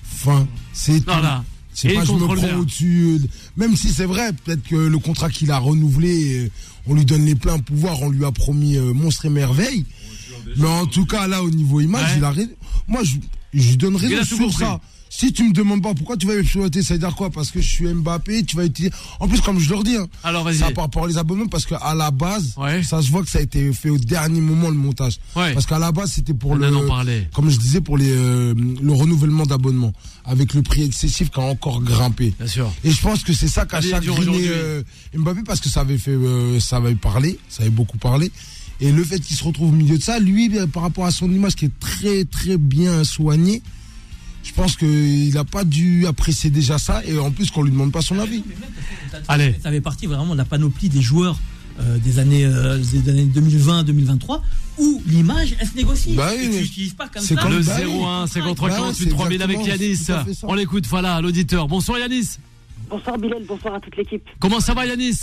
Fin, 0.02 0.46
c'est 0.72 0.98
tout. 1.00 1.04
Voilà. 1.06 1.44
C'est 1.72 1.88
pas 1.88 2.00
il 2.02 2.06
je 2.06 2.12
me 2.12 2.18
prends 2.26 2.58
au-dessus. 2.58 3.18
euh, 3.22 3.26
Même 3.58 3.76
si 3.76 3.88
c'est 3.90 4.06
vrai, 4.06 4.32
peut-être 4.32 4.62
que 4.62 4.76
le 4.76 4.98
contrat 4.98 5.28
qu'il 5.28 5.50
a 5.50 5.58
renouvelé, 5.58 6.38
euh, 6.46 6.50
on 6.86 6.94
lui 6.94 7.04
donne 7.04 7.24
les 7.26 7.34
pleins 7.34 7.58
pouvoirs, 7.58 8.00
on 8.02 8.08
lui 8.08 8.24
a 8.24 8.32
promis 8.32 8.76
euh, 8.78 8.94
monstre 8.94 9.26
et 9.26 9.28
merveille. 9.28 9.84
Mais 10.56 10.68
en 10.68 10.86
tout 10.86 11.06
cas, 11.06 11.26
là, 11.26 11.42
au 11.42 11.50
niveau 11.50 11.80
image, 11.80 12.12
Ouais. 12.12 12.18
il 12.18 12.24
a. 12.24 12.32
Moi, 12.88 13.02
je, 13.04 13.16
je 13.54 13.74
donne 13.76 13.96
raison 13.96 14.24
sur 14.24 14.38
compris. 14.38 14.56
ça. 14.58 14.80
Si 15.08 15.32
tu 15.32 15.44
me 15.44 15.52
demandes 15.52 15.82
pas 15.82 15.94
pourquoi 15.94 16.16
tu 16.16 16.26
vas 16.26 16.34
exploiter, 16.36 16.82
ça 16.82 16.92
veut 16.94 17.00
dire 17.00 17.14
quoi? 17.14 17.30
Parce 17.30 17.50
que 17.50 17.60
je 17.62 17.66
suis 17.66 17.86
Mbappé, 17.86 18.42
tu 18.44 18.56
vas 18.56 18.64
utiliser. 18.66 18.92
En 19.20 19.28
plus, 19.28 19.40
comme 19.40 19.58
je 19.58 19.70
leur 19.70 19.82
dis, 19.82 19.96
hein, 19.96 20.06
Alors, 20.24 20.52
ça 20.52 20.70
par 20.72 20.84
rapport 20.84 21.04
aux 21.04 21.16
abonnements, 21.16 21.46
parce 21.46 21.64
qu'à 21.64 21.94
la 21.94 22.10
base, 22.10 22.52
Ouais. 22.58 22.82
ça 22.82 23.00
se 23.00 23.10
voit 23.10 23.22
que 23.22 23.30
ça 23.30 23.38
a 23.38 23.42
été 23.42 23.72
fait 23.72 23.88
au 23.88 23.96
dernier 23.98 24.40
moment 24.40 24.68
le 24.68 24.74
montage. 24.74 25.18
Ouais. 25.36 25.54
Parce 25.54 25.64
qu'à 25.64 25.78
la 25.78 25.90
base, 25.92 26.12
c'était 26.12 26.34
pour 26.34 26.50
On 26.50 26.54
le. 26.56 27.24
Comme 27.32 27.48
je 27.50 27.56
disais, 27.56 27.80
pour 27.80 27.96
les, 27.96 28.10
euh, 28.10 28.52
le 28.82 28.92
renouvellement 28.92 29.46
d'abonnement. 29.46 29.92
Avec 30.24 30.52
le 30.54 30.62
prix 30.62 30.82
excessif 30.82 31.30
qui 31.30 31.38
a 31.40 31.44
encore 31.44 31.80
grimpé. 31.82 32.34
Bien 32.38 32.48
sûr. 32.48 32.70
Et 32.84 32.90
je 32.90 33.00
pense 33.00 33.22
que 33.22 33.32
c'est 33.32 33.48
ça 33.48 33.64
qu'a 33.64 33.80
chagriné 33.80 34.48
euh, 34.48 34.82
Mbappé 35.16 35.44
parce 35.46 35.60
que 35.60 35.68
ça 35.70 35.80
avait 35.80 35.98
fait, 35.98 36.10
euh, 36.10 36.58
ça 36.60 36.76
avait 36.78 36.94
parlé, 36.96 37.38
ça 37.48 37.62
avait 37.62 37.70
beaucoup 37.70 37.96
parlé. 37.96 38.30
Et 38.80 38.92
le 38.92 39.02
fait 39.04 39.18
qu'il 39.20 39.36
se 39.36 39.44
retrouve 39.44 39.70
au 39.70 39.76
milieu 39.76 39.96
de 39.98 40.02
ça, 40.02 40.18
lui, 40.18 40.50
euh, 40.58 40.66
par 40.66 40.82
rapport 40.82 41.06
à 41.06 41.10
son 41.10 41.30
image 41.30 41.54
qui 41.54 41.64
est 41.66 41.78
très 41.80 42.24
très 42.24 42.56
bien 42.58 43.04
soignée, 43.04 43.62
je 44.42 44.52
pense 44.52 44.76
qu'il 44.76 45.32
n'a 45.34 45.44
pas 45.44 45.64
dû 45.64 46.06
apprécier 46.06 46.50
déjà 46.50 46.78
ça. 46.78 47.02
Et 47.06 47.18
en 47.18 47.30
plus 47.30 47.50
qu'on 47.50 47.62
lui 47.62 47.70
demande 47.72 47.90
pas 47.92 48.02
son 48.02 48.18
avis. 48.18 48.44
Allez. 49.28 49.54
Ça 49.62 49.70
fait 49.70 49.80
partie 49.80 50.06
vraiment 50.06 50.32
de 50.34 50.38
la 50.38 50.44
panoplie 50.44 50.88
des 50.88 51.00
joueurs 51.02 51.38
euh, 51.80 51.98
des 51.98 52.18
années, 52.18 52.44
euh, 52.44 52.78
des 52.78 53.08
années 53.10 53.26
2020-2023 53.34 54.40
où 54.78 55.02
l'image, 55.06 55.56
elle 55.58 55.66
se 55.68 55.74
négocie. 55.76 56.14
Bah 56.14 56.30
oui, 56.36 56.44
Et 56.44 56.48
tu 56.48 56.50
mais 56.54 56.60
l'utilises 56.60 56.94
pas 56.94 57.08
comme 57.08 57.22
c'est 57.22 57.34
ça. 57.34 57.42
comme- 57.42 57.52
Le 57.52 57.62
bah 57.62 57.76
oui. 57.84 58.02
01, 58.02 58.26
c'est 58.26 58.40
contre 58.40 58.62
Bah 58.62 58.68
ouais, 58.68 58.76
48 58.76 59.04
c'est 59.04 59.10
3000 59.10 59.42
avec 59.42 59.66
Yanis. 59.66 59.98
On 60.42 60.54
l'écoute, 60.54 60.86
voilà, 60.86 61.20
l'auditeur. 61.20 61.66
Bonsoir 61.66 61.98
Yanis. 61.98 62.36
Bonsoir 62.88 63.18
Bilal, 63.18 63.42
bonsoir 63.48 63.74
à 63.74 63.80
toute 63.80 63.96
l'équipe. 63.96 64.22
Comment 64.38 64.60
ça 64.60 64.74
va 64.74 64.86
Yanis? 64.86 65.18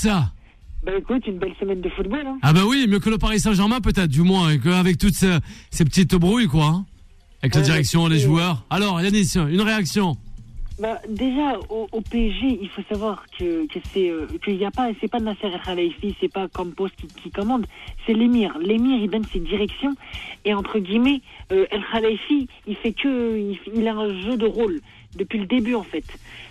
Bah 0.85 0.91
écoute, 0.97 1.25
une 1.27 1.37
belle 1.37 1.53
semaine 1.59 1.79
de 1.81 1.89
football. 1.89 2.25
Hein. 2.27 2.37
Ah 2.41 2.51
bah 2.53 2.61
oui, 2.67 2.85
mieux 2.89 2.99
que 2.99 3.09
le 3.09 3.17
Paris 3.17 3.39
Saint-Germain 3.39 3.79
peut-être, 3.79 4.09
du 4.09 4.21
moins, 4.21 4.49
et 4.49 4.59
qu'avec 4.59 4.97
toutes 4.97 5.13
ces, 5.15 5.37
ces 5.71 5.85
petites 5.85 6.15
brouilles, 6.15 6.47
quoi. 6.47 6.65
hein. 6.65 6.85
Avec 7.41 7.55
la 7.55 7.61
Ouais, 7.61 7.65
direction, 7.67 8.07
les 8.07 8.19
c'est- 8.19 8.25
joueurs. 8.25 8.65
Alors 8.69 9.01
Yanis, 9.01 9.33
une 9.35 9.61
réaction? 9.61 10.15
Bah 10.79 10.97
déjà 11.07 11.59
au, 11.69 11.87
au 11.91 12.01
PSG, 12.01 12.57
il 12.61 12.67
faut 12.69 12.81
savoir 12.89 13.25
que, 13.37 13.67
que 13.67 13.79
c'est 13.93 14.09
euh, 14.09 14.25
qu'il 14.43 14.55
y 14.55 14.65
a 14.65 14.71
pas, 14.71 14.89
c'est 14.99 15.07
pas 15.07 15.19
Nasser 15.19 15.45
El 15.45 15.61
Khelaifi, 15.63 16.15
c'est 16.19 16.31
pas 16.33 16.47
Campos 16.47 16.87
qui, 16.97 17.07
qui 17.07 17.29
commande, 17.29 17.67
c'est 18.07 18.13
l'émir. 18.13 18.57
L'émir 18.59 18.99
il 18.99 19.07
donne 19.09 19.23
ses 19.31 19.39
directions 19.39 19.93
et 20.45 20.53
entre 20.55 20.79
guillemets, 20.79 21.21
euh, 21.51 21.67
El 21.69 21.83
Khelaifi, 21.91 22.47
il 22.67 22.75
fait 22.75 22.91
que, 22.91 23.37
il, 23.37 23.59
il 23.75 23.87
a 23.87 23.93
un 23.93 24.19
jeu 24.23 24.35
de 24.35 24.47
rôle 24.47 24.79
depuis 25.15 25.37
le 25.37 25.45
début 25.45 25.75
en 25.75 25.83
fait. 25.83 26.05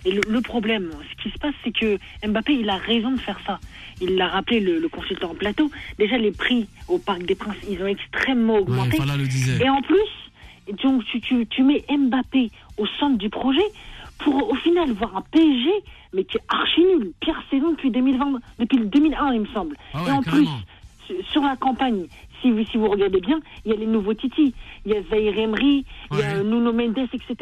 Et 0.05 0.11
le, 0.11 0.21
le 0.27 0.41
problème, 0.41 0.91
ce 1.17 1.23
qui 1.23 1.29
se 1.29 1.37
passe, 1.37 1.53
c'est 1.63 1.71
que 1.71 1.97
Mbappé, 2.27 2.53
il 2.53 2.69
a 2.69 2.77
raison 2.77 3.11
de 3.11 3.19
faire 3.19 3.39
ça. 3.45 3.59
Il 4.01 4.15
l'a 4.15 4.27
rappelé 4.27 4.59
le, 4.59 4.79
le 4.79 4.89
consultant 4.89 5.31
en 5.31 5.35
plateau. 5.35 5.71
Déjà 5.97 6.17
les 6.17 6.31
prix 6.31 6.67
au 6.87 6.97
Parc 6.97 7.23
des 7.23 7.35
Princes, 7.35 7.55
ils 7.69 7.81
ont 7.81 7.87
extrêmement 7.87 8.57
augmenté. 8.57 8.97
Fala 8.97 9.15
le 9.15 9.27
disait. 9.27 9.63
Et 9.63 9.69
en 9.69 9.81
plus, 9.81 10.09
donc, 10.83 11.05
tu, 11.05 11.21
tu, 11.21 11.45
tu 11.47 11.63
mets 11.63 11.83
Mbappé 11.89 12.51
au 12.77 12.85
centre 12.85 13.17
du 13.17 13.29
projet 13.29 13.63
pour 14.19 14.49
au 14.51 14.55
final 14.55 14.91
voir 14.91 15.15
un 15.17 15.21
PSG, 15.21 15.69
mais 16.13 16.23
qui 16.25 16.37
est 16.37 16.41
archi 16.49 16.81
nul. 16.81 17.11
Pire 17.19 17.41
saison 17.49 17.71
depuis 17.71 17.91
2020, 17.91 18.39
depuis 18.59 18.77
le 18.77 18.85
2001, 18.85 19.33
il 19.33 19.41
me 19.41 19.45
semble. 19.47 19.75
Ah 19.93 20.03
ouais, 20.03 20.09
Et 20.09 20.11
en 20.11 20.21
carrément. 20.21 20.57
plus, 21.07 21.15
sur- 21.31 21.41
la 21.43 21.55
campagne, 21.57 22.05
si 22.41 22.51
vous, 22.51 22.63
si 22.65 22.77
vous 22.77 22.87
regardez 22.89 23.19
bien, 23.21 23.39
il 23.65 23.71
y 23.71 23.73
a 23.73 23.77
les 23.77 23.85
nouveaux 23.85 24.13
Titi, 24.13 24.53
il 24.85 24.91
y 24.91 24.95
a 24.95 25.01
Zaire 25.09 25.37
Emery, 25.37 25.85
il 26.11 26.19
y 26.19 26.21
a 26.23 26.43
Nuno 26.43 26.71
Mendes, 26.73 26.97
etc. 27.13 27.35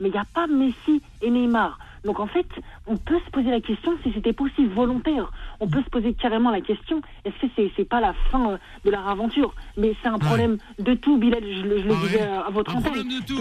Mais 0.00 0.08
il 0.08 0.12
n'y 0.12 0.18
a 0.18 0.24
pas 0.32 0.46
Messi 0.46 1.00
et 1.22 1.30
Neymar. 1.30 1.78
Donc 2.04 2.20
en 2.20 2.26
fait, 2.26 2.46
on 2.86 2.96
peut 2.96 3.18
se 3.24 3.30
poser 3.30 3.50
la 3.50 3.60
question 3.60 3.92
si 4.02 4.12
c'était 4.12 4.32
pas 4.32 4.44
aussi 4.44 4.64
volontaire. 4.66 5.30
On 5.60 5.68
peut 5.68 5.82
se 5.82 5.90
poser 5.90 6.14
carrément 6.14 6.50
la 6.50 6.60
question 6.60 7.00
est-ce 7.24 7.34
que 7.46 7.52
c'est 7.56 7.70
c'est 7.76 7.84
pas 7.88 8.00
la 8.00 8.12
fin 8.30 8.52
euh, 8.52 8.58
de 8.84 8.90
leur 8.90 9.06
aventure 9.08 9.54
Mais 9.76 9.94
c'est 10.02 10.08
un 10.08 10.18
problème 10.18 10.58
de 10.78 10.94
tout, 10.94 11.18
Bilal. 11.18 11.42
Je, 11.42 11.62
le- 11.62 11.78
je 11.82 11.88
le 11.88 11.94
Ah 11.94 12.06
disais 12.06 12.18
ouais. 12.20 12.28
à 12.46 12.50
votre 12.50 12.76
antenne. 12.76 12.92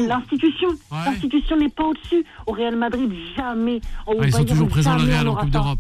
L'institution, 0.08 0.70
Ouais. 0.70 0.98
l'institution 1.06 1.58
n'est 1.58 1.70
pas 1.70 1.86
au-dessus. 1.86 2.26
Au 2.46 2.52
Real 2.52 2.76
Madrid, 2.76 3.12
jamais. 3.36 3.80
Au 4.08 4.14
Ah, 4.20 4.26
ils 4.26 4.34
sont 4.34 4.46
toujours 4.46 4.68
présents 4.68 4.96
le 4.98 5.04
Real 5.04 5.28
on 5.28 5.32
en 5.32 5.36
Coupe 5.36 5.50
d'Europe. 5.52 5.80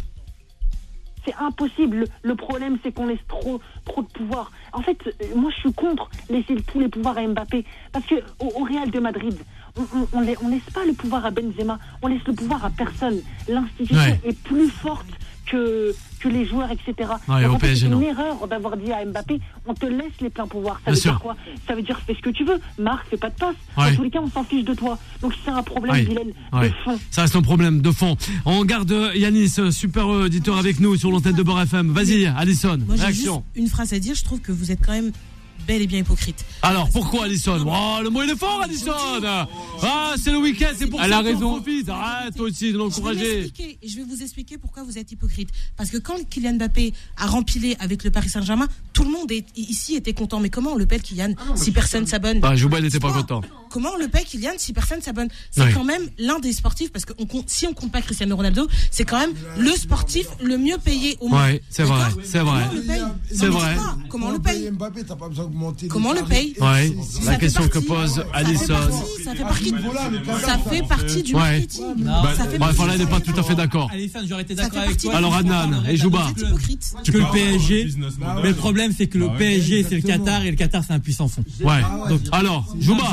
C'est 1.26 1.36
impossible. 1.42 2.06
Le, 2.24 2.36
problème, 2.36 2.78
c'est 2.84 2.94
qu'on 2.94 3.08
laisse 3.08 3.20
trop, 3.28 3.60
trop 3.84 4.02
de 4.02 4.08
pouvoir. 4.08 4.50
En 4.72 4.82
fait, 4.82 4.98
euh, 5.08 5.26
moi, 5.36 5.52
je 5.54 5.58
suis 5.60 5.74
contre 5.74 6.10
laisser 6.30 6.56
tous 6.72 6.80
les 6.80 6.88
pouvoirs 6.88 7.18
à 7.18 7.28
Mbappé. 7.28 7.66
Parce 7.92 8.06
que 8.06 8.16
au, 8.40 8.46
au 8.62 8.64
Real 8.64 8.90
de 8.92 9.00
Madrid, 9.02 9.36
on, 9.78 10.08
on 10.14 10.50
laisse 10.50 10.62
pas 10.74 10.86
le 10.86 10.94
pouvoir 10.94 11.26
à 11.26 11.32
Benzema. 11.32 11.80
On 12.02 12.08
laisse 12.08 12.24
le 12.28 12.34
pouvoir 12.34 12.64
à 12.66 12.70
personne. 12.70 13.18
L'institution 13.48 13.98
Ouais. 13.98 14.20
est 14.26 14.38
plus 14.38 14.70
forte 14.70 15.06
que, 15.50 15.96
que 16.20 16.28
les 16.28 16.46
joueurs, 16.46 16.70
etc. 16.72 17.10
Ouais, 17.30 17.46
en 17.46 17.58
fait, 17.58 17.74
c'est 17.76 17.86
une 17.86 18.04
erreur 18.04 18.48
d'avoir 18.50 18.76
dit 18.76 18.92
à 18.92 19.06
Mbappé, 19.06 19.40
on 19.66 19.74
te 19.74 19.86
laisse 19.86 20.12
les 20.20 20.30
pleins 20.30 20.46
pouvoirs. 20.48 20.82
Bien 20.86 20.86
Ça 20.86 20.92
veut 20.92 20.98
sûr. 20.98 21.12
dire 21.14 21.20
quoi? 21.22 21.38
Ça 21.66 21.74
veut 21.76 21.82
dire 21.84 21.98
fais 22.06 22.16
ce 22.16 22.20
que 22.22 22.30
tu 22.32 22.44
veux. 22.44 22.60
Marc, 22.78 23.08
fais 23.10 23.16
pas 23.16 23.30
de 23.30 23.36
passe. 23.36 23.56
Ouais. 23.78 23.92
Dans 23.92 23.96
tous 23.96 24.04
les 24.04 24.10
cas, 24.10 24.20
on 24.22 24.30
s'en 24.30 24.44
fiche 24.44 24.66
de 24.66 24.74
toi. 24.74 25.00
Donc 25.22 25.34
c'est 25.46 25.52
un 25.52 25.64
problème, 25.64 25.96
Ouais. 25.96 26.04
Bilal, 26.04 26.28
Ouais. 26.52 26.68
de 26.70 26.74
fond. 26.84 27.00
Ça 27.12 27.22
reste 27.22 27.36
un 27.38 27.42
problème 27.42 27.82
de 27.82 27.92
fond. 27.92 28.18
On 28.46 28.66
garde 28.66 28.92
euh, 28.92 29.16
Yanis, 29.16 29.54
euh, 29.60 29.72
super 29.72 30.08
auditeur 30.08 30.58
avec 30.58 30.82
nous 30.82 30.98
sur 30.98 31.12
l'antenne 31.12 31.36
de 31.36 31.44
Beurre 31.44 31.62
FM. 31.62 31.92
Vas-y, 31.92 32.26
Alison, 32.26 32.78
Moi, 32.86 32.98
juste 32.98 33.30
une 33.56 33.68
phrase 33.70 33.94
à 33.94 34.00
dire. 34.00 34.16
Je 34.16 34.26
trouve 34.26 34.42
que 34.42 34.52
vous 34.52 34.72
êtes 34.74 34.86
quand 34.86 34.92
même 34.94 35.12
bel 35.68 35.82
et 35.82 35.88
bien 35.88 36.00
hypocrite. 36.00 36.44
Alors, 36.62 36.90
pourquoi 36.90 37.26
Alison 37.26 37.64
Oh, 37.68 38.02
le 38.02 38.10
mot 38.10 38.24
il 38.24 38.30
est 38.32 38.36
fort, 38.36 38.62
Alison 38.64 38.92
Ah, 39.84 40.16
c'est 40.22 40.32
le 40.32 40.38
week-end, 40.40 40.72
c'est 40.78 40.88
pour 40.88 41.02
Elle 41.02 41.12
ça 41.12 41.18
a 41.18 41.22
qu'on 41.22 41.28
raison. 41.28 41.56
profite. 41.62 41.90
Arrête 41.90 42.36
toi 42.36 42.48
aussi 42.48 42.66
de 42.66 42.68
Je 42.72 42.78
vais, 42.78 42.78
l'encourager. 42.84 43.36
m'expliquer, 43.42 43.78
je 43.86 43.96
vais 43.98 44.04
vous 44.04 44.22
expliquer 44.24 44.58
pourquoi 44.58 44.84
vous 44.84 44.98
êtes 44.98 45.12
hypocrite. 45.12 45.50
Parce 45.76 45.90
que 45.90 45.98
quand 45.98 46.16
Kylian 46.30 46.54
Mbappé 46.54 46.94
a 47.18 47.28
rempilé 47.28 47.76
avec 47.80 48.04
le 48.04 48.12
Paris 48.12 48.30
Saint-Germain, 48.30 48.68
tout 48.94 49.04
le 49.04 49.12
monde 49.12 49.32
est, 49.32 49.46
ici 49.58 49.96
était 49.96 50.14
content. 50.14 50.40
Mais 50.40 50.50
comment 50.50 50.72
on 50.72 50.76
le 50.78 50.86
paie, 50.86 51.00
Kylian, 51.00 51.34
si 51.56 51.72
personne 51.72 52.08
s'abonne 52.08 52.40
Bah, 52.40 52.56
Jouba, 52.56 52.80
n'était 52.82 53.00
pas 53.00 53.12
content. 53.12 53.42
Comment 53.70 53.90
on 53.96 53.98
le 53.98 54.08
paie, 54.08 54.24
Kylian, 54.24 54.52
si 54.58 54.74
personne 54.74 55.02
s'abonne 55.02 55.28
C'est 55.52 55.62
Ouais. 55.62 55.72
quand 55.74 55.84
même 55.84 56.02
l'un 56.18 56.40
des 56.40 56.54
sportifs, 56.54 56.92
parce 56.92 57.06
que 57.06 57.14
on 57.20 57.26
compte- 57.26 57.50
si 57.50 57.68
on 57.68 57.74
compte 57.74 57.92
pas 57.92 58.02
Cristiano 58.02 58.36
Ronaldo, 58.36 58.68
c'est 58.92 59.06
quand 59.06 59.20
même 59.20 59.34
le 59.58 59.72
sportif 59.72 60.28
le 60.42 60.58
mieux 60.58 60.78
payé 60.78 61.18
au 61.20 61.28
monde. 61.28 61.40
Ouais, 61.42 61.62
c'est 61.70 61.84
vrai, 61.84 62.06
c'est 62.24 62.40
vrai. 62.40 62.64
Comment 62.70 62.72
on 62.72 62.76
le 62.76 62.82
paye 62.82 63.02
C'est 63.32 63.48
vrai. 63.48 63.76
Comment 64.10 64.28
on 64.28 64.32
le 64.32 64.40
paye 64.40 64.72
Mbappé, 64.72 65.04
t'as 65.04 65.16
pas 65.16 65.30
besoin 65.30 65.46
d'augmenter. 65.46 65.88
Comment 65.88 66.10
on 66.10 66.14
le 66.14 66.24
paye 66.24 66.54
Ouais, 66.60 66.94
la 67.26 67.34
fait 67.34 67.40
question 67.40 67.68
que 67.68 67.80
partie- 67.80 67.88
pose 67.88 68.16
Ça 68.16 68.24
fait 68.24 68.30
Alison. 68.34 68.74
partie, 68.74 69.24
ça 69.24 69.36
fait 69.36 69.44
partie, 69.44 69.72
Voilà, 69.72 70.40
ça 70.46 70.58
fait 70.58 70.88
partie 70.88 71.24
du 71.24 71.34
Ouais. 71.34 71.40
marketing. 71.42 71.84
Non. 71.98 72.24
Ça 72.24 72.46
fait 72.46 72.58
Bref, 72.58 72.76
partie- 72.78 72.88
là, 72.90 72.96
il 72.96 73.00
n'est 73.00 73.10
pas 73.10 73.20
tout 73.20 73.40
à 73.40 73.44
fait 73.44 73.56
d'accord. 73.56 73.90
Alessandre, 73.92 74.26
j'aurais 74.28 74.42
été 74.44 74.56
Ça 74.56 74.64
d'accord 74.64 74.80
fait 74.80 74.86
avec 74.86 74.92
partie 74.98 75.08
toi. 75.08 75.16
Alors, 75.18 75.36
Adnan 75.36 75.84
et 75.88 75.98
Jouba. 75.98 76.28
Que 77.04 77.12
le 77.12 77.32
PSG. 77.32 77.88
Bah 78.20 78.40
Mais 78.42 78.50
le 78.50 78.56
problème, 78.56 78.94
c'est 78.98 79.08
que 79.08 79.18
le 79.18 79.30
PSG, 79.38 79.86
c'est 79.88 79.96
le. 79.96 80.02
Qatar 80.02 80.44
et 80.44 80.52
le 80.52 80.58
Qatar, 80.58 80.84
c'est 80.86 80.94
un 80.94 81.00
puissant 81.00 81.28
fond. 81.28 81.44
Ouais. 81.62 81.82
Donc, 82.10 82.22
alors, 82.32 82.66
Jouba. 82.80 83.04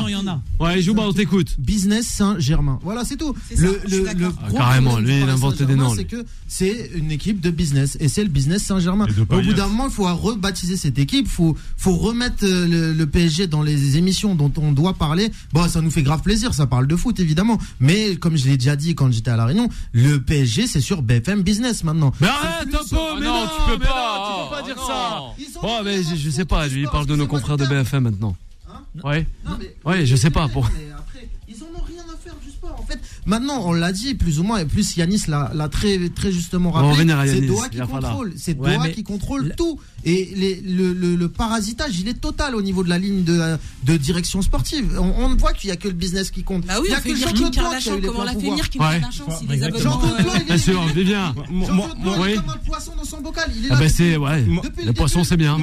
A. 0.60 0.64
Ouais, 0.64 0.80
Jouba, 0.80 1.02
on 1.02 1.12
t'écoute. 1.12 1.56
Business 1.58 2.06
Saint-Germain. 2.06 2.78
Voilà, 2.82 3.04
c'est 3.04 3.16
tout. 3.16 3.34
C'est 3.48 3.56
ça, 3.56 3.62
Le, 3.62 3.80
le, 3.88 4.04
le 4.16 4.32
Ah, 4.42 4.50
carrément, 4.52 4.98
lui, 4.98 5.14
il 5.14 5.20
Paris 5.20 5.32
inventait 5.32 5.66
des 5.66 5.74
noms, 5.74 5.94
C'est 5.94 6.04
que 6.04 6.24
c'est 6.46 6.90
une 6.94 7.10
équipe 7.10 7.40
de 7.40 7.50
business 7.50 7.96
et 8.00 8.08
c'est 8.08 8.22
le 8.22 8.28
business 8.30 8.62
Saint-Germain. 8.62 9.06
Au 9.30 9.40
bout 9.42 9.52
d'un 9.52 9.66
moment, 9.66 9.86
il 9.88 9.92
faut 9.92 10.04
rebaptiser 10.04 10.76
cette 10.76 10.98
équipe. 10.98 11.26
Faut, 11.26 11.56
faut 11.76 11.96
remettre 11.96 12.44
euh, 12.44 12.68
le, 12.68 12.92
le 12.92 13.06
PSG 13.06 13.48
dans 13.48 13.62
les 13.62 13.96
émissions 13.96 14.34
dont 14.36 14.52
on 14.58 14.70
doit 14.72 14.94
parler. 14.94 15.30
Bon, 15.52 15.66
ça 15.68 15.80
nous 15.80 15.90
fait 15.90 16.02
grave 16.02 16.22
plaisir. 16.22 16.54
Ça 16.54 16.66
parle 16.66 16.86
de 16.86 16.94
foot, 16.96 17.18
évidemment. 17.18 17.58
Mais 17.80 18.14
comme 18.16 18.36
je 18.36 18.46
l'ai 18.46 18.56
déjà 18.56 18.76
dit 18.76 18.94
quand 18.94 19.10
j'étais 19.12 19.30
à 19.32 19.36
la 19.36 19.46
Réunion, 19.46 19.68
le 19.92 20.18
PSG, 20.20 20.66
c'est 20.68 20.80
sur 20.80 21.02
BFM 21.02 21.42
Business 21.42 21.82
maintenant. 21.82 22.12
Mais 22.20 22.28
arrête 22.28 22.68
un 22.68 22.78
peu, 22.78 22.78
Oh 22.92 23.16
mais 23.18 23.26
non, 23.26 23.40
non, 23.40 23.46
tu 23.46 23.70
peux 23.72 23.78
mais 23.78 23.86
pas. 23.86 24.18
non, 24.18 24.44
tu 24.44 24.50
peux 24.50 24.54
pas 24.54 24.60
Oh 24.62 24.66
dire 24.66 24.76
non. 24.76 24.86
ça. 24.86 25.20
Dit 25.38 25.84
mais 25.84 26.16
je, 26.16 26.30
sais 26.30 26.44
pas, 26.44 26.66
lui, 26.68 26.82
il 26.82 26.88
parle 26.88 27.06
de 27.06 27.16
nos 27.16 27.26
confrères 27.26 27.56
de. 27.56 27.64
BFM 27.66 28.04
maintenant. 28.04 28.36
Ouais. 29.02 29.26
Ouais, 29.84 30.06
je 30.06 30.16
sais 30.16 30.30
pas. 30.30 30.48
Pour... 30.48 30.68
Ils 31.48 31.62
en 31.62 31.66
ont 31.78 31.84
rien 31.86 32.02
à 32.02 32.16
faire 32.16 32.34
du 32.42 32.50
sport. 32.50 32.84
Maintenant, 33.26 33.62
on 33.66 33.72
l'a 33.72 33.92
dit 33.92 34.14
plus 34.14 34.38
ou 34.40 34.42
moins, 34.44 34.58
et 34.58 34.64
plus 34.64 34.96
Yanis 34.96 35.24
l'a 35.28 35.68
très, 35.68 36.08
très 36.08 36.32
justement 36.32 36.70
rappelé. 36.70 37.06
C'est 37.26 37.40
Doha 37.42 37.68
qui 37.68 37.78
contrôle. 37.78 38.32
C'est 38.36 38.54
Doha 38.54 38.88
qui 38.90 39.02
contrôle 39.02 39.54
tout. 39.56 39.80
Et 40.04 40.60
le, 40.64 41.26
parasitage, 41.26 41.98
il 41.98 42.08
est 42.08 42.20
total 42.20 42.54
au 42.54 42.62
niveau 42.62 42.84
de 42.84 42.88
la 42.88 42.98
ligne 42.98 43.24
de, 43.24 43.96
direction 43.96 44.42
sportive. 44.42 44.98
On, 45.00 45.28
ne 45.28 45.36
voit 45.36 45.52
qu'il 45.52 45.68
n'y 45.68 45.72
a 45.72 45.76
que 45.76 45.88
le 45.88 45.94
business 45.94 46.30
qui 46.30 46.42
compte. 46.42 46.66
Bah 46.66 46.74
oui, 46.80 46.88
il 46.88 46.90
n'y 46.90 46.96
a 46.96 47.00
que 47.00 47.14
Jean-Claude 47.14 47.54
Blanc 47.54 47.70
qui 47.78 47.88
a 47.88 47.96
eu 47.96 48.00
les 48.00 48.08
Comment 48.08 48.24
l'a 48.24 48.32
fait 48.32 48.38
venir 48.38 48.68
Kim 48.68 48.80
Kardashian 48.80 49.26
Jean-Claude 49.28 50.22
Blanc, 50.22 50.32
il 50.46 50.52
est 50.52 50.58
sûr, 50.58 50.84
bien. 50.94 51.34
Jean-Claude 51.34 51.98
Blanc 52.02 52.14
comme 52.14 52.60
poisson 52.66 52.92
dans 52.96 53.04
son 53.04 53.20
bocal. 53.20 53.50
Ah 53.70 53.76
bah 53.76 54.36
le 54.84 54.92
poisson, 54.92 55.24
c'est 55.24 55.36
bien. 55.36 55.58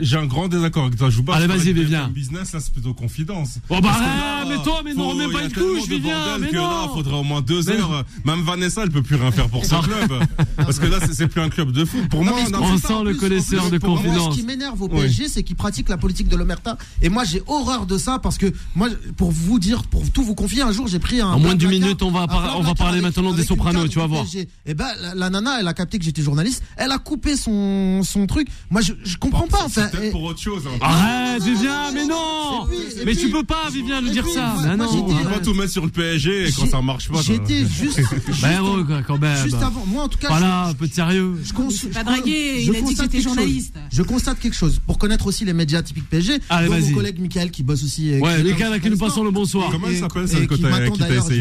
J'ai 0.00 0.16
un 0.16 0.26
grand 0.26 0.48
désaccord 0.48 0.84
avec 0.84 0.98
toi. 0.98 1.10
Je 1.10 1.16
vous 1.16 1.22
parle. 1.22 1.42
Allez, 1.42 1.46
vas-y, 1.46 1.72
Vivien. 1.72 2.08
Business, 2.08 2.50
c'est 2.58 2.72
plutôt 2.72 2.94
confidence. 2.94 3.58
Oh 3.68 3.80
bah, 3.80 3.96
eh, 4.00 4.48
mais 4.48 4.62
toi, 4.62 4.82
mais 4.84 4.94
non, 4.94 5.14
même 5.14 5.32
pas 5.32 5.42
une 5.42 5.52
couche, 5.52 5.88
Vivien. 5.88 6.38
Mais 6.38 6.50
non. 6.52 6.90
Faudra 6.94 7.18
au 7.18 7.22
moins 7.22 7.40
deux 7.40 7.68
heures. 7.70 8.04
Même 8.24 8.42
Vanessa, 8.42 8.82
elle 8.82 8.88
ne 8.88 8.92
peut 8.92 9.02
plus 9.02 9.16
rien 9.16 9.32
faire 9.32 9.48
pour 9.48 9.64
son 9.64 9.80
club. 9.80 10.12
Parce 10.56 10.78
que 10.78 10.86
là, 10.86 10.98
c'est 11.10 11.28
plus 11.28 11.40
un 11.40 11.48
club 11.48 11.72
de 11.72 11.84
foot. 11.84 12.08
Pour 12.08 12.24
moi, 12.24 12.34
on 12.60 12.78
sent 12.78 13.04
le 13.04 13.14
connaisseur 13.14 13.70
de 13.70 13.78
moi, 13.88 14.30
ce 14.30 14.36
qui 14.36 14.42
m'énerve 14.42 14.80
au 14.82 14.88
PSG, 14.88 15.28
c'est 15.28 15.42
qu'ils 15.42 15.56
pratiquent 15.56 15.88
la 15.88 15.96
politique 15.96 16.28
de 16.28 16.36
l'omerta. 16.36 16.76
Et 17.02 17.08
moi, 17.08 17.24
j'ai 17.24 17.42
horreur 17.46 17.86
de 17.86 17.98
ça 17.98 18.18
parce 18.18 18.38
que 18.38 18.52
moi, 18.74 18.88
pour 19.16 19.30
vous 19.30 19.58
dire, 19.58 19.84
pour 19.84 20.08
tout 20.10 20.22
vous 20.22 20.34
confier, 20.34 20.62
un 20.62 20.72
jour, 20.72 20.88
j'ai 20.88 20.98
pris 20.98 21.20
un. 21.20 21.28
En 21.28 21.38
moins 21.38 21.54
de 21.54 21.60
10 21.60 21.66
minutes, 21.66 22.02
on 22.02 22.10
va, 22.10 22.26
on 22.56 22.62
va 22.62 22.74
parler 22.74 23.00
maintenant 23.00 23.32
des 23.32 23.44
Sopranos, 23.44 23.88
tu 23.88 23.98
vas 23.98 24.06
voir. 24.06 24.24
Et 24.34 24.48
eh 24.66 24.74
ben, 24.74 24.88
la, 25.14 25.30
nana, 25.30 25.60
elle 25.60 25.68
a 25.68 25.74
capté 25.74 25.98
que 25.98 26.04
j'étais 26.04 26.22
journaliste. 26.22 26.62
Elle 26.76 26.92
a 26.92 26.98
coupé 26.98 27.36
son, 27.36 28.02
son 28.02 28.26
truc. 28.26 28.48
Moi, 28.70 28.80
je, 28.80 29.16
comprends 29.18 29.46
pas. 29.46 29.66
C'est 29.70 29.90
peut-être 29.90 30.12
pour 30.12 30.22
autre 30.22 30.40
chose. 30.40 30.64
Hein. 30.66 30.78
Arrête, 30.80 31.42
Vivien, 31.42 31.90
mais 31.92 32.06
non 32.06 32.66
Mais 33.04 33.14
tu 33.14 33.30
peux 33.30 33.44
pas, 33.44 33.70
Vivien, 33.72 34.00
lui 34.00 34.10
dire 34.10 34.26
ça. 34.26 34.54
Moi, 34.60 34.76
non, 34.76 34.86
on 34.88 35.28
va 35.28 35.38
tout 35.38 35.54
mettre 35.54 35.72
sur 35.72 35.84
le 35.84 35.90
PSG 35.90 36.50
quand 36.56 36.68
ça 36.68 36.82
marche 36.82 37.08
pas. 37.08 37.22
J'étais 37.22 37.64
juste. 37.66 38.00
Bah, 38.42 38.52
héros, 38.52 38.82
ben 38.82 39.02
quand 39.06 39.18
même. 39.18 39.42
Juste 39.42 39.62
avant. 39.62 39.84
Moi, 39.86 40.04
en 40.04 40.08
tout 40.08 40.18
cas. 40.18 40.28
Voilà, 40.28 40.66
un 40.66 40.74
peu 40.74 40.86
de 40.86 40.92
sérieux. 40.92 41.40
Je 41.42 41.88
Pas 41.88 42.04
dragué, 42.04 42.62
il 42.62 42.76
a 42.76 42.80
dit 42.80 42.94
que 42.94 43.02
j'étais 43.02 43.20
journaliste 43.20 43.75
je 43.90 44.02
constate 44.02 44.38
quelque 44.38 44.54
chose. 44.56 44.80
Pour 44.86 44.98
connaître 44.98 45.26
aussi 45.26 45.44
les 45.44 45.52
médias 45.52 45.82
typiques 45.82 46.08
PSG, 46.08 46.40
mon 46.50 46.94
collègue 46.94 47.18
Michael 47.20 47.50
qui 47.50 47.62
bosse 47.62 47.84
aussi. 47.84 48.14
Euh, 48.14 48.20
ouais, 48.20 48.42
Michael 48.42 48.72
à 48.72 48.78
qui 48.78 48.90
nous 48.90 48.98
passons 48.98 49.24
le 49.24 49.30
bonsoir. 49.30 49.70
Comment 49.70 49.88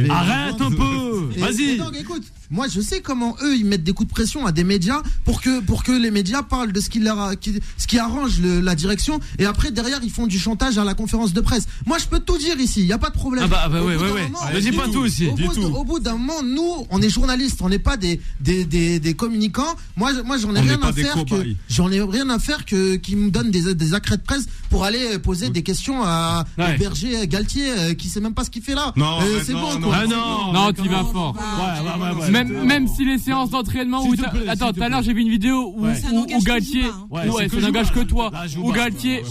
Arrête 0.10 0.62
un 0.62 0.71
peu 0.71 1.30
Vas-y 1.38 1.80
moi, 2.51 2.67
je 2.67 2.81
sais 2.81 3.01
comment 3.01 3.36
eux 3.43 3.55
ils 3.55 3.65
mettent 3.65 3.84
des 3.84 3.93
coups 3.93 4.10
de 4.10 4.13
pression 4.13 4.45
à 4.45 4.51
des 4.51 4.63
médias 4.63 5.01
pour 5.23 5.41
que 5.41 5.60
pour 5.62 5.84
que 5.84 5.91
les 5.91 6.12
médias 6.12 6.43
parlent 6.43 6.71
de 6.71 6.79
ce 6.79 6.89
qui 6.89 6.99
leur 6.99 7.31
ce 7.77 7.88
qui 7.88 7.99
arrange 7.99 8.39
la 8.41 8.75
direction 8.75 9.19
et 9.39 9.45
après 9.45 9.71
derrière 9.71 9.99
ils 10.03 10.12
font 10.12 10.27
du 10.27 10.39
chantage 10.39 10.77
à 10.77 10.84
la 10.84 10.93
conférence 10.93 11.34
de 11.34 11.41
presse. 11.41 11.67
Moi, 11.86 11.97
je 11.97 12.05
peux 12.05 12.19
tout 12.19 12.38
dire 12.38 12.60
ici, 12.60 12.81
il 12.81 12.88
y 12.88 12.93
a 12.93 12.97
pas 12.97 13.10
de 13.10 13.15
problème. 13.15 13.45
Ah 13.51 13.69
bah, 13.69 13.81
oui, 13.84 13.93
oui, 13.97 14.08
oui. 14.13 14.21
Ne 14.53 14.60
dis 14.60 14.71
pas 14.71 14.88
tout 14.88 14.99
aussi. 14.99 15.27
Au, 15.27 15.36
bout, 15.36 15.63
au 15.75 15.84
bout 15.84 15.99
d'un 15.99 16.13
moment, 16.13 16.41
nous, 16.43 16.88
on 16.89 17.01
est 17.01 17.10
journalistes, 17.10 17.60
on 17.62 17.69
n'est 17.69 17.79
pas 17.79 17.97
des 17.97 18.19
des, 18.39 18.65
des 18.65 18.99
des, 18.99 19.13
communicants. 19.13 19.75
Moi, 19.95 20.12
moi, 20.23 20.38
j'en 20.38 20.55
ai, 20.55 20.60
rien 20.62 20.81
à 20.81 20.93
faire 20.93 21.25
que 21.25 21.36
j'en 21.69 21.91
ai 21.91 22.01
rien 22.01 22.29
à 22.29 22.39
faire 22.39 22.65
que 22.65 22.95
qui 22.95 23.15
me 23.15 23.29
donnent 23.31 23.51
des 23.51 23.73
des 23.73 23.93
accrets 23.93 24.17
de 24.17 24.23
presse 24.23 24.45
pour 24.69 24.84
aller 24.84 25.19
poser 25.19 25.49
des 25.49 25.63
questions 25.63 26.03
à. 26.03 26.45
Berger 26.77 27.27
Galtier 27.27 27.69
euh, 27.69 27.93
qui 27.93 28.10
sait 28.10 28.19
même 28.19 28.34
pas 28.34 28.43
ce 28.43 28.49
qu'il 28.49 28.62
fait 28.62 28.75
là. 28.75 28.91
Non, 28.95 29.19
euh, 29.21 29.41
c'est 29.43 29.53
bon. 29.53 29.79
Non, 29.79 29.88
quoi. 29.88 30.05
Non, 30.05 30.53
non, 30.53 30.67
ah 30.67 30.71
tu 30.73 30.89
vas 30.89 31.03
fort. 31.03 31.36
Même, 32.36 32.65
même 32.65 32.88
si 32.88 33.06
les 33.06 33.17
séances 33.17 33.50
d'entraînement. 33.50 34.04
Attends, 34.48 34.74
tout 34.74 34.84
à 34.84 34.89
l'heure 34.89 35.02
j'ai 35.02 35.13
vu 35.13 35.21
une 35.21 35.30
vidéo 35.30 35.74
où, 35.76 35.86
où, 35.86 36.43
Galtier. 36.43 36.84
Ouais, 37.10 37.48
ça 37.50 37.60
n'engage 37.60 37.88
hein. 37.89 37.93
que 37.95 38.00
toi. 38.02 38.32
Où 38.58 38.71
Galtier, 38.71 39.24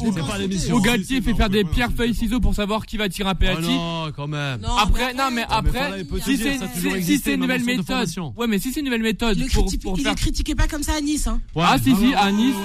où 0.72 0.80
Galtier 0.80 1.20
fait 1.20 1.34
faire 1.34 1.50
des 1.50 1.64
pierres 1.64 1.92
feuilles 1.96 2.14
ciseaux 2.14 2.40
pour 2.40 2.54
savoir 2.54 2.86
qui 2.86 2.96
va 2.96 3.08
tirer 3.08 3.30
un 3.30 3.34
penalty. 3.34 3.68
Non, 3.68 4.10
quand 4.16 4.26
même. 4.26 4.60
Après, 4.80 5.14
non, 5.14 5.28
mais 5.32 5.44
après, 5.48 6.04
si 6.24 7.18
c'est 7.18 7.34
une 7.34 7.40
nouvelle 7.40 7.64
méthode. 7.64 8.08
Ouais, 8.36 8.46
mais 8.46 8.58
si 8.58 8.72
c'est 8.72 8.80
une 8.80 8.86
nouvelle 8.86 9.02
méthode. 9.02 9.36
Il 9.36 10.04
les 10.04 10.14
critiquait 10.14 10.54
pas 10.54 10.66
comme 10.66 10.82
ça 10.82 10.94
à 10.94 11.00
Nice. 11.00 11.26
Hein. 11.26 11.40
Ah 11.56 11.76
si 11.82 11.94
si, 11.94 12.14
à 12.14 12.30
Nice. 12.30 12.56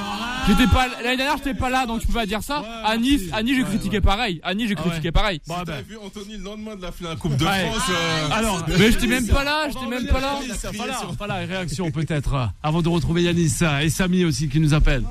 J'étais 0.47 0.67
pas 0.67 0.87
l'année 1.03 1.17
dernière, 1.17 1.37
j'étais 1.37 1.53
pas 1.53 1.69
là, 1.69 1.85
donc 1.85 2.01
tu 2.01 2.07
peux 2.07 2.13
pas 2.13 2.25
dire 2.25 2.43
ça. 2.43 2.63
À 2.83 2.97
Nice, 2.97 3.23
à 3.33 3.43
Nice, 3.43 3.55
j'ai 3.57 3.63
critiqué 3.63 4.01
pareil. 4.01 4.39
À 4.43 4.53
Nice, 4.53 4.69
j'ai 4.69 4.75
critiqué 4.75 5.11
pareil. 5.11 5.41
Vu 5.87 5.97
Anthony 5.97 6.37
le 6.37 6.43
lendemain 6.43 6.75
de 6.75 6.81
la 6.81 7.15
Coupe 7.15 7.35
de 7.35 7.43
France. 7.43 7.89
Euh, 7.89 8.29
Alors, 8.31 8.65
mais 8.67 8.91
j'étais 8.91 9.07
même 9.07 9.27
pas 9.27 9.43
là, 9.43 9.67
j'étais 9.67 9.87
même 9.87 10.07
pas 10.07 10.19
là 10.19 10.28
alors 10.29 10.71
voilà, 10.73 11.15
voilà, 11.17 11.33
réaction 11.45 11.91
peut-être 11.91 12.33
euh, 12.33 12.45
avant 12.63 12.81
de 12.81 12.89
retrouver 12.89 13.23
Yanis 13.23 13.51
euh, 13.61 13.79
et 13.79 13.89
Samy 13.89 14.25
aussi 14.25 14.47
qui 14.49 14.59
nous 14.59 14.73
appelle. 14.73 15.03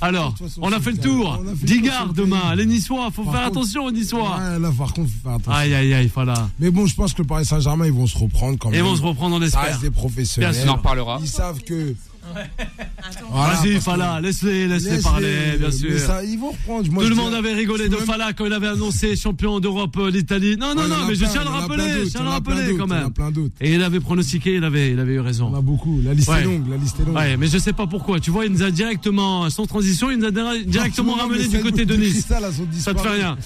Ah, 0.00 0.06
alors, 0.06 0.34
on 0.58 0.72
a 0.72 0.80
fait 0.80 0.92
le 0.92 0.98
tour. 0.98 1.42
Digard 1.62 2.12
demain, 2.12 2.54
les 2.54 2.66
Niçois, 2.66 3.10
faut 3.10 3.24
faire 3.24 3.46
attention 3.46 3.84
aux 3.84 3.90
Niçois. 3.90 4.38
là, 4.60 4.70
par 4.76 4.92
contre, 4.92 5.10
faut 5.10 5.28
faire 5.28 5.36
attention. 5.36 5.52
Aïe, 5.52 5.74
aïe, 5.74 5.94
aïe, 5.94 6.10
voilà. 6.14 6.48
Mais 6.58 6.70
bon, 6.70 6.86
je 6.86 6.94
pense 6.94 7.12
que 7.12 7.22
le 7.22 7.26
Paris 7.28 7.44
Saint-Germain, 7.44 7.86
ils 7.86 7.92
vont 7.92 8.06
se 8.06 8.16
reprendre 8.18 8.58
quand 8.58 8.70
même. 8.70 8.78
Ils 8.78 8.84
vont 8.84 8.96
se 8.96 9.02
reprendre, 9.02 9.36
on 9.36 9.42
espère. 9.42 9.78
des 9.80 9.90
professionnels. 9.90 10.52
Bien 10.52 10.62
sûr, 10.62 10.72
on 10.72 10.74
en 10.74 10.78
parlera. 10.78 11.18
Ils 11.20 11.28
savent 11.28 11.60
que 11.62 11.94
Vas-y, 13.32 13.80
Fala, 13.80 14.20
laisse-les 14.20 15.02
parler, 15.02 15.56
bien 15.58 15.70
sûr. 15.70 15.90
Ils 16.24 16.38
vont 16.38 16.50
reprendre. 16.50 16.84
Tout 16.88 17.08
le 17.08 17.14
monde 17.14 17.34
avait 17.34 17.52
rigolé 17.52 17.88
de 17.88 17.96
même... 17.96 18.04
Fala 18.04 18.32
quand 18.32 18.46
il 18.46 18.52
avait 18.52 18.68
annoncé 18.68 19.16
champion 19.16 19.60
d'Europe 19.60 19.96
euh, 19.98 20.10
l'Italie. 20.10 20.56
Non, 20.56 20.74
non, 20.74 20.88
non, 20.88 21.06
mais 21.08 21.14
je 21.14 21.24
tiens 21.24 21.42
à 21.42 21.44
le 21.44 21.50
rappeler, 21.50 22.04
je 22.04 22.10
tiens 22.10 22.20
à 22.20 22.24
le 22.24 22.30
rappeler 22.30 22.76
quand 22.76 22.86
même. 22.86 23.10
Plein 23.10 23.30
Et 23.60 23.74
il 23.74 23.82
avait 23.82 24.00
pronostiqué, 24.00 24.56
il 24.56 24.64
avait, 24.64 24.92
il 24.92 25.00
avait 25.00 25.14
eu 25.14 25.20
raison. 25.20 25.50
On 25.52 25.58
a 25.58 25.60
beaucoup, 25.60 26.00
la 26.04 26.14
liste 26.14 26.30
est 26.30 26.44
longue, 26.44 26.68
la 26.68 26.76
liste 26.76 27.00
est 27.00 27.04
longue. 27.04 27.16
Ouais, 27.16 27.36
mais 27.36 27.46
je 27.46 27.58
sais 27.58 27.72
pas 27.72 27.86
pourquoi. 27.86 28.20
Tu 28.20 28.30
vois, 28.30 28.46
il 28.46 28.52
nous 28.52 28.62
a 28.62 28.70
directement, 28.70 29.48
sans 29.50 29.66
transition, 29.66 30.10
il 30.10 30.18
nous 30.18 30.26
a 30.26 30.30
directement 30.30 31.16
non, 31.16 31.22
ramené 31.22 31.48
du 31.48 31.60
côté 31.60 31.84
de 31.84 31.96
Nice. 31.96 32.26
Ça 32.78 32.94
te 32.94 33.00
fait 33.00 33.08
rien. 33.08 33.36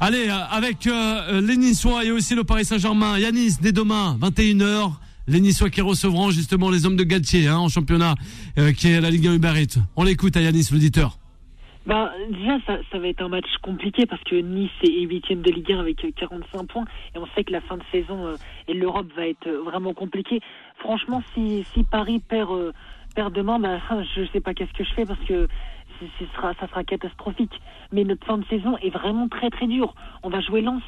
Allez, 0.00 0.28
euh, 0.28 0.38
avec 0.50 0.86
euh, 0.86 1.40
les 1.40 1.56
Niçois 1.56 2.04
et 2.04 2.10
aussi 2.10 2.34
le 2.34 2.44
Paris 2.44 2.64
Saint-Germain, 2.64 3.18
Yanis, 3.18 3.56
dès 3.60 3.72
demain, 3.72 4.18
21h 4.20 4.92
les 5.26 5.40
Niçois 5.40 5.70
qui 5.70 5.80
recevront 5.80 6.30
justement 6.30 6.70
les 6.70 6.86
hommes 6.86 6.96
de 6.96 7.04
Galtier 7.04 7.48
hein, 7.48 7.58
en 7.58 7.68
championnat, 7.68 8.14
euh, 8.58 8.72
qui 8.72 8.88
est 8.88 9.00
la 9.00 9.10
Ligue 9.10 9.26
1 9.26 9.34
Uber 9.34 9.52
On 9.96 10.04
l'écoute 10.04 10.36
à 10.36 10.40
Yanis, 10.40 10.68
l'auditeur. 10.72 11.18
Ben, 11.84 12.10
déjà, 12.30 12.58
ça, 12.64 12.98
va 12.98 13.08
être 13.08 13.22
un 13.22 13.28
match 13.28 13.56
compliqué 13.60 14.06
parce 14.06 14.22
que 14.22 14.36
Nice 14.36 14.70
est 14.84 15.00
8 15.00 15.42
de 15.42 15.50
Ligue 15.50 15.72
1 15.72 15.80
avec 15.80 16.04
euh, 16.04 16.12
45 16.14 16.64
points 16.68 16.84
et 17.14 17.18
on 17.18 17.26
sait 17.34 17.42
que 17.42 17.50
la 17.50 17.60
fin 17.60 17.76
de 17.76 17.82
saison 17.90 18.24
euh, 18.24 18.36
et 18.68 18.74
l'Europe 18.74 19.08
va 19.16 19.26
être 19.26 19.48
vraiment 19.48 19.92
compliquée. 19.92 20.40
Franchement, 20.78 21.24
si, 21.34 21.64
si 21.74 21.82
Paris 21.82 22.20
perd, 22.20 22.52
euh, 22.52 23.30
demain, 23.34 23.58
ben, 23.58 23.80
je 24.16 24.24
sais 24.32 24.40
pas 24.40 24.54
qu'est-ce 24.54 24.72
que 24.74 24.84
je 24.84 24.92
fais 24.94 25.04
parce 25.04 25.20
que 25.24 25.48
ça 26.40 26.68
sera 26.68 26.84
catastrophique. 26.84 27.60
Mais 27.90 28.04
notre 28.04 28.24
fin 28.26 28.38
de 28.38 28.46
saison 28.46 28.76
est 28.78 28.90
vraiment 28.90 29.28
très 29.28 29.50
très 29.50 29.66
dure. 29.66 29.94
On 30.22 30.30
va 30.30 30.40
jouer 30.40 30.60
Lens, 30.60 30.82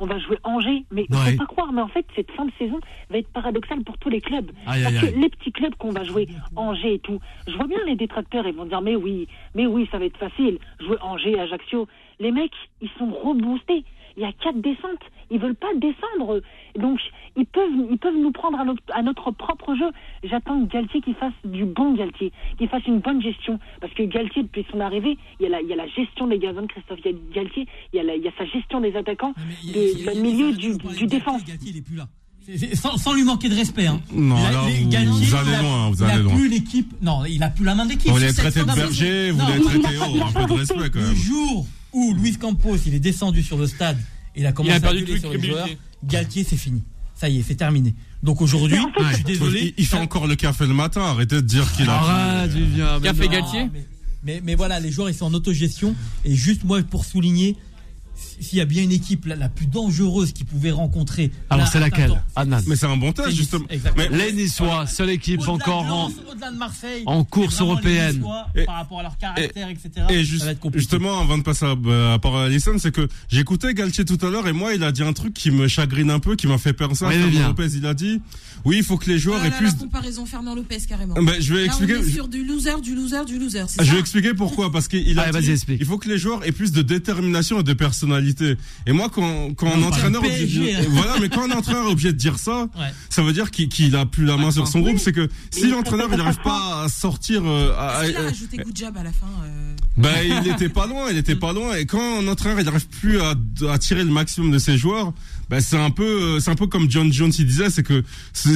on 0.00 0.06
va 0.06 0.18
jouer 0.18 0.38
Angers. 0.44 0.84
Mais 0.90 1.06
faut 1.10 1.36
pas 1.38 1.46
croire, 1.46 1.72
mais 1.72 1.82
en 1.82 1.88
fait, 1.88 2.06
cette 2.14 2.30
fin 2.32 2.44
de 2.44 2.52
saison 2.58 2.80
va 3.10 3.18
être 3.18 3.28
paradoxale 3.28 3.82
pour 3.84 3.98
tous 3.98 4.08
les 4.08 4.20
clubs. 4.20 4.50
Parce 4.64 4.78
que 4.78 5.20
les 5.20 5.28
petits 5.28 5.52
clubs 5.52 5.74
qu'on 5.76 5.90
va 5.90 6.04
jouer, 6.04 6.28
Angers 6.54 6.94
et 6.94 6.98
tout, 6.98 7.20
je 7.46 7.54
vois 7.54 7.66
bien 7.66 7.78
les 7.86 7.96
détracteurs, 7.96 8.46
ils 8.46 8.54
vont 8.54 8.66
dire, 8.66 8.80
mais 8.80 8.96
oui, 8.96 9.28
mais 9.54 9.66
oui, 9.66 9.88
ça 9.90 9.98
va 9.98 10.04
être 10.04 10.18
facile, 10.18 10.58
jouer 10.80 10.96
Angers, 11.00 11.38
Ajaccio. 11.38 11.86
Les 12.18 12.30
mecs, 12.30 12.52
ils 12.80 12.90
sont 12.98 13.10
reboostés 13.10 13.84
il 14.16 14.22
y 14.22 14.26
a 14.26 14.32
quatre 14.32 14.60
descentes. 14.60 15.04
Ils 15.30 15.38
veulent 15.38 15.56
pas 15.56 15.72
descendre. 15.74 16.40
Donc, 16.78 17.00
ils 17.36 17.46
peuvent, 17.46 17.70
ils 17.90 17.98
peuvent 17.98 18.16
nous 18.16 18.32
prendre 18.32 18.58
à 18.58 19.02
notre, 19.02 19.30
propre 19.32 19.74
jeu. 19.74 19.90
J'attends 20.24 20.60
Galtier 20.62 21.00
qui 21.00 21.14
fasse 21.14 21.34
du 21.44 21.64
bon 21.64 21.94
Galtier, 21.94 22.32
qui 22.58 22.66
fasse 22.66 22.86
une 22.86 23.00
bonne 23.00 23.20
gestion. 23.20 23.58
Parce 23.80 23.92
que 23.92 24.04
Galtier, 24.04 24.44
depuis 24.44 24.64
son 24.70 24.80
arrivée, 24.80 25.18
il 25.40 25.48
y 25.48 25.54
a 25.54 25.76
la, 25.76 25.86
gestion 25.88 26.26
des 26.26 26.38
gazons 26.38 26.62
de 26.62 26.66
Christophe 26.66 27.00
Galtier, 27.32 27.66
il 27.92 27.96
y 27.96 28.10
a, 28.10 28.14
il 28.14 28.22
y 28.22 28.28
a 28.28 28.32
sa 28.38 28.44
gestion 28.46 28.80
des 28.80 28.94
attaquants, 28.96 29.34
ah, 29.36 30.12
du 30.14 30.20
milieu, 30.20 30.52
du, 30.52 31.06
défense. 31.06 31.44
Galtier, 31.44 31.70
il 31.70 31.76
est 31.78 31.82
plus 31.82 31.96
là. 31.96 32.06
Sans, 32.74 33.12
lui 33.12 33.24
manquer 33.24 33.48
de 33.48 33.56
respect. 33.56 33.88
Hein. 33.88 34.00
Non, 34.12 34.36
la, 34.36 34.48
alors, 34.48 34.68
vous, 34.68 34.88
Galtier, 34.88 35.26
vous 35.26 35.34
allez 35.34 35.62
loin. 35.62 35.90
Vous 35.90 36.04
il 36.04 36.04
allez 36.04 36.30
a 36.30 36.34
plus 36.34 36.48
l'équipe. 36.48 36.92
Non, 37.02 37.24
il 37.24 37.42
a 37.42 37.50
plus 37.50 37.64
la 37.64 37.74
main 37.74 37.86
d'équipe. 37.86 38.12
Vous 38.12 38.18
l'avez 38.18 38.32
traité 38.32 38.60
de 38.60 38.66
berger, 38.66 39.30
vous 39.32 39.40
l'avez 39.40 39.60
traité 39.62 39.98
haut. 39.98 40.22
Un 40.22 40.32
peu 40.32 40.54
de 40.54 40.58
respect 40.58 40.90
quand 40.90 41.00
même. 41.00 41.08
Le 41.08 41.14
jour 41.16 41.66
où 41.96 42.14
Luis 42.14 42.36
Campos, 42.36 42.76
il 42.86 42.94
est 42.94 43.00
descendu 43.00 43.42
sur 43.42 43.56
le 43.56 43.66
stade, 43.66 43.96
et 44.34 44.40
il 44.40 44.46
a 44.46 44.52
commencé 44.52 44.76
il 44.78 44.84
a 44.84 44.88
à 44.88 44.92
perdu 44.92 45.18
sur 45.18 45.32
les 45.32 45.42
joueurs. 45.42 45.68
Galtier, 46.04 46.44
c'est 46.44 46.58
fini. 46.58 46.84
Ça 47.14 47.30
y 47.30 47.38
est, 47.38 47.42
c'est 47.42 47.54
terminé. 47.54 47.94
Donc 48.22 48.42
aujourd'hui, 48.42 48.78
je 49.10 49.14
suis 49.14 49.24
désolé. 49.24 49.74
Il, 49.78 49.86
fait 49.86 49.96
encore 49.96 50.26
le 50.26 50.36
café 50.36 50.66
le 50.66 50.74
matin. 50.74 51.00
Arrêtez 51.00 51.36
de 51.36 51.40
dire 51.40 51.72
qu'il 51.72 51.88
a. 51.88 51.94
Arrête, 51.94 52.50
Julien. 52.52 53.00
Café 53.00 53.28
Galtier. 53.28 53.70
Mais, 53.72 53.86
mais, 54.22 54.40
mais, 54.44 54.54
voilà, 54.54 54.78
les 54.78 54.90
joueurs, 54.90 55.08
ils 55.08 55.14
sont 55.14 55.24
en 55.24 55.32
autogestion. 55.32 55.96
Et 56.26 56.34
juste 56.34 56.64
moi, 56.64 56.82
pour 56.82 57.06
souligner, 57.06 57.56
s'il 58.40 58.58
y 58.58 58.60
a 58.60 58.64
bien 58.64 58.82
une 58.82 58.92
équipe 58.92 59.26
la, 59.26 59.48
plus 59.48 59.66
dangereuse 59.66 60.32
qu'ils 60.32 60.46
pouvait 60.46 60.70
rencontrer. 60.70 61.30
Ah 61.50 61.54
Alors 61.54 61.68
c'est 61.68 61.80
laquelle 61.80 62.22
Annan. 62.34 62.60
Mais 62.66 62.76
c'est 62.76 62.86
un 62.86 62.96
bon 62.96 63.12
test 63.12 63.30
justement. 63.30 63.66
Mais 63.96 64.08
les 64.08 64.32
Niçois, 64.32 64.86
seule 64.86 65.10
équipe 65.10 65.46
encore 65.48 66.10
en, 67.06 67.24
course 67.24 67.60
européenne. 67.60 68.24
Et, 68.54 68.64
par 68.64 68.76
rapport 68.76 69.00
à 69.00 69.02
leur 69.02 69.18
caractère, 69.18 69.68
etc. 69.68 70.06
Et 70.10 70.24
juste, 70.24 70.40
ça 70.40 70.46
va 70.46 70.52
être 70.52 70.70
justement, 70.74 71.20
avant 71.20 71.38
de 71.38 71.42
passer 71.42 71.64
à, 71.64 71.74
euh, 71.86 72.14
à 72.14 72.18
part 72.18 72.36
à 72.36 72.44
Alisson, 72.44 72.76
c'est 72.78 72.92
que 72.92 73.08
j'écoutais 73.28 73.74
Galtier 73.74 74.04
tout 74.04 74.18
à 74.24 74.30
l'heure 74.30 74.46
et 74.48 74.52
moi 74.52 74.74
il 74.74 74.82
a 74.84 74.92
dit 74.92 75.02
un 75.02 75.12
truc 75.12 75.34
qui 75.34 75.50
me 75.50 75.68
chagrine 75.68 76.10
un 76.10 76.18
peu, 76.18 76.36
qui 76.36 76.46
m'a 76.46 76.58
fait 76.58 76.72
penser 76.72 77.04
à 77.04 77.12
Lopez. 77.12 77.68
Il 77.74 77.86
a 77.86 77.94
dit 77.94 78.20
oui, 78.66 78.78
il 78.78 78.84
faut 78.84 78.96
que 78.96 79.08
les 79.08 79.18
joueurs 79.18 79.38
ah, 79.42 79.46
aient 79.46 79.50
là, 79.50 79.56
plus. 79.58 79.66
La 79.66 79.72
comparaison 79.72 80.26
Fernand 80.26 80.56
Lopez 80.56 80.78
carrément. 80.88 81.14
Ah, 81.16 81.20
ben, 81.22 81.36
je 81.38 81.54
vais 81.54 81.60
là, 81.60 81.66
expliquer. 81.66 81.96
On 81.98 82.02
est 82.02 82.10
sur 82.10 82.26
du 82.26 82.44
loser, 82.44 82.80
du 82.82 82.96
loser, 82.96 83.24
du 83.24 83.38
loser. 83.38 83.64
Ah, 83.78 83.84
je 83.84 83.92
vais 83.92 84.00
expliquer 84.00 84.34
pourquoi 84.34 84.72
parce 84.72 84.88
qu'il 84.88 85.18
ah, 85.20 85.30
Il 85.68 85.84
faut 85.84 85.98
que 85.98 86.08
les 86.08 86.18
joueurs 86.18 86.44
aient 86.44 86.50
plus 86.50 86.72
de 86.72 86.82
détermination 86.82 87.60
et 87.60 87.62
de 87.62 87.72
personnalité. 87.72 88.56
Et 88.86 88.92
moi, 88.92 89.08
quand 89.08 89.54
quand 89.54 89.72
un 89.72 89.82
entraîneur 89.82 90.22
voilà, 90.90 91.14
mais 91.20 91.28
quand 91.28 91.48
un 91.48 91.56
entraîneur 91.56 91.86
est 91.86 91.92
obligé 91.92 92.12
de 92.12 92.18
dire 92.18 92.38
ça, 92.38 92.68
ça 93.08 93.22
veut 93.22 93.32
dire 93.32 93.52
qu'il 93.52 93.68
qu 93.68 93.94
a 93.94 94.04
plus 94.04 94.24
la 94.24 94.36
main 94.36 94.50
sur 94.50 94.66
son 94.66 94.80
groupe. 94.80 94.98
C'est 94.98 95.12
que 95.12 95.28
si 95.50 95.68
l'entraîneur 95.68 96.08
n'arrive 96.08 96.40
pas 96.42 96.82
à 96.82 96.88
sortir. 96.88 97.42
Euh, 97.44 97.72
il 98.08 98.16
a 98.16 98.20
euh, 98.20 98.26
rajouté 98.26 98.56
good 98.56 98.76
job 98.76 98.96
à 98.96 99.04
la 99.04 99.12
fin. 99.12 99.26
Euh... 99.44 99.76
Bah, 99.96 100.22
il 100.22 100.40
n'était 100.42 100.68
pas 100.68 100.86
loin, 100.86 101.10
il 101.10 101.16
était 101.16 101.36
pas 101.36 101.52
loin. 101.52 101.74
Et 101.76 101.86
quand 101.86 102.20
un 102.20 102.28
entraîneur 102.28 102.62
n'arrive 102.64 102.88
plus 102.88 103.20
à, 103.20 103.34
tirer 103.78 104.04
le 104.04 104.10
maximum 104.10 104.50
de 104.50 104.58
ses 104.58 104.76
joueurs, 104.76 105.12
bah, 105.48 105.60
c'est 105.60 105.78
un 105.78 105.90
peu 105.90 106.04
euh, 106.04 106.40
c'est 106.40 106.50
un 106.50 106.54
peu 106.54 106.66
comme 106.66 106.90
John 106.90 107.12
Jones 107.12 107.30
disait, 107.30 107.70
c'est 107.70 107.82
que 107.82 108.02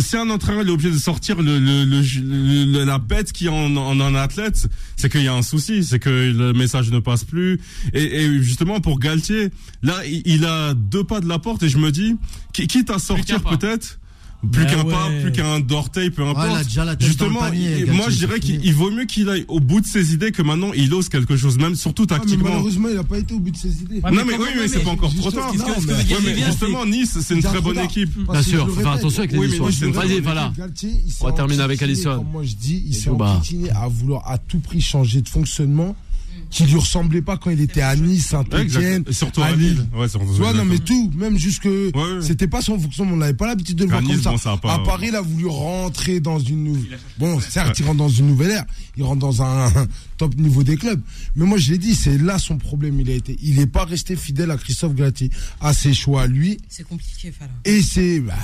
si 0.01 0.17
un 0.17 0.29
entraîneur 0.31 0.63
il 0.63 0.69
est 0.69 0.73
obligé 0.73 0.91
de 0.91 0.99
sortir 0.99 1.41
le, 1.43 1.59
le, 1.59 1.85
le- 1.85 2.85
la 2.85 2.99
bête 2.99 3.33
qui 3.33 3.49
en, 3.49 3.77
en 3.77 4.01
un 4.01 4.15
athlète, 4.15 4.69
c'est 4.97 5.11
qu'il 5.11 5.23
y 5.23 5.29
a 5.29 5.35
un 5.35 5.43
souci, 5.43 5.85
c'est 5.85 5.99
que 5.99 6.09
le 6.11 6.53
message 6.53 6.91
ne 6.91 6.99
passe 6.99 7.25
plus. 7.25 7.61
Et, 7.95 8.23
et 8.25 8.43
justement 8.43 8.81
pour 8.81 8.99
Galtier, 8.99 9.51
là 9.83 10.05
il, 10.07 10.23
il 10.27 10.45
a 10.45 10.75
deux 10.75 11.05
pas 11.05 11.21
de 11.21 11.29
la 11.29 11.39
porte 11.39 11.63
et 11.63 11.69
je 11.69 11.79
me 11.79 11.91
dis, 11.91 12.17
qui- 12.53 12.67
quitte 12.67 12.91
à 12.91 12.99
sortir 12.99 13.37
peut-être. 13.59 13.99
Plus 14.53 14.65
Ben 14.65 14.71
qu'un 14.71 14.85
ouais. 14.85 14.91
pas, 14.91 15.09
plus 15.21 15.33
qu'un 15.33 15.61
d'orteil, 15.61 16.09
peu 16.11 16.23
importe. 16.27 16.49
a 16.51 16.65
déjà 16.65 16.85
la 16.87 16.97
tête 16.97 17.07
Justement, 17.07 17.41
dans 17.41 17.45
le 17.47 17.51
panier, 17.51 17.65
il- 17.73 17.77
Galtier, 17.85 17.93
moi 17.95 18.07
je 18.09 18.17
dirais 18.17 18.41
qu'il 18.41 18.65
il 18.65 18.73
vaut 18.75 18.91
mieux 18.91 19.05
qu'il 19.05 19.29
aille 19.29 19.45
au 19.49 19.61
bout 19.61 19.83
de 19.83 19.87
ses 19.87 20.15
idées 20.15 20.33
que 20.33 20.41
maintenant 20.41 20.73
il 20.75 20.93
ose 20.95 21.11
quelque 21.11 21.37
chose, 21.37 21.59
même 21.59 21.75
surtout 21.75 22.05
Ah, 22.09 22.15
mais 22.15 22.19
tactiquement. 22.21 22.49
malheureusement, 22.49 22.89
il 22.91 22.97
a 22.97 23.05
pas 23.05 23.19
été 23.19 23.35
au 23.35 23.39
bout 23.39 23.51
de 23.51 23.57
ses 23.59 23.83
idées. 23.83 24.01
Ouais, 24.03 24.11
non 24.11 24.23
mais 24.27 24.33
oui, 24.39 24.47
mais 24.55 24.61
ouais, 24.63 24.69
c'est 24.69 24.81
pas 24.83 24.91
encore 24.91 25.15
trop 25.15 25.31
tard. 25.31 25.53
Ouais, 25.53 26.35
justement, 26.47 26.87
Nice, 26.87 27.19
c'est 27.21 27.35
une 27.35 27.43
très 27.43 27.61
bonne 27.61 27.75
tard. 27.75 27.85
équipe. 27.85 28.11
Bien 28.31 28.43
sûr, 28.43 28.67
faut 28.69 28.81
faire 28.81 28.93
attention 28.93 29.23
avec 29.23 29.33
je 29.35 29.71
sais 29.73 29.91
Vas-y, 29.91 30.21
voilà. 30.21 30.53
On 31.21 31.27
va 31.27 31.33
terminer 31.33 31.63
avec 31.63 31.83
Alisson. 31.83 32.25
Moi 32.33 32.43
je 32.45 32.55
dis, 32.55 32.83
il 32.87 32.95
s'est 32.95 33.11
Jouba. 33.11 33.33
enquiquiné 33.33 33.71
à 33.71 33.89
vouloir 33.89 34.23
à 34.31 34.39
tout 34.39 34.61
prix 34.61 34.81
changer 34.81 35.21
de 35.21 35.29
fonctionnement 35.29 35.95
qui 36.51 36.65
lui 36.65 36.77
ressemblait 36.77 37.23
pas 37.23 37.37
quand 37.37 37.51
il 37.51 37.61
était 37.61 37.81
à 37.81 37.95
Nice, 37.97 38.33
Ouais, 38.33 38.39
Saint-Etienne. 38.39 38.63
exact. 39.03 39.13
Surtout 39.13 39.43
à 39.43 39.53
Lille. 39.53 39.87
Ouais, 39.95 40.09
surtout- 40.09 40.27
Tu 40.35 40.41
vois, 40.41 40.53
non, 40.53 40.65
mais 40.65 40.79
tout, 40.79 41.11
même 41.17 41.39
jusque, 41.39 41.65
ouais. 41.67 41.91
c'était 42.21 42.49
pas 42.49 42.61
son 42.61 42.79
fonctionnement, 42.79 43.15
on 43.15 43.17
n'avait 43.19 43.35
pas 43.35 43.47
l'habitude 43.47 43.77
de 43.77 43.85
le 43.85 43.91
voir 43.91 44.03
comme 44.03 44.21
ça. 44.21 44.31
bon, 44.31 44.37
ça 44.37 44.53
a 44.53 44.57
pas- 44.57 44.75
à 44.75 44.79
Paris, 44.81 45.07
il 45.09 45.17
a 45.17 45.21
voulu 45.21 45.47
rentrer 45.47 46.19
dans 46.21 46.39
une 46.41 46.65
nouvelle, 46.65 46.99
bon, 47.19 47.39
certes, 47.41 47.79
il 47.79 47.85
rentre 47.87 47.99
dans 47.99 48.09
une 48.09 48.27
nouvelle 48.27 48.51
ère, 48.51 48.65
il 48.97 49.05
rentre 49.05 49.21
dans 49.21 49.43
un 49.43 49.71
top 50.21 50.37
niveau 50.37 50.63
des 50.63 50.77
clubs. 50.77 51.01
Mais 51.35 51.47
moi, 51.47 51.57
je 51.57 51.73
l'ai 51.73 51.79
dit, 51.79 51.95
c'est 51.95 52.19
là 52.19 52.39
son 52.39 52.59
problème, 52.59 53.01
il 53.01 53.09
a 53.09 53.15
été, 53.15 53.39
il 53.43 53.57
n'est 53.57 53.67
pas 53.67 53.87
resté 53.87 54.17
fidèle 54.17 54.51
à 54.51 54.59
Christophe 54.59 54.95
Galtier, 54.95 55.31
à 55.63 55.73
ses 55.73 55.95
choix, 55.95 56.27
lui, 56.27 56.59
C'est 56.69 56.87
compliqué, 56.87 57.33
Fala. 57.33 57.51
et 57.65 57.81
c'est, 57.81 58.21
bah, 58.21 58.35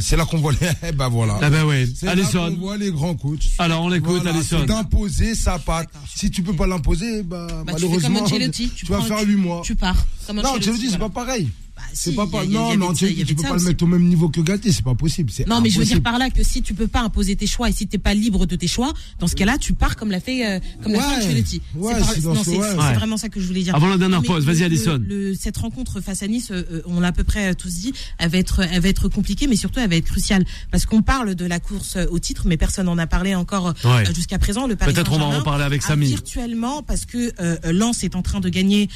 c'est 0.00 0.16
là 0.16 0.24
qu'on 0.24 0.38
voit 0.38 0.52
les, 0.52 0.92
ben 0.92 1.08
voilà. 1.08 1.38
Ah 1.42 1.50
ben 1.50 1.64
ouais. 1.66 1.86
Là 2.02 2.14
voit 2.58 2.78
les 2.78 2.90
grands 2.90 3.14
coachs. 3.14 3.50
Alors 3.58 3.82
on 3.82 3.90
l'écoute, 3.90 4.22
Voilà, 4.22 4.66
d'imposer 4.66 5.34
sa 5.34 5.58
patte. 5.58 5.90
Si 6.14 6.30
tu 6.30 6.42
peux 6.42 6.54
pas 6.54 6.66
l'imposer, 6.66 7.22
bah, 7.22 7.46
Bah, 7.66 7.74
tu 7.74 7.80
fais 7.82 8.00
comme 8.00 8.12
malheureusement, 8.14 8.24
tu, 8.24 8.70
tu 8.74 8.86
vas 8.86 9.02
faire 9.02 9.18
tu- 9.18 9.26
8 9.26 9.36
mois. 9.36 9.60
Tu 9.62 9.74
pars. 9.74 10.06
Comme 10.26 10.36
Non, 10.36 10.56
Ancelotti, 10.56 10.80
c'est 10.80 10.88
voilà. 10.96 10.98
pas 11.10 11.24
pareil. 11.26 11.48
Bah, 11.78 11.84
C'est 11.92 12.12
pas 12.14 12.24
y 12.44 12.56
a- 12.56 12.76
Non, 12.76 12.92
y 12.92 12.96
tu 12.96 13.24
tu 13.24 13.34
peux 13.36 13.42
pas 13.42 13.56
le 13.56 13.62
mettre 13.62 13.84
au 13.84 13.86
même 13.86 14.02
niveau 14.08 14.28
que 14.28 14.40
Galtier, 14.40 14.72
c'est 14.72 14.82
pas 14.84 14.96
possible. 14.96 15.30
Non, 15.46 15.60
mais 15.60 15.70
je 15.70 15.78
veux 15.78 15.84
dire 15.84 16.02
par 16.02 16.18
là 16.18 16.28
que 16.28 16.42
si 16.42 16.60
tu 16.60 16.74
peux 16.74 16.88
pas 16.88 17.02
imposer 17.02 17.36
tes 17.36 17.46
choix 17.46 17.68
et 17.68 17.72
si 17.72 17.86
t'es 17.86 17.98
pas 17.98 18.14
libre 18.14 18.46
de 18.46 18.56
tes 18.56 18.66
choix, 18.66 18.92
dans 19.20 19.28
ce 19.28 19.36
cas-là, 19.36 19.58
tu 19.58 19.74
pars 19.74 19.94
comme 19.94 20.10
l'a 20.10 20.18
fait, 20.20 20.44
euh, 20.44 20.60
comme 20.82 20.92
l'a 20.92 20.98
Ouais. 20.98 21.04
fait 21.20 21.26
Ancelotti. 21.28 21.62
Ouais, 21.76 21.92
c'est 22.12 22.26
ouais. 22.56 22.94
vraiment 22.94 23.16
ça 23.16 23.28
que 23.28 23.40
je 23.40 23.46
voulais 23.46 23.62
dire. 23.62 23.74
Avant 23.76 23.88
la 23.88 23.96
dernière 23.96 24.22
Mais 24.22 24.26
pause, 24.26 24.44
vas-y 24.44 24.68
le- 24.68 24.96
le- 24.98 25.34
cette 25.34 25.56
rencontre 25.58 26.00
face 26.00 26.22
à 26.22 26.26
Nice, 26.26 26.50
euh, 26.50 26.64
euh, 26.72 26.82
on 26.86 26.98
l'a 27.00 27.08
à 27.08 27.12
peu 27.12 27.22
près 27.24 27.50
euh, 27.50 27.54
tous 27.54 27.72
dit, 27.72 27.92
elle 28.18 28.30
va 28.30 28.38
être, 28.38 28.60
elle 28.60 28.80
va 28.80 28.88
être 28.88 29.08
compliquée, 29.08 29.46
mais 29.46 29.56
surtout 29.56 29.78
elle 29.80 29.90
va 29.90 29.96
être 29.96 30.06
cruciale 30.06 30.44
parce 30.72 30.84
qu'on 30.84 31.02
parle 31.02 31.34
de 31.36 31.44
la 31.44 31.60
course 31.60 31.96
au 32.10 32.18
titre, 32.18 32.42
mais 32.46 32.56
personne 32.56 32.86
n'en 32.86 32.98
a 32.98 33.06
parlé 33.06 33.34
encore 33.36 33.72
jusqu'à 34.14 34.38
présent. 34.38 34.66
Le 34.66 34.74
Peut-être 34.76 35.12
on 35.12 35.18
va 35.18 35.38
en 35.38 35.42
parler 35.42 35.64
avec 35.64 35.82
Samy. 35.82 36.06
Virtuellement, 36.06 36.82
parce 36.82 37.04
que 37.04 37.32
euh, 37.40 37.56
Lens 37.72 38.02
est 38.02 38.16
en 38.16 38.22
train 38.22 38.40
de 38.40 38.48
gagner 38.48 38.88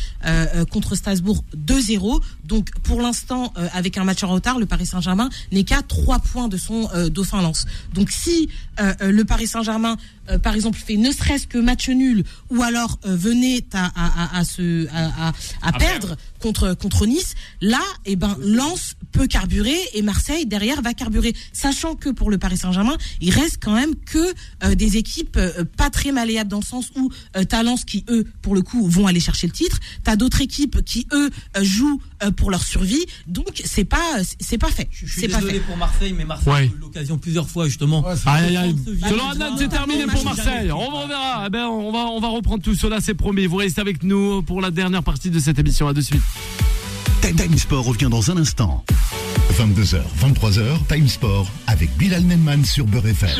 contre 0.70 0.94
Strasbourg 0.96 1.44
2-0. 1.56 2.20
Donc 2.44 2.70
pour 2.82 3.00
l'instant, 3.00 3.52
euh, 3.56 3.68
avec 3.72 3.96
un 3.98 4.04
match 4.04 4.22
en 4.24 4.28
retard, 4.28 4.58
le 4.58 4.66
Paris 4.66 4.86
Saint-Germain 4.86 5.28
n'est 5.52 5.64
qu'à 5.64 5.82
3 5.82 6.18
points 6.18 6.48
de 6.48 6.56
son 6.56 6.88
euh, 6.94 7.08
dauphin 7.08 7.42
Lens. 7.42 7.66
Donc 7.94 8.10
si 8.10 8.48
euh, 8.80 8.94
le 9.00 9.24
Paris 9.24 9.46
Saint-Germain, 9.46 9.96
euh, 10.30 10.38
par 10.38 10.54
exemple, 10.54 10.78
fait 10.78 10.96
ne 10.96 11.10
serait-ce 11.10 11.46
que 11.46 11.58
match 11.58 11.88
nul, 11.88 12.24
ou 12.50 12.62
alors 12.62 12.98
euh, 13.06 13.14
venait 13.16 13.64
à, 13.72 13.86
à, 13.94 14.36
à, 14.36 14.38
à 14.40 14.44
se 14.44 14.86
à 15.62 15.72
perdre 15.78 16.16
contre 16.42 16.74
contre 16.74 17.06
Nice, 17.06 17.34
là, 17.60 17.80
eh 18.04 18.16
ben 18.16 18.36
Lens 18.42 18.94
peut 19.12 19.26
carburer 19.26 19.76
et 19.94 20.02
Marseille 20.02 20.46
derrière 20.46 20.82
va 20.82 20.92
carburer, 20.94 21.34
sachant 21.52 21.94
que 21.94 22.08
pour 22.10 22.30
le 22.30 22.38
Paris 22.38 22.56
Saint-Germain, 22.56 22.96
il 23.20 23.30
reste 23.30 23.58
quand 23.62 23.74
même 23.74 23.94
que 23.94 24.18
euh, 24.64 24.74
des 24.74 24.96
équipes 24.96 25.36
euh, 25.36 25.64
pas 25.76 25.90
très 25.90 26.12
malléables 26.12 26.50
dans 26.50 26.60
le 26.60 26.64
sens 26.64 26.90
où 26.96 27.10
euh, 27.36 27.44
t'as 27.44 27.62
Lens 27.62 27.84
qui 27.84 28.04
eux 28.08 28.26
pour 28.42 28.54
le 28.54 28.62
coup 28.62 28.86
vont 28.88 29.06
aller 29.06 29.20
chercher 29.20 29.46
le 29.46 29.52
titre, 29.52 29.78
t'as 30.04 30.16
d'autres 30.16 30.40
équipes 30.40 30.82
qui 30.84 31.06
eux 31.12 31.30
euh, 31.56 31.62
jouent 31.64 32.00
euh, 32.22 32.30
pour 32.30 32.50
leur 32.50 32.62
survie, 32.64 33.04
donc 33.26 33.62
c'est 33.64 33.84
pas 33.84 34.18
c'est 34.40 34.58
pas 34.58 34.70
fait, 34.70 34.88
Je 34.90 35.06
suis 35.06 35.20
c'est 35.22 35.28
pas 35.28 35.36
désolé 35.36 35.54
fait. 35.54 35.60
pour 35.60 35.76
Marseille, 35.76 36.12
mais 36.16 36.24
Marseille 36.24 36.52
Ouais. 36.52 36.58
a 36.60 36.64
eu 36.64 36.78
l'occasion 36.80 37.18
plusieurs 37.18 37.48
fois 37.48 37.66
justement. 37.68 38.04
Ouais, 38.06 38.16
c'est- 38.16 38.28
Aïe 38.28 38.48
aïe 38.48 38.56
aïe. 38.56 38.76
Se 38.84 38.90
vient- 38.90 39.08
Selon 39.08 39.28
Adnan, 39.30 39.54
c'est 39.58 39.68
terminé 39.68 40.06
pour 40.06 40.24
Marseille. 40.24 40.70
On 40.72 40.90
va- 40.90 40.96
on 41.04 41.06
verra. 41.08 41.44
Eh 41.46 41.50
ben, 41.50 41.66
on 41.66 41.92
va, 41.92 41.98
on 42.08 42.20
va 42.20 42.28
reprendre 42.28 42.62
tout 42.62 42.74
cela, 42.74 43.00
c'est 43.00 43.14
promis. 43.14 43.46
Vous 43.46 43.56
restez 43.56 43.80
avec 43.80 44.02
nous 44.02 44.42
pour 44.42 44.60
la 44.60 44.70
dernière 44.70 45.02
partie 45.02 45.30
de 45.30 45.38
cette 45.38 45.58
émission. 45.58 45.86
À 45.88 45.92
de 45.92 46.00
suite. 46.00 46.20
Time 47.20 47.36
Time 47.36 47.56
Sport 47.56 47.84
revient 47.84 48.08
dans 48.10 48.30
un 48.30 48.36
instant. 48.36 48.84
22h, 49.52 50.00
23h, 50.18 50.86
Time 50.88 51.06
Sport 51.06 51.46
avec 51.66 51.94
Bilal 51.96 52.22
Nenman 52.22 52.64
sur 52.64 52.86
Beurre 52.86 53.06
FM. 53.06 53.30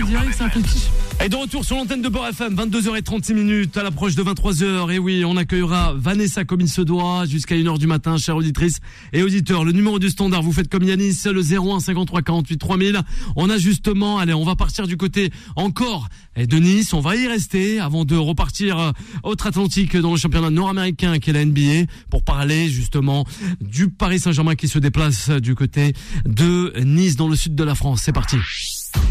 Et 1.25 1.29
de 1.29 1.37
retour 1.37 1.65
sur 1.65 1.77
l'antenne 1.77 2.03
de 2.03 2.09
Beurre 2.09 2.29
FM, 2.29 2.55
22h36 2.55 3.33
minutes 3.33 3.77
à 3.77 3.83
l'approche 3.83 4.15
de 4.15 4.23
23h. 4.23 4.93
Et 4.93 4.99
oui, 4.99 5.25
on 5.25 5.37
accueillera 5.37 5.95
Vanessa 5.97 6.45
comme 6.45 6.61
il 6.61 6.69
se 6.69 6.83
doit 6.83 7.25
jusqu'à 7.27 7.55
1h 7.55 7.79
du 7.79 7.87
matin, 7.87 8.19
chère 8.19 8.37
auditrice 8.37 8.81
et 9.13 9.23
auditeurs. 9.23 9.65
Le 9.65 9.73
numéro 9.73 9.99
du 9.99 10.11
standard, 10.11 10.43
vous 10.43 10.53
faites 10.53 10.69
comme 10.69 10.83
Yanis, 10.83 11.19
le 11.25 11.41
01 11.41 11.81
53 11.81 12.23
48 12.23 12.59
3000. 12.59 13.01
On 13.37 13.49
a 13.49 13.57
justement, 13.57 14.19
allez, 14.19 14.35
on 14.35 14.45
va 14.45 14.55
partir 14.55 14.87
du 14.87 14.97
côté 14.97 15.33
encore 15.57 16.09
et 16.37 16.47
de 16.47 16.57
Nice. 16.59 16.93
On 16.93 17.01
va 17.01 17.17
y 17.17 17.27
rester 17.27 17.81
avant 17.81 18.05
de 18.05 18.17
repartir 18.17 18.79
euh, 18.79 18.93
outre-Atlantique 19.25 19.97
dans 19.97 20.13
le 20.13 20.17
championnat 20.17 20.51
nord-américain 20.51 21.19
qui 21.19 21.31
est 21.31 21.33
la 21.33 21.45
NBA 21.45 21.91
pour 22.11 22.25
parler 22.25 22.69
justement 22.69 23.25
du 23.61 23.91
Paris 23.91 24.21
Saint-Germain 24.21 24.55
qui 24.55 24.69
se 24.69 24.79
déplace 24.79 25.31
du 25.31 25.55
côté 25.55 25.95
de 26.25 26.73
Nice 26.85 27.17
dans 27.17 27.29
le 27.29 27.37
sud 27.37 27.55
de 27.55 27.65
la 27.65 27.75
France. 27.75 28.03
C'est 28.05 28.13
parti. 28.13 28.37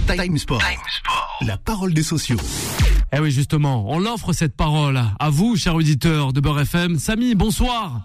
Time 0.07 0.37
Sport. 0.37 0.61
La 1.41 1.57
parole 1.57 1.93
des 1.93 2.03
sociaux. 2.03 2.37
Eh 3.13 3.19
oui, 3.19 3.31
justement, 3.31 3.91
on 3.91 3.99
l'offre 3.99 4.33
cette 4.33 4.55
parole 4.55 5.01
à 5.19 5.29
vous, 5.29 5.55
chers 5.55 5.75
auditeurs 5.75 6.33
de 6.33 6.39
Beurre 6.39 6.61
FM. 6.61 6.97
Samy, 6.97 7.35
bonsoir. 7.35 8.01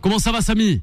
Comment 0.00 0.18
ça 0.18 0.32
va, 0.32 0.40
Samy? 0.40 0.82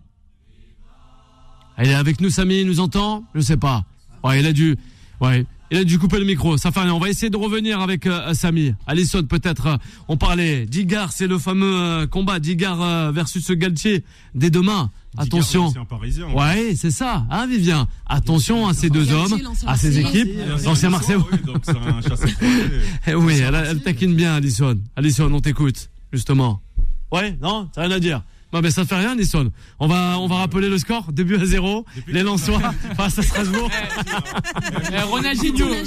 Il 1.82 1.90
est 1.90 1.94
avec 1.94 2.20
nous, 2.20 2.30
Samy, 2.30 2.62
il 2.62 2.68
nous 2.68 2.80
entend? 2.80 3.24
Je 3.36 3.42
sais 3.42 3.58
pas. 3.58 3.84
Ouais, 4.24 4.40
il 4.40 4.46
a 4.46 4.54
dû, 4.54 4.76
ouais, 5.22 5.46
il 5.72 5.78
a 5.78 5.84
dû 5.84 6.00
couper 6.00 6.20
le 6.20 6.26
micro. 6.26 6.58
Ça 6.58 6.72
fait 6.72 6.80
rien. 6.82 6.94
On 6.94 7.00
va 7.00 7.10
essayer 7.10 7.30
de 7.30 7.38
revenir 7.38 7.80
avec 7.80 8.06
euh, 8.08 8.34
Samy. 8.34 8.74
Alison, 8.88 9.24
peut-être. 9.24 9.68
euh, 9.68 9.78
on 10.08 10.18
parlait. 10.18 10.66
Digar, 10.66 11.12
c'est 11.12 11.28
le 11.28 11.38
fameux 11.38 11.76
euh, 11.80 12.08
combat. 12.08 12.40
Digar 12.40 12.82
euh, 12.82 13.12
versus 13.12 13.50
Galtier 13.52 14.04
dès 14.36 14.50
demain. 14.50 14.92
Attention. 15.18 15.72
C'est 15.72 15.80
un 15.80 15.86
Parisien. 15.86 16.28
Ouais, 16.34 16.74
c'est 16.76 16.92
ça, 16.92 17.26
hein, 17.32 17.48
Vivien? 17.48 17.88
Attention 18.08 18.68
à 18.68 18.74
ces 18.74 18.90
deux 18.90 19.06
Galtier, 19.06 19.16
hommes, 19.36 19.54
à 19.66 19.76
ces 19.76 19.90
Marseillais. 19.90 20.02
équipes. 20.02 20.30
L'ancien 20.66 20.90
Marseille. 20.92 21.16
Oui, 21.32 21.38
donc 21.46 21.58
c'est 21.64 21.76
un 21.76 22.02
chasseur 22.02 22.30
Eh 23.08 23.16
oui, 23.16 23.40
elle, 23.40 23.56
elle 23.56 23.82
taquine 23.82 24.14
bien, 24.16 24.36
Alison. 24.36 24.76
Alison, 24.96 25.32
on 25.34 25.42
t'écoute, 25.42 25.90
justement. 26.14 26.62
Ouais, 27.12 27.36
non, 27.42 27.68
t'as 27.74 27.82
rien 27.82 27.92
à 27.92 28.00
dire. 28.00 28.22
Non, 28.52 28.62
mais 28.62 28.72
ça 28.72 28.84
fait 28.84 28.96
rien, 28.96 29.12
Alison. 29.12 29.52
On 29.80 29.88
va, 29.88 30.18
on 30.20 30.28
va 30.28 30.38
rappeler 30.38 30.70
le 30.70 30.78
score. 30.80 31.12
Début 31.12 31.36
à 31.36 31.46
zéro. 31.46 31.86
Les 32.08 32.24
Lensois 32.24 32.60
face 32.98 33.20
à 33.20 33.22
Strasbourg. 33.22 33.70
Eh, 34.92 35.02
Ronaldinho, 35.04 35.68
eh, 35.72 35.84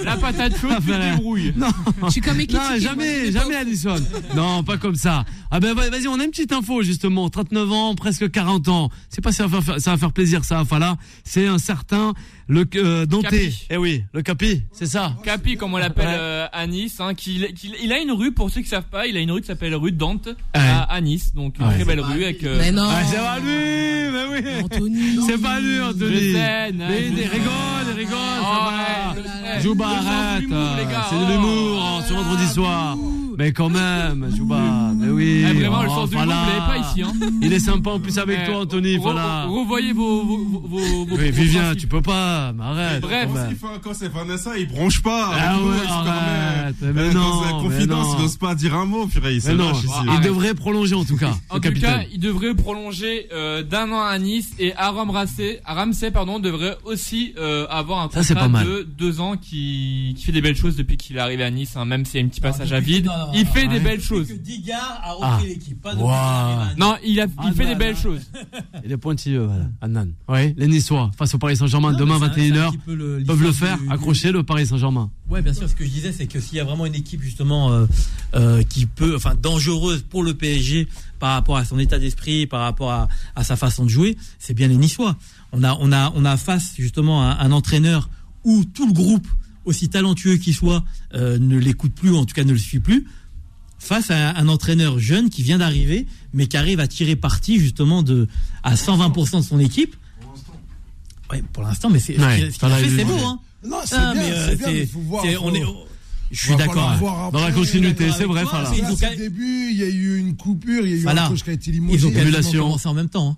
la 0.04 0.16
patate 0.16 0.58
chaude, 0.58 0.72
tu 0.80 0.86
te 0.86 1.10
débrouilles. 1.10 1.52
Non, 1.54 1.68
Je 2.04 2.10
suis 2.10 2.20
comme 2.22 2.40
Ekitike, 2.40 2.58
non, 2.58 2.78
jamais, 2.78 3.30
jamais, 3.30 3.56
Alison. 3.56 3.96
Non, 4.34 4.62
pas 4.62 4.78
comme 4.78 4.94
ça. 4.94 5.24
Ah 5.50 5.58
ben 5.60 5.74
vas-y, 5.74 6.06
on 6.06 6.18
a 6.20 6.24
une 6.24 6.30
petite 6.30 6.52
info 6.52 6.82
justement. 6.82 7.28
39 7.28 7.72
ans, 7.72 7.94
presque 7.94 8.30
40 8.30 8.68
ans. 8.68 8.90
C'est 9.08 9.20
pas 9.20 9.32
si 9.32 9.38
ça 9.38 9.46
va 9.46 9.60
faire, 9.60 9.80
ça 9.80 9.90
va 9.92 9.96
faire 9.96 10.12
plaisir 10.12 10.44
ça, 10.44 10.64
Fala. 10.64 10.96
C'est 11.24 11.46
un 11.46 11.58
certain 11.58 12.12
le 12.48 12.64
euh, 12.76 13.06
Dante. 13.06 13.22
Capi. 13.22 13.66
Eh 13.70 13.76
oui, 13.76 14.04
le 14.12 14.22
Capi, 14.22 14.62
c'est 14.72 14.86
ça. 14.86 15.16
Capi, 15.24 15.56
comme 15.56 15.74
on 15.74 15.78
l'appelle 15.78 16.06
Ouais. 16.06 16.14
euh, 16.18 16.46
à 16.52 16.66
Nice, 16.66 16.96
hein, 17.00 17.14
qu'il- 17.14 17.52
qu'il- 17.54 17.74
il 17.82 17.92
a 17.92 17.98
une 18.00 18.10
rue, 18.12 18.32
pour 18.32 18.50
ceux 18.50 18.60
qui 18.60 18.68
savent 18.68 18.88
pas, 18.90 19.06
il 19.06 19.16
a 19.16 19.20
une 19.20 19.30
rue 19.30 19.40
qui 19.40 19.46
s'appelle 19.48 19.74
rue 19.74 19.92
Dante 19.92 20.26
Ouais. 20.26 20.34
à, 20.54 20.82
à 20.82 21.00
Nice, 21.00 21.32
donc 21.34 21.58
une 21.58 21.66
Ouais. 21.66 21.74
très 21.74 21.84
belle 21.84 22.00
rue 22.00 22.24
avec... 22.24 22.42
euh, 22.44 22.58
Mais 22.58 22.72
non. 22.72 22.86
Ah, 22.88 23.02
c'est 23.08 23.16
pas 23.16 23.38
lui, 23.38 23.48
mais 24.12 24.24
oui. 24.30 24.62
Anthony. 24.64 25.18
C'est 25.26 25.38
pas 25.40 25.60
lui, 25.60 25.80
Anthony. 25.80 26.32
Je 26.32 26.32
Mais 26.78 27.08
il 27.08 27.28
rigole, 27.28 27.79
rigole, 28.04 28.18
Oh, 28.40 28.44
ouais, 28.44 29.14
va. 29.14 29.14
je 29.16 29.22
sais. 29.58 29.60
Jouba, 29.62 29.86
Le 29.88 29.96
sens 29.96 30.06
arrête. 30.06 30.40
l'humour, 30.42 30.68
les 30.78 30.84
gars. 30.84 31.06
C'est 31.10 31.16
de 31.16 31.22
Oh. 31.24 31.28
l'humour 31.30 31.82
hein, 31.84 32.02
ce 32.08 32.12
vendredi 32.14 32.46
soir. 32.48 32.96
Mais 33.38 33.52
quand 33.52 33.70
même, 33.70 34.28
Jouba, 34.36 34.92
mais 34.94 35.08
oui. 35.08 35.44
Eh, 35.48 35.52
vraiment, 35.54 35.82
le 35.82 35.88
oh, 35.90 35.94
sens 35.94 36.10
du 36.10 36.16
voilà. 36.16 36.34
l'avez 36.46 36.58
pas 36.82 36.88
ici. 36.90 37.02
Hein. 37.02 37.12
Il 37.40 37.50
est 37.54 37.58
sympa 37.58 37.90
en 37.90 37.98
plus 37.98 38.18
avec 38.18 38.40
Eh, 38.42 38.46
toi, 38.50 38.60
Anthony, 38.60 38.96
re- 38.96 39.00
voilà. 39.00 39.46
re- 39.46 39.60
Revoyez 39.60 39.92
vos. 39.94 40.24
vos, 40.24 40.36
vos, 40.36 40.68
vos- 40.68 41.06
Oui, 41.16 41.30
Vivien, 41.30 41.74
tu 41.74 41.86
peux 41.86 42.02
pas, 42.02 42.52
mais 42.52 42.64
arrête. 42.64 43.00
Bref, 43.00 43.30
quand 43.82 43.94
c'est 43.94 44.08
Vanessa, 44.12 44.58
il 44.58 44.68
bronche 44.68 45.00
pas. 45.02 45.30
Ah 45.32 45.56
nous, 45.56 45.70
ouais, 45.70 45.76
arrête, 45.88 46.76
mais 46.82 47.14
non, 47.14 47.20
Dans 47.30 47.44
sa 47.44 47.50
confidence, 47.52 48.14
il 48.18 48.22
n'ose 48.22 48.36
pas 48.36 48.54
dire 48.54 48.74
un 48.74 48.84
mot, 48.84 49.06
purée, 49.06 49.36
il 49.42 49.56
non, 49.56 49.68
lâche 49.68 49.84
ici. 49.84 49.94
il 50.14 50.20
devrait 50.20 50.54
prolonger 50.54 50.94
en 50.94 51.04
tout 51.04 51.16
cas, 51.16 51.30
En 51.48 51.54
le 51.54 51.60
tout 51.60 51.68
capitaine. 51.68 52.00
cas, 52.00 52.04
il 52.12 52.20
devrait 52.20 52.54
prolonger 52.54 53.26
euh, 53.32 53.62
d'un 53.62 53.90
an 53.92 54.02
à 54.02 54.18
Nice 54.18 54.50
et 54.58 54.74
Aram 54.76 55.08
Ramsey, 55.10 55.60
Ramsey 55.64 56.10
pardon, 56.10 56.40
devrait 56.40 56.76
aussi 56.84 57.32
euh, 57.38 57.66
avoir 57.70 57.89
un 57.98 58.10
Ça, 58.10 58.20
contrat 58.20 58.34
pas 58.34 58.48
mal. 58.48 58.66
de 58.66 58.82
deux 58.98 59.20
ans 59.20 59.36
qui, 59.36 60.14
qui 60.16 60.24
fait 60.24 60.32
des 60.32 60.40
belles 60.40 60.56
choses 60.56 60.76
depuis 60.76 60.96
qu'il 60.96 61.16
est 61.16 61.20
arrivé 61.20 61.42
à 61.44 61.50
Nice. 61.50 61.76
hein, 61.76 61.84
même 61.84 62.04
s'il 62.04 62.20
y 62.20 62.22
a 62.22 62.26
un 62.26 62.28
petit 62.28 62.40
passage 62.40 62.70
Non, 62.70 62.76
à 62.76 62.80
vide, 62.80 63.06
non, 63.06 63.12
non, 63.26 63.32
il 63.34 63.44
non, 63.44 63.50
fait 63.52 63.64
non, 63.64 63.70
des 63.72 63.78
ouais. 63.78 63.84
belles 63.84 64.00
choses. 64.00 64.28
Que 64.28 64.34
Digard 64.34 65.00
a 65.02 65.12
repris 65.12 65.28
Ah. 65.44 65.46
l'équipe, 65.48 65.80
pas 65.82 65.94
de 65.94 66.00
Waouh. 66.00 66.76
Non, 66.78 66.96
il, 67.04 67.20
a, 67.20 67.24
il 67.26 67.30
Ah, 67.38 67.52
fait 67.52 67.66
des 67.66 67.74
belles 67.74 67.94
non. 67.96 68.00
choses. 68.02 68.30
Il 68.84 68.92
est 68.92 68.96
pointilleux, 68.96 69.44
voilà. 69.44 69.64
Annan. 69.80 70.08
Oui, 70.28 70.54
les 70.56 70.66
Niçois 70.68 71.10
face 71.18 71.34
au 71.34 71.38
Paris 71.38 71.56
Saint-Germain 71.56 71.92
demain 71.92 72.18
mais 72.20 72.26
c'est 72.26 72.32
un- 72.32 72.34
c'est 72.34 72.58
un 72.60 72.68
21h 72.68 72.70
petit 72.72 72.78
peu 72.78 72.94
le- 72.94 73.24
peuvent 73.24 73.42
le 73.42 73.52
faire, 73.52 73.78
du- 73.78 73.90
accrocher 73.90 74.32
le 74.32 74.42
Paris 74.42 74.66
Saint-Germain. 74.66 75.10
Ouais, 75.28 75.42
bien 75.42 75.52
sûr. 75.54 75.68
Ce 75.68 75.74
que 75.74 75.84
je 75.84 75.90
disais, 75.90 76.12
c'est 76.12 76.26
que 76.26 76.40
s'il 76.40 76.56
y 76.56 76.60
a 76.60 76.64
vraiment 76.64 76.86
une 76.86 76.94
équipe 76.94 77.22
justement 77.22 77.70
euh, 77.72 77.86
euh, 78.34 78.62
qui 78.62 78.86
peut, 78.86 79.14
enfin, 79.16 79.34
dangereuse 79.40 80.02
pour 80.02 80.22
le 80.22 80.34
PSG 80.34 80.88
par 81.20 81.34
rapport 81.34 81.56
à 81.56 81.64
son 81.64 81.78
état 81.78 81.98
d'esprit, 81.98 82.46
par 82.46 82.62
rapport 82.62 82.90
à, 82.90 83.08
à 83.36 83.44
sa 83.44 83.54
façon 83.56 83.84
de 83.84 83.90
jouer, 83.90 84.16
c'est 84.38 84.54
bien 84.54 84.66
les 84.68 84.76
Niçois. 84.76 85.16
On 85.52 85.62
a, 85.64 85.76
on 85.80 85.90
a, 85.92 86.12
on 86.14 86.24
a 86.24 86.36
face 86.36 86.74
justement 86.78 87.22
à 87.28 87.38
un 87.40 87.52
entraîneur 87.52 88.08
où 88.44 88.64
tout 88.64 88.86
le 88.86 88.92
groupe, 88.92 89.26
aussi 89.64 89.88
talentueux 89.88 90.36
qu'il 90.36 90.54
soit, 90.54 90.84
euh, 91.14 91.38
ne 91.38 91.58
l'écoute 91.58 91.92
plus, 91.92 92.10
ou 92.10 92.16
en 92.16 92.24
tout 92.24 92.34
cas 92.34 92.44
ne 92.44 92.52
le 92.52 92.58
suit 92.58 92.80
plus. 92.80 93.06
Face 93.78 94.10
à 94.10 94.36
un 94.36 94.48
entraîneur 94.48 94.98
jeune 94.98 95.30
qui 95.30 95.42
vient 95.42 95.58
d'arriver, 95.58 96.06
mais 96.34 96.46
qui 96.46 96.56
arrive 96.56 96.80
à 96.80 96.86
tirer 96.86 97.16
parti 97.16 97.58
justement 97.58 98.02
de 98.02 98.28
à 98.62 98.74
120% 98.74 99.38
de 99.38 99.42
son 99.44 99.58
équipe. 99.58 99.96
Ouais, 101.30 101.42
pour 101.52 101.62
l'instant, 101.62 101.90
mais 101.90 101.98
c'est 102.00 102.14
ce 102.16 102.20
Ouais, 102.20 102.50
ce 102.50 102.58
qu'il 102.58 102.68
a 102.68 102.76
fait, 102.76 102.88
c'est 102.96 103.04
beau, 103.04 103.14
hein. 103.24 103.38
Non, 103.64 103.76
c'est 103.84 103.94
Ah, 103.96 104.12
bien, 104.12 104.22
mais, 104.22 104.32
euh, 104.32 104.48
c'est 104.50 104.56
bien, 104.56 104.72
mais 104.72 104.86
faut 104.86 105.00
voir. 105.00 105.22
c'est- 105.24 105.34
faut- 105.34 105.42
on 105.44 105.54
est, 105.54 105.62
je 106.30 106.40
suis 106.46 106.56
d'accord. 106.56 107.30
Dans 107.32 107.40
la 107.40 107.52
continuité, 107.52 108.10
c'est 108.16 108.24
vrai, 108.24 108.42
toi, 108.44 108.62
Là, 108.62 108.72
Ils 108.76 108.84
ont 108.84 108.96
le 109.10 109.16
début, 109.16 109.68
il 109.70 109.76
y 109.76 109.82
a 109.82 109.88
eu 109.88 110.18
une 110.18 110.36
coupure, 110.36 110.84
il 110.86 110.90
y 110.90 110.94
a 110.94 110.96
eu 110.96 111.02
Voilà. 111.02 111.26
un 111.26 111.28
coach 111.28 111.42
qui 111.44 111.50
a 111.50 111.52
été 111.52 111.70
Ils 111.70 111.74
limogé. 111.74 112.04
ont 112.06 112.08
il 112.08 112.14
y 112.14 112.18
a 112.18 112.22
eu- 112.22 112.24
quasiment 112.24 112.38
Émulation. 112.38 112.62
commencé 112.64 112.88
en 112.88 112.94
même 112.94 113.08
temps. 113.08 113.30
hein. 113.30 113.36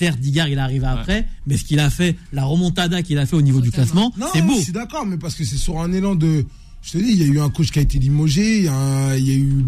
Certes, 0.00 0.18
Digard, 0.18 0.48
il 0.48 0.54
est 0.54 0.60
arrivé 0.60 0.86
après, 0.86 1.26
mais 1.46 1.58
ce 1.58 1.64
qu'il 1.64 1.78
a 1.78 1.90
fait, 1.90 2.16
la 2.32 2.44
remontada 2.46 3.02
qu'il 3.02 3.18
a 3.18 3.26
fait 3.26 3.36
au 3.36 3.42
niveau 3.42 3.60
du 3.60 3.70
classement, 3.70 4.12
c'est 4.32 4.40
beau. 4.42 4.54
je 4.56 4.62
suis 4.64 4.72
d'accord, 4.72 5.04
mais 5.04 5.18
parce 5.18 5.34
que 5.34 5.44
c'est 5.44 5.56
sur 5.58 5.78
un 5.80 5.92
élan 5.92 6.14
de. 6.14 6.46
Je 6.82 6.92
te 6.92 6.98
dis, 6.98 7.10
il 7.10 7.18
y 7.18 7.22
a 7.22 7.26
eu 7.26 7.38
un 7.40 7.50
coach 7.50 7.70
qui 7.70 7.78
a 7.78 7.82
été 7.82 7.98
limogé, 7.98 8.58
il 8.60 8.64
y 8.64 8.68
a, 8.68 8.74
un- 8.74 9.14
il 9.14 9.28
y 9.28 9.32
a 9.32 9.36
eu 9.36 9.64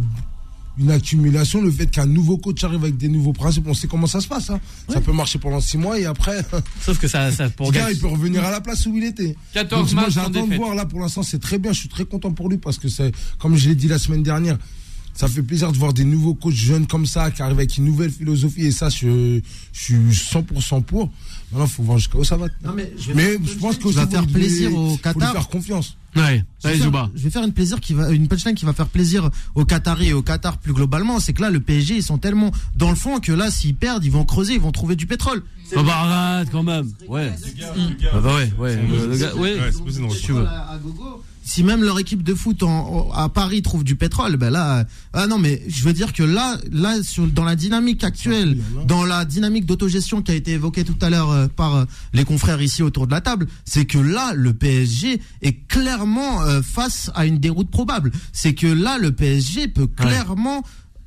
une 0.78 0.90
accumulation, 0.90 1.60
le 1.60 1.70
fait 1.70 1.86
qu'un 1.86 2.06
nouveau 2.06 2.38
coach 2.38 2.64
arrive 2.64 2.82
avec 2.84 2.96
des 2.96 3.08
nouveaux 3.08 3.34
principes, 3.34 3.66
on 3.66 3.74
sait 3.74 3.86
comment 3.88 4.06
ça 4.06 4.22
se 4.22 4.26
passe. 4.28 4.48
hein. 4.48 4.58
Ça 4.88 5.02
peut 5.02 5.12
marcher 5.12 5.38
pendant 5.38 5.60
six 5.60 5.76
mois 5.76 6.00
et 6.00 6.06
après, 6.06 6.42
Sauf 6.80 6.98
que 6.98 7.08
ça, 7.08 7.30
ça 7.30 7.50
pour 7.50 7.70
gagner. 7.72 7.92
il 7.92 7.98
peut 8.00 8.06
revenir 8.06 8.42
à 8.42 8.50
la 8.50 8.62
place 8.62 8.86
où 8.86 8.96
il 8.96 9.04
était. 9.04 9.36
14 9.52 9.90
Donc, 9.90 10.00
moi, 10.00 10.08
j'attends 10.08 10.46
de 10.46 10.54
voir 10.56 10.74
là 10.74 10.86
pour 10.86 11.00
l'instant, 11.00 11.22
c'est 11.22 11.38
très 11.40 11.58
bien. 11.58 11.74
Je 11.74 11.80
suis 11.80 11.90
très 11.90 12.06
content 12.06 12.32
pour 12.32 12.48
lui 12.48 12.56
parce 12.56 12.78
que 12.78 12.88
c'est, 12.88 13.12
comme 13.38 13.54
je 13.56 13.68
l'ai 13.68 13.74
dit 13.74 13.88
la 13.88 13.98
semaine 13.98 14.22
dernière, 14.22 14.56
ça 15.14 15.28
fait 15.28 15.42
plaisir 15.42 15.70
de 15.72 15.76
voir 15.76 15.92
des 15.92 16.04
nouveaux 16.04 16.34
coachs 16.34 16.54
jeunes 16.54 16.86
comme 16.86 17.06
ça 17.06 17.30
qui 17.30 17.42
arrivent 17.42 17.58
avec 17.58 17.76
une 17.76 17.84
nouvelle 17.84 18.10
philosophie 18.10 18.66
et 18.66 18.70
ça, 18.72 18.88
je, 18.88 19.40
je 19.72 19.82
suis 19.82 19.94
100% 19.96 20.82
pour. 20.82 21.10
Maintenant, 21.52 21.66
faut 21.66 21.82
voir 21.82 21.98
jusqu'à 21.98 22.18
où 22.18 22.24
ça 22.24 22.36
va. 22.38 22.46
Non, 22.64 22.72
mais 22.74 22.92
je 22.98 23.08
vais 23.08 23.14
Mais 23.14 23.22
faire- 23.32 23.40
je 23.46 23.58
pense 23.58 23.76
qui 23.76 23.82
qu'aussi, 23.82 23.96
va 23.96 24.04
faut 24.06 24.10
faire 24.12 24.22
lui- 24.24 24.32
plaisir 24.32 24.74
au 24.74 24.86
faut 24.88 24.94
lui 24.96 25.02
Qatar. 25.02 25.32
faire 25.32 25.48
confiance. 25.48 25.96
Ouais, 26.16 26.44
Je 26.62 26.68
allez, 26.68 26.78
vais, 26.78 26.90
faire, 26.90 27.10
je 27.14 27.22
vais 27.22 27.30
faire 27.30 27.42
une 27.44 27.52
plaisir 27.52 27.80
qui 27.80 27.94
va 27.94 28.10
une 28.10 28.28
punchline 28.28 28.54
qui 28.54 28.64
va 28.66 28.72
faire 28.74 28.86
plaisir 28.88 29.30
aux 29.54 29.64
Qataris 29.64 30.08
et 30.08 30.12
au 30.12 30.22
Qatar 30.22 30.58
plus 30.58 30.72
globalement. 30.74 31.20
C'est 31.20 31.32
que 31.32 31.40
là, 31.42 31.50
le 31.50 31.60
PSG, 31.60 31.96
ils 31.96 32.02
sont 32.02 32.18
tellement 32.18 32.50
dans 32.76 32.90
le 32.90 32.96
fond 32.96 33.18
que 33.20 33.32
là, 33.32 33.50
s'ils 33.50 33.74
perdent, 33.74 34.04
ils 34.04 34.10
vont 34.12 34.24
creuser, 34.24 34.54
ils 34.54 34.60
vont 34.60 34.72
trouver 34.72 34.94
du 34.96 35.06
pétrole. 35.06 35.42
Ah 35.74 35.82
bah 35.82 35.94
arrête 35.96 36.48
quand 36.52 36.62
même. 36.62 36.90
Ouais. 37.08 37.32
Ah 38.12 38.20
bah 38.20 38.34
ouais, 38.36 38.52
ouais. 38.58 38.76
le- 38.76 39.06
le 39.10 39.16
gars- 39.16 39.34
ouais. 39.36 39.54
Ouais, 39.58 39.70
c'est 39.72 40.02
Si 41.44 41.64
même 41.64 41.82
leur 41.82 41.98
équipe 41.98 42.22
de 42.22 42.34
foot 42.34 42.62
en- 42.62 43.10
à 43.12 43.28
Paris 43.28 43.62
trouve 43.62 43.84
du 43.84 43.96
pétrole, 43.96 44.36
ben 44.36 44.50
là, 44.50 44.84
ah 45.12 45.26
non, 45.26 45.38
mais 45.38 45.62
je 45.68 45.84
veux 45.84 45.92
dire 45.92 46.12
que 46.12 46.22
là, 46.22 46.56
là, 46.70 47.02
sur, 47.02 47.26
dans 47.26 47.44
la 47.44 47.56
dynamique 47.56 48.04
actuelle, 48.04 48.56
dans 48.86 49.04
la 49.04 49.24
dynamique 49.24 49.66
d'autogestion 49.66 50.22
qui 50.22 50.32
a 50.32 50.34
été 50.34 50.52
évoquée 50.52 50.84
tout 50.84 50.96
à 51.00 51.10
l'heure 51.10 51.30
euh, 51.30 51.48
par 51.48 51.74
euh, 51.76 51.84
les 52.12 52.24
confrères 52.24 52.62
ici 52.62 52.82
autour 52.82 53.06
de 53.06 53.12
la 53.12 53.20
table, 53.20 53.46
c'est 53.64 53.84
que 53.84 53.98
là, 53.98 54.32
le 54.34 54.52
PSG 54.54 55.20
est 55.42 55.66
clairement 55.68 56.42
euh, 56.42 56.62
face 56.62 57.10
à 57.14 57.26
une 57.26 57.38
déroute 57.38 57.70
probable. 57.70 58.12
C'est 58.32 58.54
que 58.54 58.66
là, 58.66 58.98
le 58.98 59.12
PSG 59.12 59.68
peut 59.68 59.86
clairement 59.88 60.62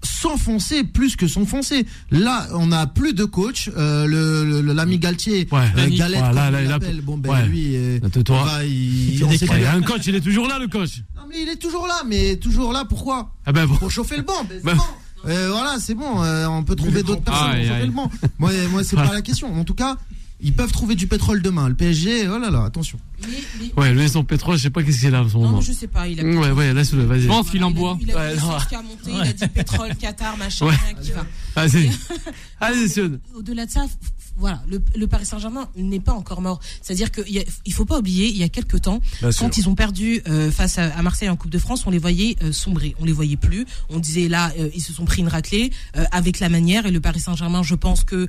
s'enfoncer 0.06 0.84
plus 0.84 1.16
que 1.16 1.28
s'enfoncer. 1.28 1.86
Là, 2.12 2.48
on 2.54 2.72
a 2.72 2.88
plus 2.88 3.14
de 3.14 3.26
coach. 3.26 3.70
Euh, 3.76 4.06
le 4.06 4.62
le- 4.62 4.74
l'ami 4.74 4.98
Galtier, 5.00 5.48
Ouais. 5.52 5.60
euh, 5.78 5.90
Galette, 5.90 6.22
Ouais, 6.22 6.34
là, 6.34 6.44
comme 6.46 6.54
là, 6.54 6.62
il 6.62 6.68
l'appelle, 6.70 7.02
bon 7.02 7.18
ben 7.18 7.30
ouais. 7.32 7.46
lui, 7.48 7.76
euh, 7.76 8.00
va- 8.02 8.64
il- 8.64 9.20
y 9.20 9.24
a- 9.66 9.74
un 9.74 9.82
coach, 9.82 10.02
il 10.08 10.16
est 10.16 10.22
toujours 10.22 10.48
là 10.48 10.60
le 10.60 10.68
coach. 10.68 11.02
non 11.16 11.24
mais 11.30 11.42
il 11.42 11.50
est 11.50 11.56
toujours 11.58 11.88
là, 11.88 12.04
mais 12.08 12.36
toujours 12.38 12.72
là 12.72 12.86
pourquoi 12.88 13.32
Ah 13.46 13.52
ben 13.52 13.66
bon. 13.66 13.76
Pour 13.76 13.92
chauffer 13.92 14.18
le 14.18 14.24
banc. 14.24 14.44
ben, 14.48 14.58
c'est 14.60 14.64
Bah. 14.66 14.74
bon. 14.76 14.84
Euh, 15.30 15.50
voilà, 15.52 15.78
c'est 15.80 15.96
bon. 15.96 16.22
euh, 16.24 16.46
on 16.48 16.64
peut 16.64 16.76
trouver 16.76 17.02
d'autres 17.04 17.22
personnes 17.22 17.48
pour 17.58 17.66
chauffer 17.66 17.86
le 17.86 17.92
banc. 17.92 18.12
Moi, 18.40 18.52
moi 18.72 18.84
c'est 18.84 18.96
pas 19.10 19.12
la 19.14 19.22
question. 19.22 19.54
En 19.60 19.64
tout 19.64 19.74
cas, 19.74 19.98
ils 20.42 20.54
peuvent 20.54 20.72
trouver 20.72 20.94
du 20.96 21.08
pétrole 21.08 21.42
demain. 21.42 21.68
Le 21.68 21.74
PSG, 21.76 22.28
oh 22.30 22.38
là 22.38 22.50
là, 22.52 22.64
attention. 22.66 23.00
Mais, 23.22 23.28
mais- 23.60 23.82
Ouais, 23.82 23.94
lui 23.94 24.10
son 24.10 24.24
pétrole, 24.24 24.58
je 24.58 24.64
sais 24.64 24.70
pas 24.70 24.84
qu'est-ce 24.84 25.00
qu'il 25.00 25.16
a 25.16 25.22
en 25.24 25.30
ce 25.30 25.34
non, 25.36 25.42
moment. 25.44 25.58
mais 25.60 25.64
je 25.64 25.72
sais 25.74 25.88
pas. 25.88 26.08
Il 26.08 26.20
a 26.20 26.24
Ouais, 26.24 26.52
ouais, 26.52 26.74
laisse-le, 26.74 27.04
vas-y. 27.04 27.22
Je 27.22 27.28
pense 27.28 27.50
qu'il 27.50 27.64
en 27.64 27.70
il 27.72 27.76
a- 27.76 27.80
boit. 27.80 27.98
Il 28.02 28.12
a, 28.12 28.16
Ouais, 28.16 28.36
non. 28.36 28.58
qui 28.70 28.76
a 28.76 28.82
monté, 28.82 29.12
il 29.12 29.22
a 29.22 29.34
dit 29.34 29.48
pétrole, 29.48 29.96
Qatar, 29.96 30.38
machin, 30.38 30.66
Ouais. 30.68 30.76
rien 30.76 30.94
qui 31.02 31.12
va. 31.12 31.26
Vas-y. 31.56 31.90
Allez, 32.62 32.88
Sion. 32.88 33.20
Au-delà 33.36 33.66
de 33.66 33.72
ça, 33.72 33.86
voilà, 34.38 34.62
le, 34.70 34.82
le 34.98 35.08
Paris 35.08 35.26
Saint-Germain 35.26 35.70
n'est 35.78 36.00
pas 36.00 36.12
encore 36.14 36.42
mort. 36.42 36.60
C'est-à-dire 36.82 37.10
qu'il 37.12 37.44
il 37.66 37.74
faut 37.74 37.86
pas 37.86 38.00
oublier, 38.00 38.28
il 38.28 38.36
y 38.38 38.44
a 38.44 38.50
quelques 38.50 38.82
temps, 38.82 39.00
Bien 39.22 39.32
sûr. 39.32 39.46
quand 39.46 39.58
ils 39.58 39.70
ont 39.70 39.76
perdu 39.76 40.22
euh, 40.28 40.52
face 40.52 40.78
à, 40.78 40.86
à 40.94 41.02
Marseille 41.02 41.30
en 41.30 41.36
Coupe 41.38 41.52
de 41.52 41.58
France, 41.60 41.86
on 41.86 41.90
les 41.92 41.98
voyait 42.00 42.36
euh, 42.44 42.52
sombrer, 42.52 42.96
on 43.00 43.06
les 43.06 43.14
voyait 43.14 43.38
plus. 43.38 43.66
On 43.90 44.00
disait 44.00 44.28
là, 44.28 44.52
euh, 44.60 44.70
ils 44.76 44.82
se 44.82 44.92
sont 44.94 45.06
pris 45.06 45.22
une 45.22 45.28
raclée 45.30 45.72
euh, 45.96 46.04
avec 46.12 46.40
la 46.42 46.50
manière. 46.50 46.86
Et 46.86 46.92
le 46.92 47.00
Paris 47.00 47.20
Saint-Germain, 47.22 47.64
je 47.64 47.76
pense 47.76 48.04
que 48.04 48.16
euh, 48.16 48.28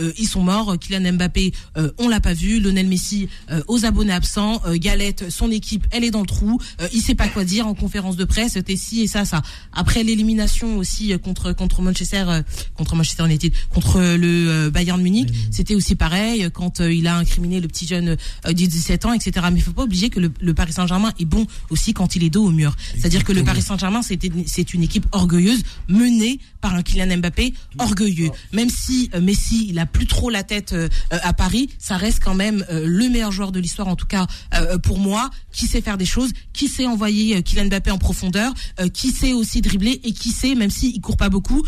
euh, 0.00 0.12
ils 0.18 0.26
sont 0.28 0.42
morts. 0.42 0.78
Kylian 0.78 1.12
Mbappé, 1.14 1.52
euh, 1.76 1.90
on 1.98 2.08
l'a 2.08 2.20
pas 2.20 2.32
vu. 2.34 2.60
Lionel 2.60 2.86
Messi 2.86 3.28
euh, 3.50 3.62
aux 3.68 3.84
abonnés. 3.84 4.12
Euh, 4.36 4.76
Galette, 4.78 5.30
son 5.30 5.50
équipe, 5.50 5.86
elle 5.90 6.04
est 6.04 6.10
dans 6.10 6.20
le 6.20 6.26
trou. 6.26 6.58
Euh, 6.80 6.88
il 6.92 7.00
sait 7.00 7.14
pas 7.14 7.28
quoi 7.28 7.44
dire 7.44 7.66
en 7.66 7.74
conférence 7.74 8.16
de 8.16 8.24
presse. 8.24 8.58
T'es 8.64 8.76
ci 8.76 9.02
et 9.02 9.06
ça, 9.06 9.24
ça. 9.24 9.42
Après 9.72 10.02
l'élimination 10.02 10.78
aussi 10.78 11.12
euh, 11.12 11.18
contre 11.18 11.52
contre 11.52 11.82
Manchester, 11.82 12.24
euh, 12.28 12.42
contre 12.76 12.96
Manchester 12.96 13.24
United, 13.24 13.52
contre 13.72 14.00
le 14.00 14.70
Bayern 14.70 15.00
Munich, 15.00 15.28
c'était 15.50 15.74
aussi 15.74 15.94
pareil 15.94 16.48
quand 16.52 16.80
il 16.80 17.06
a 17.06 17.16
incriminé 17.16 17.60
le 17.60 17.68
petit 17.68 17.86
jeune 17.86 18.16
de 18.46 18.52
17 18.52 19.06
ans, 19.06 19.12
etc. 19.12 19.46
Mais 19.52 19.58
il 19.58 19.62
faut 19.62 19.72
pas 19.72 19.84
oublier 19.84 20.10
que 20.10 20.20
le, 20.20 20.32
le 20.40 20.54
Paris 20.54 20.72
Saint-Germain 20.72 21.12
est 21.18 21.24
bon 21.24 21.46
aussi 21.70 21.92
quand 21.92 22.16
il 22.16 22.24
est 22.24 22.30
dos 22.30 22.44
au 22.44 22.50
mur. 22.50 22.76
C'est-à-dire 22.96 23.24
que 23.24 23.32
le 23.32 23.44
Paris 23.44 23.62
Saint-Germain, 23.62 24.02
c'était 24.02 24.30
c'est 24.46 24.74
une 24.74 24.82
équipe 24.82 25.06
orgueilleuse 25.12 25.62
menée 25.88 26.40
par 26.60 26.74
un 26.74 26.82
Kylian 26.82 27.18
Mbappé 27.18 27.54
orgueilleux. 27.78 28.30
Même 28.52 28.70
si 28.70 29.10
Messi, 29.20 29.66
il 29.68 29.78
a 29.78 29.86
plus 29.86 30.06
trop 30.06 30.30
la 30.30 30.42
tête 30.42 30.74
à 31.10 31.32
Paris, 31.32 31.68
ça 31.78 31.96
reste 31.96 32.22
quand 32.22 32.34
même 32.34 32.64
le 32.70 33.08
meilleur 33.08 33.32
joueur 33.32 33.52
de 33.52 33.60
l'histoire, 33.60 33.88
en 33.88 33.96
tout 33.96 34.06
cas 34.06 34.11
euh, 34.14 34.78
pour 34.78 34.98
moi, 34.98 35.30
qui 35.52 35.66
sait 35.66 35.80
faire 35.80 35.98
des 35.98 36.06
choses, 36.06 36.32
qui 36.52 36.68
sait 36.68 36.86
envoyer 36.86 37.36
euh, 37.36 37.42
Kylian 37.42 37.66
Mbappé 37.66 37.90
en 37.90 37.98
profondeur, 37.98 38.52
euh, 38.80 38.88
qui 38.88 39.10
sait 39.10 39.32
aussi 39.32 39.60
dribbler 39.60 40.00
et 40.04 40.12
qui 40.12 40.30
sait, 40.30 40.54
même 40.54 40.70
s'il 40.70 41.00
court 41.00 41.16
pas 41.16 41.28
beaucoup, 41.28 41.62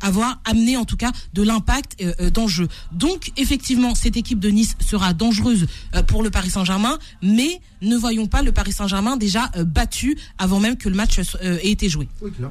avoir 0.00 0.40
amené 0.44 0.76
en 0.76 0.84
tout 0.84 0.96
cas 0.96 1.12
de 1.34 1.42
l'impact 1.42 1.96
euh, 2.00 2.12
euh, 2.20 2.30
dans 2.30 2.42
le 2.42 2.48
jeu. 2.48 2.68
Donc 2.92 3.32
effectivement, 3.36 3.94
cette 3.94 4.16
équipe 4.16 4.40
de 4.40 4.48
Nice 4.48 4.74
sera 4.86 5.12
dangereuse 5.12 5.66
pour 6.06 6.22
le 6.22 6.30
Paris 6.30 6.50
Saint-Germain, 6.50 6.98
mais 7.22 7.60
ne 7.82 7.96
voyons 7.96 8.26
pas 8.26 8.42
le 8.42 8.52
Paris 8.52 8.72
Saint-Germain 8.72 9.16
déjà 9.16 9.50
euh, 9.56 9.64
battu 9.64 10.18
avant 10.38 10.60
même 10.60 10.76
que 10.76 10.88
le 10.88 10.94
match 10.94 11.18
euh, 11.42 11.58
ait 11.62 11.70
été 11.70 11.88
joué. 11.88 12.08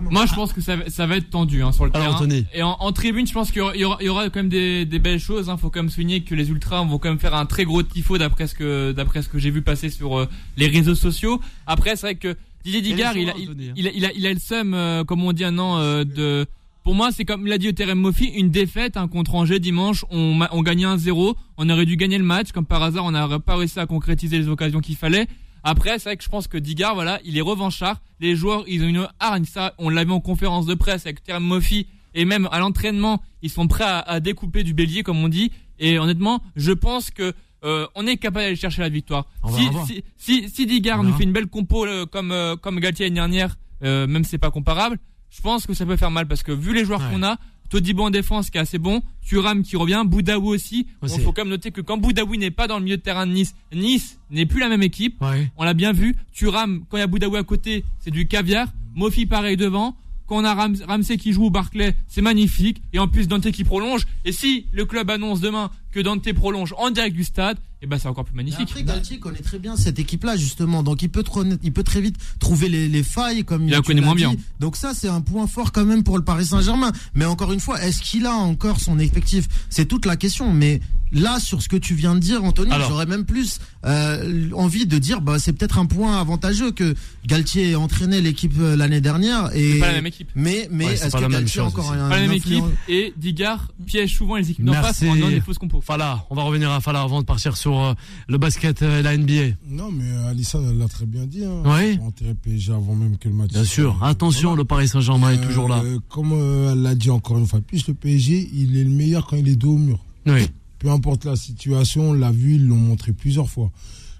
Moi, 0.09 0.25
je 0.25 0.33
pense 0.33 0.53
que 0.53 0.61
ça, 0.61 0.75
va- 0.77 0.89
ça 0.89 1.05
va 1.07 1.17
être 1.17 1.29
tendu 1.29 1.61
hein, 1.63 1.71
sur 1.71 1.85
le 1.85 1.91
Alors, 1.95 2.07
terrain. 2.07 2.17
Anthony. 2.17 2.45
Et 2.53 2.63
en, 2.63 2.77
en 2.79 2.91
tribune, 2.91 3.27
je 3.27 3.33
pense 3.33 3.51
qu'il 3.51 3.61
y 3.75 3.83
aura, 3.83 3.97
il 3.99 4.05
y 4.05 4.09
aura- 4.09 4.29
quand 4.29 4.39
même 4.39 4.49
des, 4.49 4.85
des 4.85 4.99
belles 4.99 5.19
choses. 5.19 5.49
Il 5.53 5.59
faut 5.59 5.69
quand 5.69 5.81
même 5.81 5.89
souligner 5.89 6.21
que 6.23 6.35
les 6.35 6.49
ultras 6.49 6.83
vont 6.83 6.97
quand 6.99 7.09
même 7.09 7.19
faire 7.19 7.35
un 7.35 7.45
très 7.45 7.65
gros 7.65 7.83
tifo 7.83 8.17
d'après 8.17 8.47
ce 8.47 8.55
que 8.55 8.91
d'après 8.91 9.21
ce 9.21 9.29
que 9.29 9.39
j'ai 9.39 9.51
vu 9.51 9.61
passer 9.61 9.89
sur 9.89 10.17
euh, 10.19 10.27
les 10.57 10.67
réseaux 10.67 10.95
sociaux. 10.95 11.41
Après, 11.65 11.95
c'est 11.95 12.01
vrai 12.07 12.15
que 12.15 12.35
Didier 12.63 12.81
Digard, 12.81 13.15
il 13.15 13.29
a, 13.29 13.33
il, 13.37 13.49
hein. 13.49 13.73
il 13.77 13.87
a, 13.87 13.91
il 13.95 14.05
a, 14.05 14.11
il 14.13 14.27
a 14.27 14.33
le 14.33 14.39
seum, 14.39 14.73
euh, 14.73 15.03
comme 15.05 15.23
on 15.23 15.31
dit 15.33 15.43
un 15.45 15.57
an, 15.59 15.77
euh, 15.79 16.03
de. 16.03 16.45
Pour 16.87 16.95
moi, 16.95 17.11
c'est 17.11 17.25
comme 17.25 17.47
l'a 17.47 17.57
dit 17.57 17.73
Terem 17.73 17.99
Mofi, 17.99 18.27
une 18.27 18.49
défaite 18.49 18.97
contre 19.11 19.35
Angers 19.35 19.59
dimanche. 19.59 20.05
On, 20.09 20.39
on 20.53 20.61
gagnait 20.61 20.85
1-0. 20.85 21.35
On 21.57 21.69
aurait 21.69 21.85
dû 21.85 21.97
gagner 21.97 22.17
le 22.17 22.23
match. 22.23 22.53
Comme 22.53 22.65
par 22.65 22.81
hasard, 22.81 23.03
on 23.03 23.11
n'aurait 23.11 23.41
pas 23.41 23.57
réussi 23.57 23.77
à 23.77 23.85
concrétiser 23.85 24.37
les 24.37 24.47
occasions 24.47 24.79
qu'il 24.79 24.95
fallait. 24.95 25.27
Après, 25.65 25.99
c'est 25.99 26.05
vrai 26.05 26.15
que 26.15 26.23
je 26.23 26.29
pense 26.29 26.47
que 26.47 26.57
Digard, 26.57 26.95
voilà, 26.95 27.19
il 27.25 27.37
est 27.37 27.41
revanchard. 27.41 27.99
Les 28.21 28.37
joueurs, 28.37 28.63
ils 28.69 28.85
ont 28.85 28.87
une 28.87 29.05
hargne. 29.19 29.43
Ça, 29.43 29.73
on 29.79 29.89
l'a 29.89 30.05
vu 30.05 30.11
en 30.11 30.21
conférence 30.21 30.65
de 30.65 30.75
presse 30.75 31.05
avec 31.05 31.21
Terem 31.25 31.43
Mofi. 31.43 31.87
Et 32.13 32.23
même 32.23 32.47
à 32.53 32.59
l'entraînement, 32.59 33.21
ils 33.41 33.49
sont 33.49 33.67
prêts 33.67 33.83
à, 33.83 33.99
à 33.99 34.21
découper 34.21 34.63
du 34.63 34.73
bélier, 34.73 35.03
comme 35.03 35.21
on 35.21 35.27
dit. 35.27 35.51
Et 35.79 35.99
honnêtement, 35.99 36.41
je 36.55 36.71
pense 36.71 37.11
que 37.11 37.33
euh, 37.65 37.85
on 37.95 38.07
est 38.07 38.15
capable 38.15 38.45
d'aller 38.45 38.55
chercher 38.55 38.81
la 38.81 38.87
victoire. 38.87 39.25
Si, 39.49 39.67
si, 39.87 40.03
si, 40.15 40.49
si 40.49 40.65
Digard 40.65 41.03
nous 41.03 41.11
fait 41.15 41.25
une 41.25 41.33
belle 41.33 41.47
compo 41.47 41.85
euh, 41.85 42.05
comme 42.05 42.31
euh, 42.31 42.55
comme 42.55 42.79
Galtier 42.79 43.07
l'année 43.07 43.15
dernière, 43.15 43.57
euh, 43.83 44.07
même 44.07 44.23
si 44.23 44.29
c'est 44.29 44.37
pas 44.37 44.51
comparable, 44.51 44.99
je 45.29 45.41
pense 45.41 45.65
que 45.67 45.73
ça 45.73 45.85
peut 45.85 45.97
faire 45.97 46.11
mal 46.11 46.27
parce 46.27 46.43
que 46.43 46.51
vu 46.51 46.73
les 46.73 46.85
joueurs 46.85 47.01
Ouais. 47.01 47.07
qu'on 47.13 47.23
a, 47.23 47.37
Todibo 47.69 48.03
en 48.03 48.09
défense 48.09 48.49
qui 48.49 48.57
est 48.57 48.61
assez 48.61 48.77
bon, 48.77 49.01
Thuram 49.27 49.61
qui 49.61 49.75
revient, 49.75 50.03
Boudaoui 50.05 50.55
aussi. 50.55 50.87
Il 51.03 51.09
faut 51.21 51.33
quand 51.33 51.41
même 51.43 51.49
noter 51.49 51.71
que 51.71 51.81
quand 51.81 51.97
Boudaoui 51.97 52.37
n'est 52.37 52.49
pas 52.51 52.65
dans 52.67 52.77
le 52.77 52.85
milieu 52.85 52.95
de 52.97 53.01
terrain 53.01 53.27
de 53.27 53.33
Nice, 53.33 53.55
Nice 53.73 54.17
n'est 54.31 54.45
plus 54.45 54.61
la 54.61 54.69
même 54.69 54.83
équipe. 54.83 55.21
Ouais. 55.21 55.51
On 55.57 55.65
l'a 55.65 55.73
bien 55.73 55.91
vu. 55.91 56.15
Thuram, 56.31 56.85
quand 56.89 56.95
il 56.95 57.01
y 57.01 57.03
a 57.03 57.07
Boudaoui 57.07 57.37
à 57.37 57.43
côté, 57.43 57.83
c'est 57.99 58.11
du 58.11 58.25
caviar. 58.27 58.69
Mofi 58.95 59.25
pareil 59.25 59.57
devant. 59.57 59.97
Quand 60.27 60.37
on 60.37 60.43
a 60.45 60.53
Ram- 60.53 60.75
Ramsey 60.87 61.17
qui 61.17 61.33
joue 61.33 61.45
au 61.45 61.49
Barclay, 61.49 61.93
c'est 62.07 62.21
magnifique. 62.21 62.81
Et 62.93 62.99
en 62.99 63.07
plus 63.09 63.27
Dante 63.27 63.51
qui 63.51 63.63
prolonge. 63.65 64.05
Et 64.23 64.31
si 64.31 64.65
le 64.71 64.85
club 64.85 65.09
annonce 65.09 65.41
demain 65.41 65.69
que 65.91 65.99
Dante 65.99 66.31
prolonge 66.33 66.73
en 66.77 66.91
direct 66.91 67.15
du 67.15 67.23
stade, 67.23 67.57
et 67.81 67.87
ben 67.87 67.97
c'est 67.99 68.07
encore 68.07 68.25
plus 68.25 68.35
magnifique. 68.35 68.69
Après, 68.69 68.83
Galtier 68.83 69.19
connaît 69.19 69.39
très 69.39 69.59
bien 69.59 69.75
cette 69.77 69.99
équipe-là, 69.99 70.35
justement. 70.35 70.81
Donc, 70.83 71.01
il 71.03 71.09
peut, 71.09 71.23
trop- 71.23 71.43
il 71.63 71.71
peut 71.73 71.83
très 71.83 72.01
vite 72.01 72.15
trouver 72.39 72.69
les, 72.69 72.87
les 72.89 73.03
failles, 73.03 73.43
comme 73.45 73.65
Il 73.65 73.71
la 73.71 73.81
connaît 73.81 74.01
moins 74.01 74.15
dit. 74.15 74.23
bien. 74.25 74.35
Donc, 74.59 74.75
ça, 74.75 74.93
c'est 74.95 75.07
un 75.09 75.21
point 75.21 75.45
fort 75.47 75.71
quand 75.71 75.85
même 75.85 76.03
pour 76.03 76.17
le 76.17 76.23
Paris 76.23 76.45
Saint-Germain. 76.47 76.91
Mais 77.13 77.25
encore 77.25 77.53
une 77.53 77.59
fois, 77.59 77.81
est-ce 77.83 78.01
qu'il 78.01 78.25
a 78.25 78.33
encore 78.33 78.79
son 78.79 78.97
effectif? 78.99 79.47
C'est 79.69 79.85
toute 79.85 80.05
la 80.07 80.17
question. 80.17 80.51
Mais 80.53 80.81
là, 81.11 81.39
sur 81.39 81.61
ce 81.61 81.69
que 81.69 81.77
tu 81.77 81.93
viens 81.93 82.15
de 82.15 82.19
dire, 82.19 82.43
Anthony, 82.43 82.71
Alors. 82.71 82.89
j'aurais 82.89 83.05
même 83.05 83.25
plus 83.25 83.59
euh, 83.85 84.49
envie 84.53 84.87
de 84.87 84.97
dire, 84.97 85.21
bah, 85.21 85.37
c'est 85.37 85.53
peut-être 85.53 85.77
un 85.77 85.85
point 85.85 86.19
avantageux 86.19 86.71
que 86.71 86.95
Galtier 87.27 87.71
ait 87.71 87.75
entraîné 87.75 88.21
l'équipe 88.21 88.53
euh, 88.59 88.75
l'année 88.75 89.01
dernière. 89.01 89.55
Et... 89.55 89.73
C'est 89.73 89.79
pas 89.79 89.87
la 89.87 89.93
même 89.93 90.07
équipe. 90.07 90.29
Mais, 90.33 90.67
mais 90.71 90.85
Ouais, 90.85 90.93
est-ce 90.93 91.09
pas 91.11 91.17
que 91.19 91.23
la 91.23 91.29
même 91.29 91.39
Galtier 91.41 91.61
encore 91.61 91.89
aussi. 91.91 91.99
un, 91.99 92.09
Pas 92.09 92.15
la 92.15 92.21
même 92.23 92.31
équipe. 92.33 92.63
Et 92.87 93.13
Digard 93.17 93.71
piège 93.85 94.15
souvent 94.17 94.35
les 94.37 94.49
équipes 94.49 94.65
d'en 94.65 94.73
face 94.73 95.01
Merci. 95.03 95.09
en 95.09 95.15
donnant 95.15 95.29
des 95.29 95.41
fausses 95.41 95.59
compos. 95.59 95.76
Fala, 95.81 96.25
on 96.29 96.35
va 96.35 96.43
revenir 96.43 96.71
à 96.71 96.79
Fala 96.81 97.01
avant 97.01 97.19
de 97.21 97.25
partir 97.25 97.57
sur 97.57 97.79
euh, 97.79 97.93
le 98.27 98.37
basket 98.37 98.81
et 98.81 99.01
la 99.01 99.17
NBA. 99.17 99.55
Non, 99.69 99.91
mais 99.91 100.03
euh, 100.05 100.33
elle 100.53 100.77
l'a 100.77 100.87
très 100.87 101.05
bien 101.05 101.25
dit. 101.25 101.43
Hein. 101.45 101.61
Oui. 101.65 101.97
Faut 101.97 102.03
enterrer 102.05 102.33
PSG 102.35 102.71
avant 102.73 102.95
même 102.95 103.17
que 103.17 103.27
le 103.29 103.35
match. 103.35 103.51
Bien 103.51 103.63
sûr. 103.63 103.97
Euh, 104.01 104.05
Attention, 104.05 104.49
voilà. 104.49 104.61
le 104.61 104.65
Paris 104.65 104.87
Saint-Germain 104.87 105.31
est 105.33 105.41
toujours 105.45 105.67
là. 105.69 105.81
Euh, 105.83 105.99
Comme 106.09 106.31
euh, 106.33 106.73
elle 106.73 106.81
l'a 106.81 106.95
dit 106.95 107.09
encore 107.09 107.37
une 107.37 107.47
fois, 107.47 107.61
plus 107.61 107.87
le 107.87 107.93
PSG, 107.93 108.49
il 108.53 108.77
est 108.77 108.83
le 108.83 108.89
meilleur 108.89 109.27
quand 109.27 109.35
il 109.37 109.47
est 109.47 109.55
dos 109.55 109.73
au 109.73 109.77
mur. 109.77 109.99
Oui. 110.25 110.47
Peu 110.79 110.89
importe 110.91 111.25
la 111.25 111.35
situation, 111.35 112.09
on 112.09 112.13
l'a 112.13 112.31
vu, 112.31 112.55
ils 112.55 112.65
l'ont 112.67 112.75
montré 112.75 113.11
plusieurs 113.13 113.49
fois. 113.49 113.71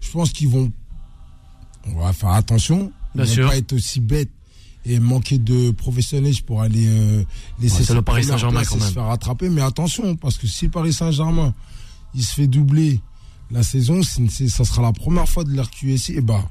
Je 0.01 0.10
pense 0.12 0.32
qu'ils 0.32 0.49
vont. 0.49 0.72
On 1.86 1.99
va 1.99 2.14
faire 2.14 2.30
attention. 2.30 2.91
Ils 3.16 3.18
Bien 3.22 3.26
vont 3.26 3.32
sûr. 3.34 3.47
pas 3.49 3.58
être 3.58 3.74
aussi 3.74 3.99
bêtes 3.99 4.32
et 4.88 5.00
manquer 5.00 5.38
de 5.38 5.72
professionnalisme 5.72 6.46
pour 6.46 6.62
aller 6.62 6.86
euh, 6.88 7.24
laisser 7.62 7.88
Ouais, 7.90 7.96
le 7.96 8.02
Paris 8.02 8.24
Saint-Germain 8.24 8.64
quand 8.64 8.76
se 8.80 8.84
même. 8.84 8.94
faire 8.94 9.06
rattraper. 9.06 9.50
Mais 9.50 9.62
attention, 9.62 10.16
parce 10.16 10.38
que 10.38 10.48
si 10.48 10.66
le 10.66 10.72
Paris 10.72 10.94
Saint-Germain 10.94 11.54
il 12.16 12.24
se 12.24 12.34
fait 12.34 12.48
doubler 12.48 13.02
la 13.52 13.64
saison, 13.64 14.02
ça 14.04 14.66
sera 14.66 14.82
la 14.82 14.92
première 14.94 15.28
fois 15.28 15.44
de 15.44 15.52
l'RQSI 15.56 16.14
et 16.16 16.22
bah, 16.22 16.50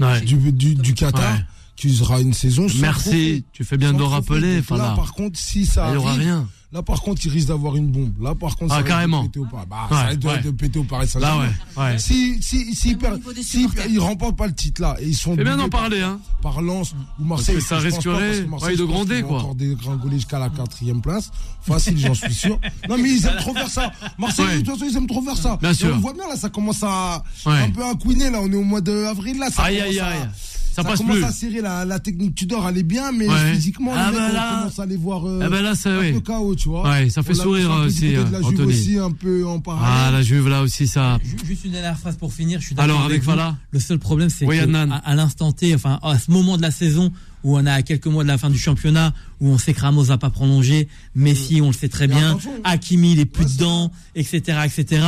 Ouais. 0.00 0.20
du, 0.22 0.36
du, 0.52 0.74
du 0.74 0.94
Qatar 0.94 1.34
Ouais. 1.34 1.40
qui 1.76 1.94
sera 1.94 2.20
une 2.20 2.32
saison 2.34 2.68
sans 2.68 2.78
Merci, 2.78 3.44
tu 3.52 3.64
fais 3.64 3.76
bien 3.76 3.92
de 3.92 3.98
le 3.98 4.04
rappeler, 4.04 4.62
Là, 4.70 4.94
par 4.94 5.12
contre, 5.12 5.38
si 5.38 5.66
ça 5.66 5.88
Il 5.88 5.92
n'y 5.92 5.96
aura 5.98 6.10
arrive, 6.12 6.22
rien. 6.22 6.48
Là, 6.72 6.82
par 6.82 7.00
contre, 7.00 7.24
il 7.24 7.30
risque 7.30 7.48
d'avoir 7.48 7.76
une 7.76 7.86
bombe. 7.86 8.20
Là, 8.20 8.34
par 8.34 8.56
contre, 8.56 8.72
Ah, 8.72 8.74
ça 8.74 8.76
risque 8.78 8.88
carrément. 8.88 9.22
de 9.22 9.28
péter 9.28 9.38
au 9.40 9.44
Paris. 9.46 9.66
Bah, 9.70 9.76
Ouais, 9.88 9.96
ça 9.96 10.02
risque 10.06 10.18
de, 10.20 10.26
ouais. 10.28 10.42
de 10.42 10.50
péter 10.50 10.78
au 10.80 10.84
Paris 10.84 11.06
Là, 11.06 11.10
Saint-Germain. 11.12 11.46
ouais. 11.76 11.82
ouais. 11.82 11.98
Si, 11.98 12.42
si, 12.42 12.74
si, 12.74 12.96
des 12.96 13.42
supporters. 13.42 13.86
ils 13.88 14.00
remportent 14.00 14.36
pas 14.36 14.46
le 14.48 14.54
titre 14.54 14.82
là 14.82 14.96
et 15.00 15.06
ils 15.06 15.14
sont 15.14 15.36
C'est 15.36 15.44
bien 15.44 15.56
d'en 15.56 15.68
parler, 15.68 16.00
hein. 16.02 16.18
par 16.42 16.60
Lens 16.60 16.92
ou 17.20 17.24
Marseille. 17.24 17.54
Parce 17.68 17.84
que 17.84 17.90
ça 17.90 18.00
que 18.00 18.44
Marseille, 18.46 18.70
ouais, 18.70 18.76
de 18.76 18.84
gronder, 18.84 19.22
quoi. 19.22 19.38
encore 19.38 19.54
dégringoler 19.54 20.16
jusqu'à 20.16 20.40
la 20.40 20.48
quatrième 20.50 21.00
place. 21.00 21.30
Facile, 21.62 21.96
j'en 21.98 22.14
suis 22.14 22.34
sûr. 22.34 22.58
Non, 22.88 22.96
mais 22.98 23.10
ils 23.10 23.24
aiment 23.26 23.36
trop 23.38 23.54
faire 23.54 23.70
ça. 23.70 23.92
Marseille, 24.18 24.44
Ouais. 24.46 24.54
de 24.58 24.64
toute 24.66 24.74
façon, 24.78 24.86
ils 24.90 24.96
aiment 24.96 25.06
trop 25.06 25.22
faire 25.22 25.36
ça. 25.36 25.56
Bien 25.60 25.70
Et 25.70 25.74
sûr. 25.74 25.92
on 25.94 25.98
voit 26.00 26.12
bien 26.14 26.28
là, 26.28 26.36
ça 26.36 26.48
commence 26.50 26.82
à 26.82 27.22
Ouais. 27.46 27.52
un 27.62 27.70
peu 27.70 27.84
à 27.84 27.94
couiner 27.94 28.28
là. 28.30 28.40
On 28.42 28.50
est 28.52 28.56
au 28.56 28.62
mois 28.64 28.80
d'avril 28.80 29.38
là. 29.38 29.50
Ça 29.50 29.62
Aïe, 29.64 29.76
commence 29.78 29.90
aïe, 29.90 30.00
aïe. 30.00 30.28
Ça 30.76 30.82
ça 30.82 30.88
passe 30.90 30.98
commence 30.98 31.16
plus. 31.16 31.24
à 31.24 31.32
serrer 31.32 31.60
la, 31.62 31.84
la 31.86 31.98
technique 31.98 32.34
Tudor, 32.34 32.68
elle 32.68 32.76
est 32.78 32.82
bien, 32.82 33.10
mais 33.12 33.26
Ouais. 33.26 33.54
physiquement, 33.54 33.92
Ah 33.96 34.10
les 34.10 34.16
bah 34.18 34.24
mecs, 34.26 34.34
là. 34.34 34.50
on 34.52 34.58
commence 34.60 34.78
à 34.78 34.86
les 34.86 34.96
voir 34.96 35.26
euh, 35.26 35.40
Ah 35.42 35.48
bah 35.48 35.62
là, 35.62 35.74
c'est 35.74 35.88
un 35.88 35.98
oui. 36.00 36.12
peu 36.12 36.20
KO, 36.20 36.54
tu 36.54 36.68
vois. 36.68 36.88
Ouais, 36.88 37.08
ça 37.08 37.22
fait 37.22 37.32
On 37.38 37.42
sourire 37.42 37.70
aussi, 37.86 38.12
de 38.12 38.16
euh, 38.18 38.24
la 38.30 38.38
Juve 38.42 38.46
Anthony. 38.60 38.72
aussi, 38.72 38.98
un 38.98 39.10
peu 39.10 39.46
en 39.46 39.56
Ah, 39.56 39.60
parallèle. 39.64 40.12
la 40.14 40.22
Juve 40.22 40.48
là 40.48 40.60
aussi, 40.62 40.86
ça. 40.86 41.18
Ju- 41.24 41.36
Juste 41.46 41.64
une 41.64 41.72
dernière 41.72 41.98
phrase 41.98 42.16
pour 42.16 42.32
finir. 42.32 42.60
Je 42.60 42.66
suis 42.66 42.74
d'accord 42.74 42.90
Alors, 42.96 43.04
avec 43.06 43.22
vous. 43.22 43.30
Fala 43.30 43.56
Le 43.70 43.80
seul 43.80 43.98
problème, 43.98 44.28
c'est 44.28 44.44
Oui, 44.44 44.58
Adnan. 44.60 44.90
à, 44.92 44.96
à 44.96 45.14
l'instant 45.14 45.50
T, 45.50 45.74
enfin 45.74 45.98
à 46.02 46.18
ce 46.18 46.30
moment 46.30 46.56
de 46.58 46.62
la 46.62 46.70
saison 46.70 47.10
où 47.42 47.56
on 47.56 47.64
a 47.64 47.72
à 47.72 47.82
quelques 47.82 48.06
mois 48.08 48.22
de 48.24 48.28
la 48.28 48.36
fin 48.38 48.50
du 48.50 48.58
championnat, 48.58 49.14
où 49.40 49.48
on 49.48 49.58
sait 49.58 49.74
que 49.74 49.80
Ramos 49.80 50.02
va 50.04 50.18
pas 50.18 50.30
prolonger, 50.30 50.88
Messi, 51.14 51.60
on 51.60 51.68
le 51.68 51.72
sait 51.72 51.88
très 51.88 52.06
bien. 52.06 52.38
Hakimi, 52.64 53.12
il 53.12 53.20
est 53.20 53.24
plus 53.24 53.44
Ouais, 53.44 53.50
dedans, 53.52 53.90
etc., 54.14 54.58
etc. 54.64 55.02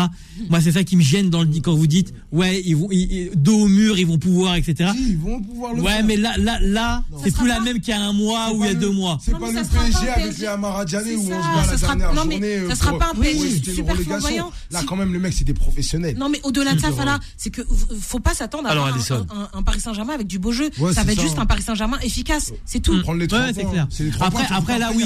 Moi, 0.48 0.60
c'est 0.60 0.72
ça 0.72 0.84
qui 0.84 0.96
me 0.96 1.02
gêne 1.02 1.30
dans 1.30 1.42
le 1.42 1.48
quand 1.62 1.74
vous 1.74 1.86
dites, 1.86 2.12
ouais, 2.32 2.62
ils 2.64 2.76
vont, 2.76 2.88
ils- 2.90 3.30
dos 3.34 3.62
au 3.62 3.68
mur, 3.68 3.98
ils 3.98 4.06
vont 4.06 4.18
pouvoir, 4.18 4.54
etc. 4.56 4.90
Si, 4.94 5.10
ils 5.10 5.18
vont 5.18 5.40
pouvoir 5.42 5.74
le 5.74 5.82
Ouais, 5.82 5.92
faire. 5.92 6.04
mais 6.04 6.16
là, 6.16 6.36
là, 6.38 6.58
là, 6.60 7.04
c'est 7.24 7.34
plus 7.34 7.48
la 7.48 7.56
pas- 7.56 7.60
même 7.62 7.80
qu'il 7.80 7.88
y 7.94 7.96
a 7.96 8.00
un 8.02 8.12
mois 8.12 8.52
ou 8.52 8.62
il 8.64 8.66
y 8.66 8.70
a 8.70 8.74
pas 8.74 8.80
deux 8.80 8.88
le- 8.88 8.92
mois. 8.92 9.18
C'est 9.24 9.32
pas 9.32 9.38
mais 9.40 9.52
le 9.52 9.58
ça 9.58 9.64
sera 9.64 9.80
PSG 9.84 9.92
pas 9.92 9.98
un 9.98 10.12
avec 10.12 10.24
PSG. 10.26 10.40
les 10.42 10.46
Amaradjani 10.46 11.08
C'est 11.10 11.16
où 11.16 11.20
on 11.20 11.22
se 11.24 11.28
ça, 11.30 11.36
bat 11.38 11.56
la 11.56 11.64
ça 11.64 11.78
sera- 11.78 11.96
dernière 11.96 12.14
non, 12.14 12.24
mais 12.26 12.34
journée. 12.34 12.56
ça 12.58 12.72
euh, 12.72 12.74
sera 12.76 12.90
pour- 12.90 12.98
pas 12.98 13.10
un 13.10 13.20
PSG 13.20 13.40
Oui, 13.66 13.74
super 13.74 13.96
flamboyant. 13.96 14.52
Là, 14.70 14.82
quand 14.86 14.96
même, 14.96 15.12
les 15.12 15.18
mecs, 15.18 15.32
c'est 15.34 15.44
des 15.44 15.54
professionnels. 15.54 16.16
Non, 16.18 16.28
mais 16.28 16.40
au-delà 16.44 16.74
de 16.74 16.80
ça, 16.80 16.92
Fala, 16.92 17.18
c'est 17.36 17.50
que 17.50 17.62
faut 18.00 18.20
pas 18.20 18.34
s'attendre 18.34 18.68
à 18.68 18.72
un, 18.72 19.62
Paris 19.62 19.80
Saint-Germain 19.80 20.14
avec 20.14 20.26
du 20.26 20.38
beau 20.38 20.52
jeu. 20.52 20.70
Ça 20.94 21.02
va 21.04 21.12
être 21.12 21.20
juste 21.20 21.38
un 21.38 21.46
Paris 21.46 21.62
Saint-Germain 21.62 21.98
efficace. 22.02 22.52
C'est 22.64 22.80
tout. 22.80 23.00
Prendre 23.02 23.18
les 23.18 23.26
trois 23.26 23.52
points. 23.52 23.88
Après- 24.26 24.46
points, 24.46 24.56
après, 24.56 24.78
là, 24.78 24.90
oui. 24.94 25.04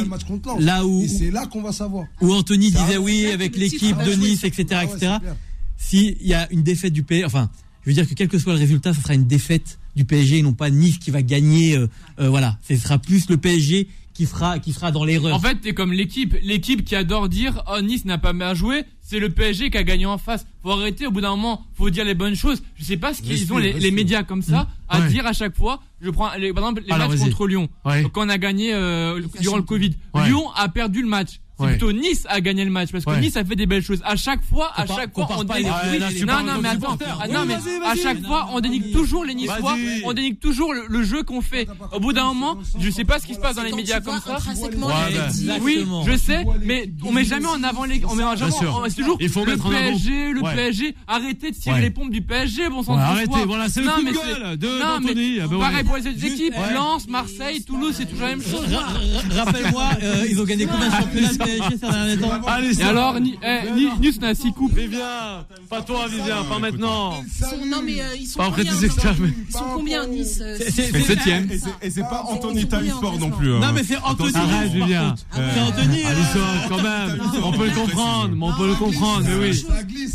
Là 0.60 0.84
où- 0.86 1.02
Et 1.02 1.08
c'est 1.08 1.30
là 1.30 1.46
qu'on 1.46 1.62
va 1.62 1.72
savoir. 1.72 2.06
Où 2.20 2.32
Anthony 2.32 2.70
disait 2.70 2.96
oui 2.98 3.26
avec 3.26 3.56
l'équipe 3.56 3.96
va 3.96 4.04
de 4.04 4.14
Nice, 4.14 4.44
etc., 4.44 4.66
Ah 4.72 4.84
etc. 4.84 4.98
clair. 4.98 5.20
S'il 5.78 6.16
y 6.22 6.34
a 6.34 6.50
une 6.52 6.62
défaite 6.62 6.92
du 6.92 7.02
PSG, 7.02 7.24
enfin, 7.24 7.50
je 7.84 7.90
veux 7.90 7.94
dire 7.94 8.08
que 8.08 8.14
quel 8.14 8.28
que 8.28 8.38
soit 8.38 8.52
le 8.54 8.58
résultat, 8.60 8.94
ce 8.94 9.00
sera 9.02 9.14
une 9.14 9.26
défaite 9.26 9.78
du 9.96 10.04
PSG 10.04 10.38
et 10.38 10.42
non 10.42 10.52
pas 10.52 10.70
Nice 10.70 10.98
qui 10.98 11.10
va 11.10 11.22
gagner. 11.22 11.76
euh, 11.76 11.88
euh, 12.20 12.28
voilà, 12.28 12.58
ce 12.66 12.76
sera 12.76 12.98
plus 12.98 13.28
le 13.28 13.36
PSG 13.36 13.88
qui 14.22 14.26
fera, 14.28 14.58
qui 14.60 14.72
sera 14.72 14.92
dans 14.92 15.04
l'erreur. 15.04 15.34
En 15.34 15.40
fait, 15.40 15.56
t'es 15.56 15.74
comme 15.74 15.92
l'équipe, 15.92 16.36
l'équipe 16.44 16.84
qui 16.84 16.94
adore 16.94 17.28
dire 17.28 17.64
oh 17.68 17.80
Nice 17.80 18.04
n'a 18.04 18.18
pas 18.18 18.32
bien 18.32 18.54
joué, 18.54 18.84
c'est 19.00 19.18
le 19.18 19.30
PSG 19.30 19.70
qui 19.70 19.76
a 19.78 19.82
gagné 19.82 20.06
en 20.06 20.16
face. 20.16 20.46
Faut 20.62 20.70
arrêter 20.70 21.06
au 21.08 21.10
bout 21.10 21.20
d'un 21.20 21.30
moment, 21.30 21.64
faut 21.74 21.90
dire 21.90 22.04
les 22.04 22.14
bonnes 22.14 22.36
choses. 22.36 22.62
Je 22.76 22.84
sais 22.84 22.96
pas 22.96 23.14
ce 23.14 23.20
qu'ils 23.22 23.52
ont 23.52 23.58
les, 23.58 23.72
les 23.72 23.90
médias 23.90 24.22
comme 24.22 24.42
ça 24.42 24.68
à 24.88 25.00
Ouais. 25.00 25.08
dire 25.08 25.26
à 25.26 25.32
chaque 25.32 25.56
fois. 25.56 25.80
Je 26.00 26.10
prends 26.10 26.30
les, 26.38 26.52
par 26.52 26.62
exemple 26.64 26.82
les 26.86 26.92
Alors, 26.92 27.08
matchs 27.08 27.18
vas-y. 27.18 27.30
contre 27.30 27.46
Lyon. 27.48 27.68
Ouais. 27.84 28.04
Quand 28.12 28.26
on 28.26 28.28
a 28.28 28.38
gagné 28.38 28.72
euh, 28.72 29.20
durant 29.40 29.56
le 29.56 29.62
Covid, 29.64 29.92
Ouais. 30.14 30.26
Lyon 30.28 30.44
a 30.54 30.68
perdu 30.68 31.02
le 31.02 31.08
match. 31.08 31.40
C'est 31.62 31.66
Ouais. 31.68 31.76
plutôt 31.78 31.92
Nice 31.92 32.26
a 32.28 32.40
gagné 32.40 32.64
le 32.64 32.70
match 32.70 32.90
parce 32.90 33.04
que 33.04 33.10
Ouais. 33.10 33.20
Nice 33.20 33.36
a 33.36 33.44
fait 33.44 33.54
des 33.56 33.66
belles 33.66 33.82
choses. 33.82 34.00
À 34.04 34.16
chaque 34.16 34.42
fois, 34.42 34.72
à 34.74 34.86
chaque 34.86 35.14
fois, 35.14 35.28
on 35.38 35.44
dénigre. 35.44 35.74
Non, 36.26 36.42
non, 36.44 36.60
mais 36.60 36.68
attends. 36.70 36.98
Ah, 37.20 37.28
non, 37.28 37.44
mais 37.46 37.54
à 37.54 37.94
chaque 37.94 38.24
fois, 38.26 38.48
on 38.52 38.60
dénigre 38.60 38.92
toujours 38.92 39.24
les 39.24 39.34
Niçois. 39.34 39.76
On 40.04 40.12
dénigre 40.12 40.38
toujours 40.40 40.72
le, 40.74 41.02
jeu 41.02 41.22
qu'on 41.22 41.40
fait. 41.40 41.66
Au 41.92 42.00
bout 42.00 42.12
d'un 42.12 42.24
moment, 42.26 42.58
je 42.78 42.90
sais 42.90 43.04
pas 43.04 43.18
ce 43.18 43.26
qui 43.26 43.34
se 43.34 43.40
passe 43.40 43.56
dans 43.56 43.62
les 43.62 43.72
médias 43.72 44.00
comme 44.00 44.20
ça. 44.20 44.38
Oui, 45.60 45.84
je 46.06 46.16
sais, 46.16 46.44
mais 46.62 46.90
on 47.04 47.12
met 47.12 47.24
jamais 47.24 47.46
en 47.46 47.62
avant 47.62 47.84
les. 47.84 48.02
On 48.08 48.14
met 48.14 48.24
jamais. 48.36 48.52
C'est 48.88 48.96
toujours 48.96 49.18
le 49.46 49.52
mettre 49.52 49.66
en 49.66 49.70
avant- 49.70 49.78
PSG, 49.78 50.32
le. 50.32 50.40
PSG. 50.42 50.94
Arrêtez 51.06 51.50
de 51.50 51.56
tirer 51.56 51.80
les 51.80 51.90
pompes 51.90 52.10
du 52.10 52.22
PSG, 52.22 52.68
bon 52.68 52.82
sang 52.82 52.96
arrêtez, 52.96 53.44
voilà, 53.46 53.68
c'est 53.68 53.80
le 53.80 53.88
coup 53.88 54.02
de 54.02 54.10
gueule 54.12 54.56
de- 54.58 54.66
non, 54.66 55.00
d'Anthony. 55.00 55.36
mais 55.36 55.40
Ah 55.42 55.46
bah 55.48 55.56
Pareil 55.60 55.84
pour 55.84 55.96
les 55.96 56.06
autres 56.06 56.24
équipes. 56.24 56.54
Lens, 56.74 57.08
Marseille, 57.08 57.62
Toulouse, 57.64 57.94
c'est 57.96 58.06
toujours 58.06 58.26
la 58.26 58.36
même 58.36 58.42
chose. 58.42 58.66
Ra- 58.72 58.80
ra- 58.80 59.44
Rappelle-moi, 59.44 59.84
ils 60.30 60.40
ont 60.40 60.44
gagné 60.44 60.66
combien 60.66 60.88
de 60.88 60.94
championnats 60.94 61.28
le 61.54 61.58
PSG 61.58 61.78
ces 61.80 61.92
derniers 61.92 62.16
temps 62.18 62.46
Allez, 62.46 62.80
Et 62.80 62.82
alors, 62.84 63.20
ni, 63.20 63.38
eh, 63.42 63.70
ni, 63.72 63.88
Nice, 64.00 64.18
on 64.20 64.24
a 64.24 64.34
6 64.34 64.52
coupes. 64.52 64.74
Vivien, 64.74 65.44
pas 65.68 65.82
toi, 65.82 66.06
Vivien, 66.08 66.42
pas 66.44 66.58
maintenant. 66.58 67.22
Non, 67.66 67.82
mais 67.84 68.00
euh, 68.00 68.04
ils 68.18 68.26
sont 68.26 68.38
Pas 68.38 68.46
après 68.46 68.64
combien 68.64 68.78
tes 68.80 68.86
externes. 68.86 69.32
Ils 69.48 69.52
sont 69.52 69.64
combien, 69.74 70.06
Nice 70.06 70.38
euh, 70.40 70.56
C'est- 70.58 70.70
c'est- 70.70 70.90
c'est- 70.92 70.98
Et 71.00 71.04
septième. 71.04 71.48
c'est- 71.90 72.00
pas 72.02 72.24
Anthony 72.28 72.62
Sport 72.62 73.18
non 73.18 73.30
plus. 73.30 73.54
hein. 73.54 73.60
Non 73.60 73.72
mais 73.72 73.84
c'est 73.84 73.96
Anthony. 73.98 74.32
Arrête, 74.34 74.72
Vivien. 74.72 75.14
Ah. 75.32 75.36
C'est 75.54 75.60
Anthony. 75.60 76.02
euh, 76.04 76.68
quand 76.68 76.82
même. 76.82 77.20
On 77.42 77.52
peut 77.52 77.66
le 77.66 77.74
comprendre, 77.74 78.34
mais 78.34 78.46
on 78.46 78.52
peut 78.54 78.68
le 78.68 78.74
comprendre, 78.74 79.26
mais 79.28 79.48
oui. 79.50 79.66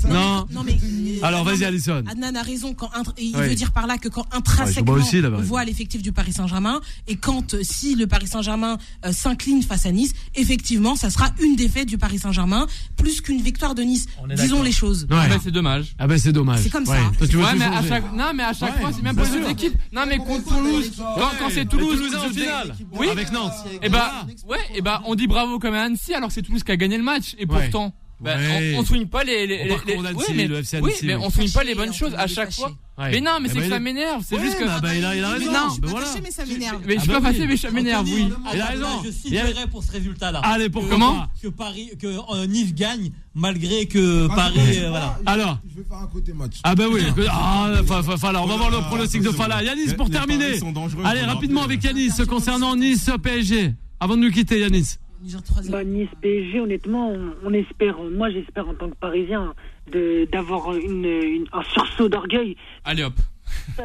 Non. 0.09 0.45
Non, 0.51 0.63
mais. 0.63 0.77
Alors, 1.21 1.43
vas-y, 1.43 1.65
Alison. 1.65 2.03
Adnan 2.09 2.35
a 2.35 2.41
raison 2.43 2.73
quand 2.73 2.89
il 3.17 3.35
veut 3.35 3.55
dire 3.55 3.71
par 3.71 3.87
là 3.87 3.97
que 3.97 4.09
quand 4.09 4.25
intrinsèquement 4.31 4.93
on 5.37 5.41
voit 5.41 5.63
l'effectif 5.65 6.01
du 6.01 6.11
Paris 6.11 6.33
Saint-Germain 6.33 6.79
et 7.07 7.15
quand 7.15 7.55
si 7.63 7.95
le 7.95 8.07
Paris 8.07 8.27
Saint-Germain 8.27 8.77
s'incline 9.11 9.63
face 9.63 9.85
à 9.85 9.91
Nice, 9.91 10.13
effectivement, 10.35 10.95
ça 10.95 11.09
sera 11.09 11.16
une 11.41 11.55
défaite 11.55 11.87
du 11.87 11.97
Paris 11.97 12.19
Saint-Germain 12.19 12.67
plus 12.97 13.21
qu'une 13.21 13.41
victoire 13.41 13.75
de 13.75 13.83
Nice. 13.83 14.07
Disons 14.35 14.63
les 14.63 14.71
choses. 14.71 15.03
Ouais. 15.09 15.17
Ah, 15.19 15.27
bah, 15.29 15.35
c'est 15.43 15.51
dommage. 15.51 15.95
Ah 15.99 16.07
ben 16.07 16.17
c'est 16.17 16.31
dommage. 16.31 16.59
C'est 16.61 16.69
comme 16.69 16.85
ça. 16.85 16.91
Ouais. 16.93 17.17
Toi, 17.17 17.27
tu 17.27 17.35
veux 17.37 17.43
Ouais, 17.43 17.51
tout 17.51 17.57
mais 17.59 17.65
à 17.65 17.83
chaque, 17.83 18.13
non, 18.13 18.31
mais 18.35 18.43
à 18.43 18.53
chaque 18.53 18.75
Ouais, 18.75 18.81
fois, 18.81 18.91
c'est 18.93 19.01
même 19.03 19.15
pas 19.15 19.23
les 19.29 19.51
équipes. 19.51 19.75
Non, 19.93 20.01
mais 20.07 20.17
contre 20.17 20.45
Toulouse, 20.47 20.91
quand, 20.97 21.29
quand 21.39 21.49
c'est 21.49 21.65
Toulouse, 21.65 22.15
en 22.15 22.29
finale. 22.29 22.75
Oui. 22.93 23.07
Avec 23.09 23.31
Nantes. 23.31 23.53
Et 23.81 23.89
bah, 23.89 24.25
ouais, 24.47 24.57
et 24.75 24.81
bah, 24.81 25.01
on 25.05 25.15
dit 25.15 25.27
bravo 25.27 25.59
comme 25.59 25.73
à 25.75 25.83
Annecy 25.83 26.13
alors 26.13 26.29
que 26.29 26.33
c'est 26.35 26.41
Toulouse 26.41 26.63
qui 26.63 26.71
a 26.71 26.77
gagné 26.77 26.97
le 26.97 27.03
match. 27.03 27.35
Et 27.37 27.45
Ouais. 27.45 27.61
pourtant, 27.69 27.93
Bah, 28.19 28.35
Ouais. 28.35 28.73
on, 28.75 28.79
on 28.79 28.85
souligne 28.85 29.05
pas 29.05 29.23
les, 29.23 29.45
les, 29.45 29.55
Au 29.59 29.63
les- 29.85 29.95
les- 29.95 30.13
oui, 30.13 30.23
mais, 30.33 30.47
le 30.47 30.55
FC 30.57 30.79
oui, 30.81 30.91
mais 31.03 31.13
oui. 31.15 31.21
on 31.23 31.29
souligne 31.29 31.51
pas 31.51 31.59
Fâché, 31.59 31.67
les 31.69 31.75
bonnes 31.75 31.93
choses 31.93 32.15
à 32.17 32.25
chaque 32.25 32.45
fâché. 32.51 32.61
fois. 32.63 32.71
Ouais. 32.97 33.11
Mais 33.11 33.21
non, 33.21 33.33
mais 33.39 33.47
Eh 33.47 33.49
c'est 33.53 33.59
ben, 33.59 33.63
que 33.65 33.69
ça 33.69 33.79
m'énerve. 33.79 34.23
C'est 34.27 34.35
Ouais, 34.37 34.41
juste 34.41 34.57
que. 34.57 34.65
bah, 34.65 34.79
bah, 34.81 34.95
il 34.95 35.05
a, 35.05 35.15
il 35.15 35.23
a 35.23 35.27
Mais 35.27 35.33
raison. 35.37 35.51
non, 35.51 35.57
je 35.59 35.65
Ben 35.65 35.69
suis 35.69 35.81
pas 35.81 35.87
voilà. 35.87 36.07
mais 36.23 36.31
ça 36.31 36.45
m'énerve. 36.45 36.81
Mais 36.87 36.95
je 36.95 36.99
suis 37.01 37.09
Ah 37.11 37.13
pas 37.13 37.19
bah 37.19 37.27
fâché, 37.27 37.41
oui. 37.41 37.47
mais 37.49 37.57
ça 37.57 37.69
m'énerve, 37.69 38.07
oui. 38.11 38.27
Il 38.55 38.61
a 38.61 38.65
raison. 38.65 38.87
Je 39.03 39.65
pour 39.67 39.83
ce 39.83 39.91
résultat-là. 39.91 40.39
Allez, 40.39 40.69
pourquoi 40.71 40.89
Comment 40.91 41.15
pas 41.19 41.29
que 41.43 41.47
Paris, 41.49 41.91
que 41.99 42.07
euh, 42.07 42.47
Nice 42.47 42.73
gagne 42.73 43.11
malgré 43.35 43.85
que 43.85 44.25
Paris, 44.27 44.79
euh, 44.79 44.89
voilà. 44.89 45.19
Alors 45.27 45.59
Je 45.69 45.79
vais 45.79 45.87
faire 45.87 45.97
un 45.99 46.07
côté 46.07 46.33
match. 46.33 46.53
Ah 46.63 46.73
bah 46.73 46.85
oui, 46.91 47.01
ah, 47.29 47.69
fa- 47.85 48.01
fa- 48.01 48.17
Fala, 48.17 48.41
on 48.41 48.47
va 48.47 48.57
voir 48.57 48.71
le 48.71 48.79
pronostic 48.87 49.21
de 49.21 49.29
Fala. 49.29 49.61
Yanis 49.61 49.93
pour 49.93 50.09
terminer. 50.09 50.59
Allez, 51.05 51.21
rapidement 51.21 51.61
avec 51.61 51.83
Yanis 51.83 52.09
concernant 52.27 52.75
Nice 52.75 53.11
PSG. 53.21 53.75
Avant 53.99 54.15
de 54.15 54.21
nous 54.21 54.31
quitter, 54.31 54.59
Yanis. 54.59 54.95
Niger 55.21 55.39
3-0. 55.41 55.71
Bah, 55.71 55.83
Nice 55.83 56.09
PSG, 56.21 56.59
honnêtement, 56.59 57.11
on, 57.11 57.33
on 57.43 57.53
espère, 57.53 57.97
moi 58.11 58.29
j'espère 58.29 58.67
en 58.69 58.73
tant 58.75 58.89
que 58.89 58.95
Parisien, 58.95 59.53
de 59.91 60.27
d'avoir 60.31 60.75
une, 60.75 61.05
une- 61.05 61.47
un 61.53 61.63
sursaut 61.73 62.09
d'orgueil. 62.09 62.55
Allez 62.83 63.03
hop. 63.03 63.13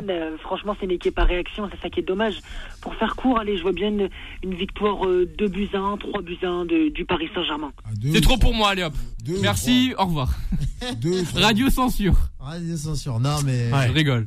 Euh, 0.09 0.37
franchement, 0.39 0.75
c'est 0.79 0.87
une 0.87 0.93
équipe 0.93 1.19
à 1.19 1.25
réaction, 1.25 1.69
c'est 1.71 1.81
ça 1.81 1.91
qui 1.91 2.01
est 2.01 2.05
dommage. 2.05 2.41
Pour 2.81 2.95
faire 2.97 3.15
court, 3.15 3.39
allez, 3.39 3.57
je 3.57 3.63
vois 3.63 3.73
bien 3.73 3.89
une, 3.89 4.09
une 4.43 4.55
victoire 4.55 5.07
euh, 5.07 5.29
2 5.39 5.49
buts 5.49 5.69
à 5.75 5.79
1, 5.79 5.97
3 5.99 6.23
buts 6.23 6.39
à 6.43 6.49
1 6.49 6.65
de- 6.65 6.89
du 6.89 7.05
Paris 7.05 7.29
Saint-Germain. 7.35 7.73
Deux, 8.01 8.13
C'est 8.13 8.21
trop 8.23 8.37
pour 8.39 8.55
moi, 8.55 8.71
allez 8.71 8.83
hop. 8.85 8.95
deux, 9.25 9.41
Merci, 9.41 9.93
au 9.99 10.05
revoir. 10.07 10.31
deux. 11.01 11.23
Radio 11.35 11.69
censure. 11.71 12.17
Radio 12.41 12.77
censure. 12.77 13.21
Non, 13.21 13.37
mais. 13.45 13.71
Ouais. 13.73 13.89
Je 13.89 13.93
rigole. 13.93 14.27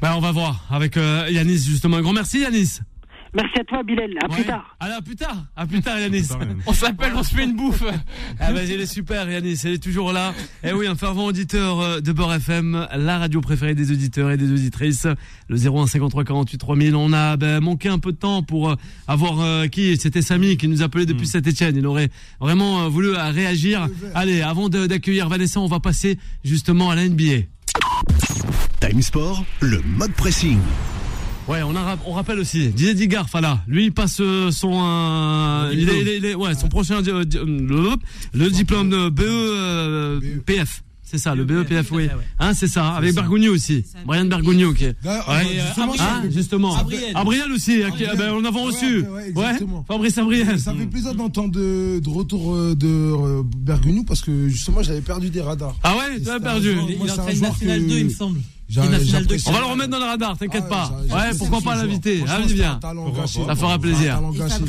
Bah, 0.00 0.14
on 0.16 0.20
va 0.20 0.32
voir 0.32 0.64
avec 0.70 0.96
euh, 0.96 1.26
Yanis 1.30 1.58
justement. 1.66 1.98
Un 1.98 2.02
grand 2.02 2.12
merci 2.12 2.40
Yanis. 2.40 2.80
Merci 3.32 3.60
à 3.60 3.64
toi, 3.64 3.82
Bilal. 3.84 4.10
À 4.22 4.28
Ouais. 4.28 4.34
plus 4.36 4.44
tard. 4.44 4.76
Allez, 4.80 4.94
à 4.94 5.00
plus 5.02 5.14
tard. 5.16 5.36
À 5.56 5.66
plus 5.66 5.80
tard 5.80 5.98
Yanis. 6.00 6.28
On 6.66 6.72
s'appelle, 6.72 7.12
on 7.14 7.22
se 7.22 7.34
fait 7.34 7.44
une 7.44 7.54
bouffe. 7.54 7.84
Ah 8.40 8.52
bah, 8.52 8.64
il 8.64 8.72
est 8.80 8.86
super 8.86 9.30
Yanis, 9.30 9.60
il 9.64 9.72
est 9.74 9.82
toujours 9.82 10.12
là. 10.12 10.34
Et 10.64 10.72
oui, 10.72 10.86
un 10.88 10.96
fervent 10.96 11.26
auditeur 11.26 11.80
euh, 11.80 12.00
de 12.00 12.10
Beurre 12.12 12.34
FM, 12.34 12.88
la 12.96 13.18
radio 13.18 13.40
préférée 13.40 13.74
des 13.76 13.92
auditeurs 13.92 14.30
et 14.32 14.36
des 14.36 14.50
auditrices. 14.50 15.06
Le 15.48 15.56
0153 15.56 16.24
48 16.24 16.58
3000. 16.58 16.96
On 16.96 17.12
a 17.12 17.36
ben, 17.36 17.60
manqué 17.60 17.88
un 17.88 17.98
peu 18.00 18.10
de 18.12 18.16
temps 18.16 18.42
pour 18.42 18.70
euh, 18.70 18.74
avoir 19.06 19.40
euh, 19.40 19.66
qui? 19.68 19.96
C'était 19.96 20.22
Samy 20.22 20.56
qui 20.56 20.66
nous 20.66 20.82
appelait 20.82 21.06
depuis 21.06 21.26
Saint-Etienne. 21.26 21.76
Il 21.76 21.86
aurait 21.86 22.08
vraiment 22.40 22.82
euh, 22.82 22.88
voulu 22.88 23.10
réagir. 23.12 23.88
Allez, 24.14 24.42
avant 24.42 24.68
d'accueillir 24.68 25.28
Vanessa, 25.28 25.60
on 25.60 25.66
va 25.68 25.78
passer 25.78 26.18
justement 26.44 26.90
à 26.90 26.96
la 26.96 27.08
NBA. 27.08 27.42
Time 28.80 29.02
Sport, 29.02 29.44
le 29.60 29.80
mode 29.82 30.12
pressing. 30.12 30.58
Ouais, 31.50 31.62
on, 31.64 31.74
a, 31.74 31.96
on 32.06 32.12
rappelle 32.12 32.38
aussi 32.38 32.68
Didier 32.68 32.94
Digard, 32.94 33.26
là, 33.40 33.62
lui 33.66 33.86
il 33.86 33.92
passe 33.92 34.20
son 34.50 34.80
euh, 34.84 35.70
il 35.72 35.88
est, 35.88 36.00
il 36.00 36.08
est- 36.08 36.16
il 36.18 36.24
est- 36.24 36.34
ouais, 36.34 36.54
son 36.54 36.68
prochain 36.68 37.02
di- 37.02 37.10
euh, 37.10 37.24
di- 37.24 37.38
euh, 37.38 37.44
le, 37.44 37.90
le 38.34 38.50
diplôme 38.50 38.88
de 38.90 39.08
BE 39.08 39.22
euh, 39.24 40.20
PF. 40.46 40.82
C'est 41.02 41.18
ça, 41.18 41.34
le 41.34 41.44
BEPF, 41.44 41.90
à 41.90 41.94
oui. 41.96 42.08
Hein, 42.38 42.54
c'est 42.54 42.68
ça, 42.68 42.90
avec. 42.90 43.12
Bergogneau 43.16 43.52
aussi. 43.52 43.84
Brian 44.06 44.26
Bergogneau, 44.26 44.72
qui 44.72 44.84
est. 44.84 44.94
D'ailleurs, 45.02 45.28
Ouais, 45.28 45.34
euh, 45.58 45.66
justement, 45.66 45.92
Abriel. 45.92 46.08
Hein, 46.08 46.22
justement. 46.30 46.76
Abriel. 47.16 47.50
Aussi, 47.52 47.82
ah 47.84 48.14
ben, 48.16 48.30
on 48.32 48.44
Ouais, 48.60 48.62
reçu. 48.62 49.04
ouais. 49.34 49.58
Fabrice 49.88 50.18
Abriel. 50.18 50.60
Ça 50.60 50.72
fait 50.72 50.86
plaisir 50.86 51.12
d'entendre 51.16 51.50
de, 51.50 51.98
de 51.98 52.08
retour 52.08 52.54
de 52.76 53.42
Bergogneau 53.56 54.04
parce 54.04 54.20
que 54.20 54.48
justement 54.48 54.84
j'avais 54.84 55.00
perdu 55.00 55.30
des 55.30 55.40
radars. 55.40 55.74
Ah 55.82 55.96
ouais, 55.96 56.20
tu 56.22 56.30
as 56.30 56.38
perdu. 56.38 56.76
Il, 56.88 56.98
joueur 56.98 57.26
National 57.26 57.80
que- 57.82 57.88
2, 57.88 57.98
il 57.98 58.04
me 58.04 58.10
semble. 58.10 58.38
J'a- 58.70 58.84
Et 58.84 58.88
National 58.88 59.22
2 59.26 59.36
j'apprécie- 59.36 59.48
On 59.48 59.52
va 59.52 59.58
le 59.60 59.66
remettre 59.66 59.90
dans 59.90 59.98
le 59.98 60.04
radar, 60.04 60.38
t'inquiète 60.38 60.62
Ah, 60.66 60.68
pas. 60.68 61.02
Ouais, 61.10 61.30
pourquoi 61.38 61.60
pas 61.60 61.74
l'inviter 61.76 62.20
gâché. 62.20 62.62
pas. 62.80 63.26
Ça 63.46 63.56
fera 63.56 63.78
plaisir. 63.78 64.20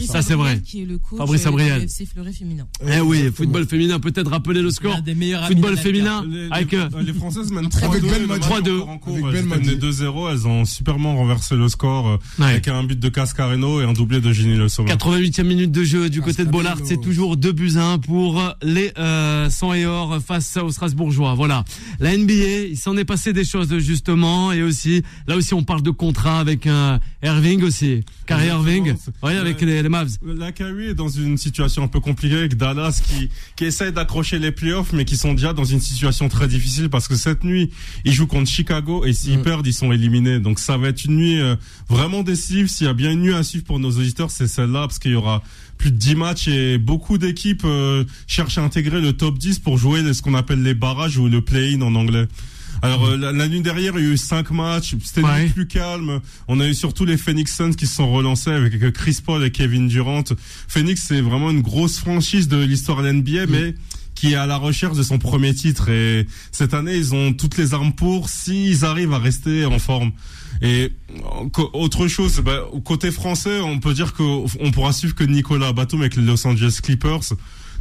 ça. 0.07 0.21
C'est 0.21 0.33
vrai. 0.33 0.61
Fabrice 1.17 1.45
Abriel. 1.45 1.87
Eh 2.87 2.99
oui, 3.01 3.29
football 3.35 3.67
féminin, 3.67 3.99
peut-être 3.99 4.29
rappeler 4.31 4.61
le 4.61 4.71
score. 4.71 4.97
Football 5.47 5.77
féminin, 5.77 6.23
Les, 6.27 6.47
avec. 6.51 6.71
les- 6.71 6.77
euh, 6.79 6.89
les 7.05 7.13
Françaises 7.13 7.51
mènent 7.51 7.65
Avec 7.65 8.01
3-2. 8.01 8.09
Ben 8.09 8.21
le 8.21 8.27
match 8.27 8.39
Madi. 8.39 8.45
est 8.45 8.49
3-2. 8.49 8.75
encore 8.81 8.89
en 8.89 8.97
cours. 8.97 9.13
Avec 9.13 9.25
Elles 9.27 9.47
Ben 9.47 9.57
mènent 9.59 9.65
Madi. 9.67 9.77
2-0. 9.77 10.29
Elles 10.29 10.47
ont 10.47 10.65
superment 10.65 11.15
renversé 11.15 11.55
le 11.55 11.67
score 11.69 12.07
euh, 12.39 12.43
avec 12.43 12.67
un 12.67 12.83
but 12.83 12.99
de 12.99 13.09
Cascareno 13.09 13.81
et 13.81 13.85
un 13.85 13.93
doublé 13.93 14.19
de 14.21 14.31
Ginny 14.31 14.55
Le 14.55 14.67
Sommer. 14.69 14.89
88e 14.91 15.43
minute 15.47 15.71
de 15.71 15.83
jeu 15.83 16.09
du 16.09 16.21
côté 16.21 16.43
de 16.45 16.49
Bollard, 16.49 16.77
bien, 16.77 16.85
c'est 16.87 17.01
toujours 17.01 17.37
2 17.37 17.51
buts 17.51 17.73
à 17.77 17.85
1 17.93 17.99
pour 17.99 18.41
les 18.63 18.91
euh, 18.97 19.49
100 19.49 19.73
et 19.73 19.85
or 19.85 20.19
face 20.25 20.57
aux 20.57 20.71
Strasbourgeois. 20.71 21.35
Voilà. 21.35 21.63
La 21.99 22.15
NBA, 22.17 22.67
il 22.71 22.77
s'en 22.77 22.97
est 22.97 23.05
passé 23.05 23.33
des 23.33 23.43
choses 23.43 23.67
justement 23.91 24.51
et 24.53 24.63
aussi 24.63 25.03
là 25.27 25.35
aussi 25.35 25.53
on 25.53 25.63
parle 25.63 25.81
de 25.83 25.91
contrat 25.91 26.39
avec 26.39 26.65
un 26.65 26.99
Irving 27.23 27.61
aussi, 27.63 28.03
Kyrie 28.25 28.47
Irving, 28.47 28.95
ouais, 29.21 29.35
avec 29.35 29.61
les, 29.61 29.83
les 29.83 29.89
Mavs. 29.89 30.17
La 30.25 30.51
Kyrie 30.51 30.87
est 30.87 30.93
dans 30.93 31.09
une 31.09 31.37
situation 31.37 31.83
un 31.83 31.87
peu 31.87 31.99
compliquée 31.99 32.37
avec 32.37 32.55
Dallas 32.55 33.01
qui, 33.05 33.29
qui 33.55 33.65
essaye 33.65 33.91
d'accrocher 33.91 34.39
les 34.39 34.51
playoffs 34.51 34.93
mais 34.93 35.05
qui 35.05 35.17
sont 35.17 35.33
déjà 35.33 35.53
dans 35.53 35.65
une 35.65 35.81
situation 35.81 36.29
très 36.29 36.47
difficile 36.47 36.89
parce 36.89 37.07
que 37.07 37.15
cette 37.15 37.43
nuit 37.43 37.69
ils 38.05 38.13
jouent 38.13 38.27
contre 38.27 38.49
Chicago 38.49 39.03
et 39.05 39.13
s'ils 39.13 39.39
Mm. 39.39 39.43
perdent 39.43 39.67
ils 39.67 39.73
sont 39.73 39.91
éliminés 39.91 40.39
donc 40.39 40.59
ça 40.59 40.77
va 40.77 40.87
être 40.89 41.03
une 41.05 41.15
nuit 41.17 41.39
euh, 41.39 41.55
vraiment 41.89 42.23
décisive 42.23 42.67
s'il 42.67 42.87
y 42.87 42.89
a 42.89 42.93
bien 42.93 43.11
une 43.11 43.21
nuit 43.21 43.33
à 43.33 43.43
suivre 43.43 43.65
pour 43.65 43.79
nos 43.79 43.91
auditeurs 43.91 44.31
c'est 44.31 44.47
celle-là 44.47 44.81
parce 44.87 44.99
qu'il 44.99 45.11
y 45.11 45.15
aura 45.15 45.41
plus 45.77 45.91
de 45.91 45.97
10 45.97 46.15
matchs 46.15 46.47
et 46.47 46.77
beaucoup 46.77 47.17
d'équipes 47.17 47.63
euh, 47.65 48.03
cherchent 48.27 48.57
à 48.59 48.63
intégrer 48.63 49.01
le 49.01 49.13
top 49.13 49.37
10 49.37 49.59
pour 49.59 49.77
jouer 49.77 50.13
ce 50.13 50.21
qu'on 50.21 50.35
appelle 50.35 50.61
les 50.61 50.75
barrages 50.75 51.17
ou 51.17 51.27
le 51.27 51.41
play-in 51.41 51.81
en 51.81 51.95
anglais. 51.95 52.27
Alors 52.81 53.05
euh, 53.05 53.17
la, 53.17 53.31
la 53.31 53.47
nuit 53.47 53.61
derrière, 53.61 53.93
il 53.97 54.05
y 54.05 54.07
a 54.09 54.11
eu 54.13 54.17
cinq 54.17 54.51
matchs. 54.51 54.95
C'était 55.03 55.21
Ouais. 55.23 55.47
plus 55.49 55.67
calme. 55.67 56.19
On 56.47 56.59
a 56.59 56.67
eu 56.67 56.73
surtout 56.73 57.05
les 57.05 57.17
Phoenix 57.17 57.55
Suns 57.55 57.73
qui 57.73 57.85
se 57.87 57.95
sont 57.95 58.11
relancés 58.11 58.49
avec 58.51 58.91
Chris 58.93 59.19
Paul 59.23 59.43
et 59.43 59.51
Kevin 59.51 59.87
Durant. 59.87 60.23
Phoenix, 60.67 61.03
c'est 61.07 61.21
vraiment 61.21 61.51
une 61.51 61.61
grosse 61.61 61.99
franchise 61.99 62.47
de 62.47 62.57
l'histoire 62.57 63.01
de 63.03 63.09
l'NBA, 63.09 63.45
mais 63.47 63.75
qui 64.15 64.33
est 64.33 64.35
à 64.35 64.45
la 64.45 64.57
recherche 64.57 64.97
de 64.97 65.03
son 65.03 65.17
premier 65.19 65.53
titre. 65.53 65.89
Et 65.89 66.25
cette 66.51 66.73
année, 66.73 66.95
ils 66.95 67.13
ont 67.15 67.33
toutes 67.33 67.57
les 67.57 67.73
armes 67.73 67.93
pour 67.93 68.29
s'ils 68.29 68.83
arrivent 68.85 69.13
à 69.13 69.19
rester 69.19 69.65
en 69.65 69.79
forme. 69.79 70.11
Et 70.61 70.91
autre 71.73 72.07
chose, 72.07 72.39
bah, 72.43 72.59
côté 72.83 73.09
français, 73.09 73.59
on 73.61 73.79
peut 73.79 73.93
dire 73.93 74.13
qu'on 74.13 74.45
pourra 74.73 74.91
suivre 74.93 75.15
que 75.15 75.23
Nicolas 75.23 75.73
Batum 75.73 76.01
avec 76.01 76.15
les 76.15 76.23
Los 76.23 76.45
Angeles 76.45 76.79
Clippers. 76.83 77.33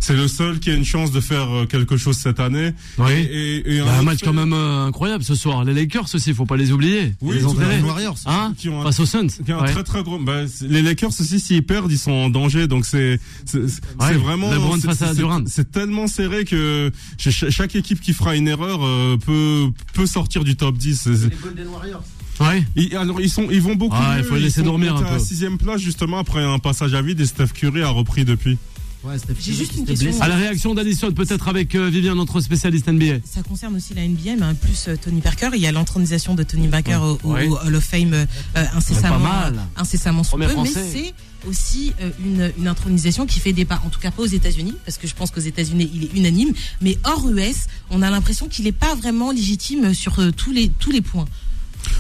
C'est 0.03 0.17
le 0.17 0.27
seul 0.29 0.59
qui 0.61 0.71
a 0.71 0.75
une 0.75 0.85
chance 0.85 1.13
de 1.13 1.21
faire 1.21 1.49
euh, 1.55 1.67
quelque 1.67 1.97
chose 1.99 2.17
cette 2.17 2.41
année. 2.41 2.73
Oui. 2.99 3.13
Et, 3.13 3.81
a 3.81 3.99
un 3.99 4.03
match 4.03 4.21
fait- 4.21 4.27
quand 4.27 4.33
même 4.33 4.53
euh, 4.55 4.87
incroyable 4.87 5.23
ce 5.23 5.35
soir. 5.35 5.63
Les 5.65 5.75
Lakers 5.75 6.07
aussi, 6.15 6.33
faut 6.35 6.47
pas 6.47 6.57
les 6.57 6.73
oublier. 6.73 7.15
Oui, 7.21 7.37
les 7.37 7.45
enterrer. 7.45 7.81
Warriors. 7.83 8.17
Hein 8.27 8.55
qui 8.57 8.69
ont 8.71 8.81
un- 8.81 8.85
Face 8.85 9.01
aux 9.01 9.07
Suns. 9.07 9.27
qui 9.45 9.53
a 9.53 9.59
un 9.59 9.63
Ouais. 9.63 9.73
très 9.73 9.85
très 9.85 10.03
gros. 10.03 10.19
Bah, 10.19 10.41
les 10.63 10.83
Lakers 10.83 11.11
aussi, 11.11 11.39
s'ils 11.39 11.63
perdent, 11.65 11.93
ils 11.93 11.99
sont 11.99 12.13
en 12.13 12.31
danger. 12.31 12.67
Donc 12.67 12.87
c'est 12.87 13.21
Ouais, 13.55 14.15
vraiment. 14.15 14.51
LeBron 14.51 14.77
c'est- 14.81 14.87
face 14.89 15.03
à 15.03 15.09
c'est- 15.09 15.17
Durant. 15.17 15.43
C'est 15.47 15.71
tellement 15.71 16.07
serré 16.07 16.45
que 16.45 16.91
ch- 17.19 17.51
chaque 17.51 17.77
équipe 17.77 18.01
qui 18.01 18.13
fera 18.15 18.35
une 18.37 18.49
erreur 18.49 18.81
euh, 18.85 19.17
peut 19.19 19.71
peut 19.93 20.07
sortir 20.07 20.45
du 20.45 20.57
top 20.57 20.77
10. 20.79 20.99
C'est- 21.03 21.15
c'est- 21.17 21.29
Les 21.29 21.37
Golden 21.37 21.69
Warriors. 21.69 22.03
Ouais. 22.41 22.65
Ils, 22.75 22.97
alors 22.97 23.21
ils 23.21 23.29
sont 23.29 23.49
ils 23.51 23.61
vont 23.61 23.75
beaucoup. 23.75 23.97
Ouais, 23.97 24.15
mieux. 24.15 24.19
il 24.21 24.25
faut 24.25 24.35
les 24.35 24.41
Ils 24.41 24.45
laisser 24.45 24.61
sont 24.61 24.67
dormir 24.67 24.97
un 24.97 25.01
à 25.01 25.05
la 25.05 25.11
peu. 25.11 25.19
sixième 25.19 25.59
place 25.59 25.81
justement 25.83 26.19
après 26.19 26.43
un 26.43 26.59
passage 26.59 26.95
à 26.95 27.03
vide 27.03 27.21
et 27.21 27.27
Steph 27.27 27.49
Curry 27.55 27.83
a 27.83 27.91
repris 27.91 28.25
depuis. 28.25 28.57
Ouais, 29.03 29.17
J'ai 29.41 29.55
juste 29.55 29.77
une 29.77 29.87
question. 29.87 30.11
blessé. 30.11 30.23
À 30.23 30.29
la 30.29 30.37
réaction 30.37 30.75
d'Addison, 30.75 31.11
peut-être 31.13 31.49
avec 31.49 31.75
euh, 31.75 31.89
Vivian, 31.89 32.15
notre 32.15 32.41
spécialiste 32.41 32.87
NBA. 32.87 33.21
Ça 33.25 33.43
concerne 33.43 33.75
aussi 33.77 33.95
la 33.95 34.07
NBA, 34.07 34.37
mais 34.39 34.45
en 34.45 34.55
plus 34.55 34.89
euh, 34.89 34.97
Tony 35.03 35.23
Parker. 35.23 35.49
Il 35.55 35.61
y 35.61 35.67
a 35.67 35.73
l'intronisation 35.73 36.35
de 36.35 36.43
Tony 36.43 36.69
Parker 36.69 36.97
au, 36.97 37.19
au 37.25 37.33
Ouais. 37.33 37.49
Hall 37.65 37.75
of 37.75 37.83
Fame 37.85 38.13
euh, 38.13 38.27
incessamment, 38.75 39.19
Pas 39.19 39.51
mal. 39.51 39.55
euh, 39.55 39.81
incessamment 39.81 40.23
sous 40.23 40.37
peu, 40.37 40.45
mais 40.63 40.69
c'est 40.69 41.15
aussi 41.49 41.95
euh, 42.03 42.11
une, 42.23 42.53
une 42.59 42.69
intronisation 42.69 43.25
qui 43.27 43.41
fait 43.41 43.55
débat, 43.55 43.81
en 43.87 43.89
tout 43.89 44.01
cas 44.01 44.11
pas 44.11 44.21
aux 44.23 44.27
États-Unis, 44.27 44.75
parce 44.85 44.99
que 44.99 45.07
je 45.07 45.15
pense 45.15 45.31
qu'aux 45.31 45.41
États-Unis 45.41 45.91
il 45.95 46.05
est 46.05 46.13
unanime, 46.15 46.53
mais 46.83 46.99
hors 47.05 47.27
US, 47.31 47.67
on 47.89 48.03
a 48.03 48.11
l'impression 48.11 48.49
qu'il 48.49 48.67
n'est 48.67 48.73
pas 48.73 48.95
vraiment 48.95 49.31
légitime 49.31 49.95
sur 49.95 50.19
euh, 50.21 50.31
tous 50.31 50.53
les 50.53 50.69
tous 50.69 50.91
les 50.91 51.01
points. 51.01 51.25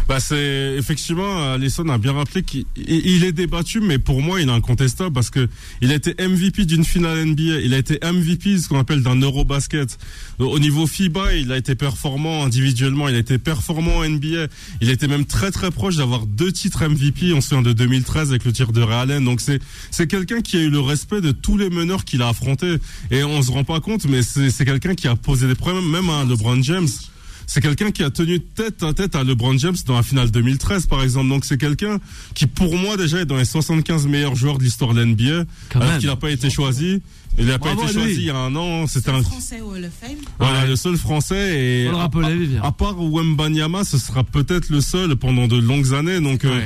Bah 0.09 0.19
c'est 0.21 0.75
effectivement 0.77 1.53
Alisson 1.53 1.89
a 1.89 1.99
bien 1.99 2.13
rappelé 2.13 2.43
qu'il 2.43 2.65
il- 2.77 3.07
il 3.07 3.25
est 3.25 3.33
débattu 3.33 3.81
mais 3.81 3.99
pour 3.99 4.23
moi 4.23 4.41
il 4.41 4.49
est 4.49 4.53
incontestable 4.53 5.13
parce 5.13 5.31
que 5.31 5.49
il 5.83 5.93
a 5.93 5.95
été 5.95 6.15
MVP 6.19 6.65
d'une 6.65 6.85
finale 6.85 7.19
NBA, 7.27 7.61
il 7.61 7.75
a 7.75 7.79
été 7.79 7.99
MVP 8.03 8.59
ce 8.59 8.69
qu'on 8.69 8.79
appelle 8.81 9.03
d'un 9.03 9.21
Eurobasket. 9.21 9.99
Au 10.39 10.59
niveau 10.59 10.87
FIBA, 10.87 11.35
il 11.35 11.53
a 11.53 11.57
été 11.59 11.75
performant 11.75 12.45
individuellement, 12.45 13.09
il 13.09 13.15
a 13.15 13.19
été 13.19 13.39
performant 13.39 13.99
en 13.99 14.05
NBA, 14.09 14.47
il 14.81 14.91
été 14.91 15.07
même 15.07 15.27
très 15.27 15.51
très 15.51 15.71
proche 15.71 15.97
d'avoir 15.97 16.27
deux 16.27 16.51
titres 16.53 16.83
MVP, 16.89 17.33
on 17.33 17.41
se 17.41 17.51
souvient 17.51 17.63
de 17.63 17.73
2013 17.73 18.31
avec 18.31 18.45
le 18.45 18.53
tir 18.53 18.73
de 18.73 18.81
Ray 18.83 18.97
Allen. 19.01 19.25
Donc 19.25 19.41
c'est 19.41 19.61
c'est 19.91 20.07
quelqu'un 20.07 20.41
qui 20.41 20.57
a 20.57 20.61
eu 20.61 20.71
le 20.71 20.81
respect 20.81 21.21
de 21.21 21.31
tous 21.31 21.57
les 21.57 21.71
meneurs 21.71 22.05
qu'il 22.05 22.23
a 22.23 22.29
affrontés 22.29 22.77
et 23.11 23.23
on 23.23 23.43
se 23.43 23.51
rend 23.51 23.65
pas 23.65 23.81
compte 23.81 24.07
mais 24.07 24.23
c'est 24.23 24.65
quelqu'un 24.65 24.95
qui 24.95 25.07
a 25.09 25.15
posé 25.17 25.47
des 25.47 25.55
problèmes 25.55 25.89
même 25.89 26.09
à 26.11 26.25
LeBron 26.25 26.63
James. 26.63 26.89
C'est 27.53 27.61
quelqu'un 27.61 27.91
qui 27.91 28.05
a 28.05 28.11
tenu 28.11 28.39
tête 28.39 28.81
à 28.85 28.95
tête 28.95 29.17
à 29.17 29.25
LeBron 29.25 29.59
James 29.59 29.75
dans 29.85 29.97
la 29.97 30.05
finale 30.05 30.31
2013, 30.31 30.87
par 30.87 31.03
exemple. 31.03 31.29
Donc 31.31 31.45
c'est 31.45 31.59
quelqu'un 31.59 31.99
qui, 32.33 32.47
pour 32.47 32.77
moi, 32.77 32.97
déjà 32.97 33.19
est 33.19 33.25
dans 33.25 33.39
les 33.39 33.45
75 33.45 34.07
meilleurs 34.07 34.37
joueurs 34.37 34.59
de 34.59 34.63
l'histoire 34.63 34.95
de 34.95 35.03
l'NBA, 35.03 35.47
alors 35.75 35.99
qu'il 35.99 36.07
n'a 36.07 36.15
pas 36.15 36.31
été 36.31 36.49
choisi. 36.49 37.03
Il 37.39 37.47
n'a 37.47 37.59
pas 37.59 37.73
été 37.73 37.87
choisi 37.89 38.17
il 38.17 38.25
y 38.25 38.31
a 38.31 38.37
un 38.37 38.55
an. 38.57 38.87
C'était 38.87 39.11
C'est 39.13 39.17
un. 39.17 39.23
français 39.23 39.61
au 39.63 39.73
Hall 39.75 39.85
of 39.85 39.91
Fame. 39.99 40.17
Voilà, 40.39 40.61
Ouais. 40.63 40.67
le 40.69 40.77
seul 40.77 40.97
français 40.99 41.59
et 41.59 41.87
Faut 41.87 41.93
le 41.93 41.97
à, 41.97 42.01
rappeler, 42.03 42.49
à- 42.63 42.67
à 42.67 42.73
part 42.73 42.97
Wembanyama, 43.01 43.85
ce 43.85 43.97
sera 43.99 44.25
peut-être 44.25 44.69
le 44.69 44.81
seul 44.81 45.17
pendant 45.17 45.49
de 45.49 45.57
longues 45.57 45.95
années. 45.95 46.21
Donc 46.21 46.45
euh, 46.45 46.61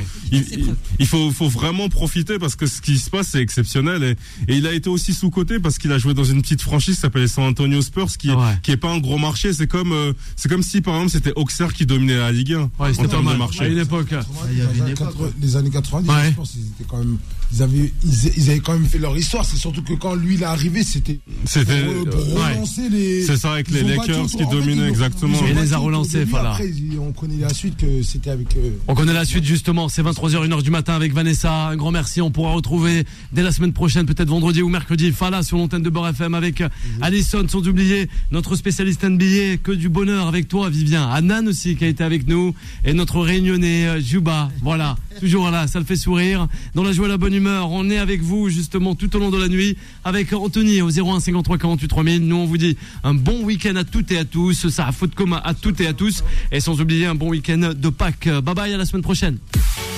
il, 0.98 1.06
faut, 1.06 1.30
faut 1.30 1.48
vraiment 1.48 1.88
profiter 1.88 2.38
parce 2.38 2.56
que 2.56 2.66
ce 2.66 2.80
qui 2.80 2.98
se 2.98 3.08
passe 3.10 3.28
c'est 3.28 3.40
exceptionnel 3.40 4.02
et, 4.02 4.52
et 4.52 4.56
il 4.56 4.66
a 4.66 4.72
été 4.72 4.88
aussi 4.90 5.12
sous 5.12 5.30
côté 5.30 5.58
parce 5.60 5.78
qu'il 5.78 5.92
a 5.92 5.98
joué 5.98 6.14
dans 6.14 6.24
une 6.24 6.42
petite 6.42 6.62
franchise 6.62 6.94
qui 6.96 7.00
s'appelle 7.00 7.22
les 7.22 7.28
San 7.28 7.44
Antonio 7.44 7.80
Spurs 7.82 8.16
qui 8.16 8.30
est, 8.30 8.34
Ouais. 8.34 8.58
qui 8.62 8.72
est 8.72 8.76
pas 8.76 8.90
un 8.90 8.98
gros 8.98 9.18
marché. 9.18 9.52
C'est 9.52 9.66
comme 9.68 9.92
euh, 9.92 10.12
c'est 10.34 10.48
comme 10.48 10.62
si 10.62 10.80
par 10.80 10.94
exemple 10.94 11.12
c'était 11.12 11.32
Auxerre 11.36 11.72
qui 11.72 11.86
dominait 11.86 12.16
la 12.16 12.32
Ligue 12.32 12.54
1 12.54 12.70
Ouais, 12.80 12.98
en 12.98 13.04
termes 13.06 13.30
de 13.32 13.36
marché. 13.38 13.60
À 13.64 13.68
une 13.68 13.78
époque. 13.78 14.08
il 14.50 14.58
y 14.58 14.62
avait 14.62 14.78
une 14.78 14.84
les, 14.86 14.90
époque, 14.92 15.08
80 15.12 15.30
les 15.40 15.56
années 15.56 15.70
90, 15.70 16.08
Ouais. 16.08 16.30
je 16.30 16.34
pense 16.36 16.50
qu'ils 16.50 16.62
étaient 16.62 16.84
quand 16.88 16.98
même, 16.98 17.18
ils 17.54 17.62
avaient, 17.62 17.92
ils, 18.04 18.32
ils 18.36 18.50
avaient 18.50 18.58
quand 18.60 18.72
même 18.74 18.86
fait 18.86 18.98
leur 18.98 19.16
histoire. 19.16 19.44
C'est 19.44 19.56
surtout 19.56 19.82
que 19.82 19.94
quand 19.94 20.14
lui 20.14 20.34
il 20.34 20.42
est 20.42 20.46
arrivé, 20.46 20.82
c'était 20.82 21.14
pour, 21.14 21.34
C'était 21.48 21.72
euh, 21.72 22.04
pour 22.04 22.34
ouais. 22.34 22.52
relancer 22.54 22.88
les. 22.90 23.22
C'est 23.24 23.36
ça, 23.36 23.52
avec 23.52 23.70
les 23.70 23.82
Lakers 23.82 24.26
qui 24.26 24.44
dominaient 24.46 24.88
exactement. 24.88 25.38
Et 25.46 25.54
les 25.54 25.72
a 25.72 25.78
relancés, 25.78 26.24
voilà. 26.24 26.52
Après, 26.52 26.70
on 26.98 27.12
connaît 27.12 27.38
la 27.40 27.52
suite 27.52 27.76
que 27.76 28.02
c'était 28.02 28.30
avec. 28.30 28.56
euh, 28.56 28.70
On 28.88 28.94
connaît 28.94 29.12
la 29.12 29.24
suite 29.24 29.44
justement, 29.44 29.88
c'est 29.88 30.02
23h, 30.02 30.48
1h 30.48 30.62
du 30.62 30.70
matin 30.70 30.94
avec 30.94 31.12
Vanessa. 31.12 31.68
Un 31.68 31.76
grand 31.76 31.90
merci, 31.90 32.20
on 32.20 32.30
pourra 32.30 32.52
retrouver 32.52 33.04
dès 33.32 33.42
la 33.42 33.52
semaine 33.52 33.72
prochaine, 33.72 34.06
peut-être 34.06 34.28
vendredi 34.28 34.62
ou 34.62 34.68
mercredi, 34.68 35.12
Fala 35.12 35.42
sur 35.42 35.56
l'antenne 35.58 35.82
de 35.82 35.90
Beurre 35.90 36.08
FM 36.08 36.34
avec 36.34 36.62
Alison, 37.00 37.44
sans 37.48 37.66
oublier 37.68 38.08
notre 38.30 38.56
spécialiste 38.56 39.04
NBA, 39.04 39.58
que 39.62 39.72
du 39.72 39.88
bonheur 39.88 40.26
avec 40.26 40.48
toi 40.48 40.70
Vivien. 40.70 41.08
Anan 41.10 41.46
aussi 41.48 41.76
qui 41.76 41.84
a 41.84 41.88
été 41.88 42.02
avec 42.02 42.26
nous 42.26 42.54
et 42.84 42.92
notre 42.92 43.20
réunionnais 43.20 43.86
euh, 43.86 44.00
Juba. 44.00 44.50
Voilà, 44.62 44.96
toujours 45.20 45.50
là, 45.50 45.66
ça 45.66 45.78
le 45.78 45.84
fait 45.84 45.96
sourire. 45.96 46.48
Dans 46.74 46.82
la 46.82 46.92
joie 46.92 47.06
et 47.06 47.10
la 47.10 47.18
bonne 47.18 47.34
humeur, 47.34 47.43
on 47.46 47.90
est 47.90 47.98
avec 47.98 48.22
vous 48.22 48.48
justement 48.48 48.94
tout 48.94 49.14
au 49.16 49.18
long 49.18 49.30
de 49.30 49.38
la 49.40 49.48
nuit 49.48 49.76
avec 50.04 50.32
Anthony 50.32 50.82
au 50.82 50.90
01 50.90 51.20
53 51.20 51.58
48 51.58 51.88
3000. 51.88 52.26
Nous 52.26 52.36
on 52.36 52.46
vous 52.46 52.58
dit 52.58 52.76
un 53.02 53.14
bon 53.14 53.42
week-end 53.42 53.76
à 53.76 53.84
toutes 53.84 54.10
et 54.12 54.18
à 54.18 54.24
tous, 54.24 54.68
ça 54.68 54.86
a 54.86 54.92
faute 54.92 55.14
commun 55.14 55.40
à 55.44 55.54
toutes 55.54 55.80
et 55.80 55.86
à 55.86 55.92
tous 55.92 56.24
et 56.52 56.60
sans 56.60 56.80
oublier 56.80 57.06
un 57.06 57.14
bon 57.14 57.28
week-end 57.28 57.72
de 57.76 57.88
Pâques. 57.88 58.28
Bye 58.28 58.54
bye 58.54 58.74
à 58.74 58.76
la 58.76 58.84
semaine 58.84 59.02
prochaine. 59.02 59.38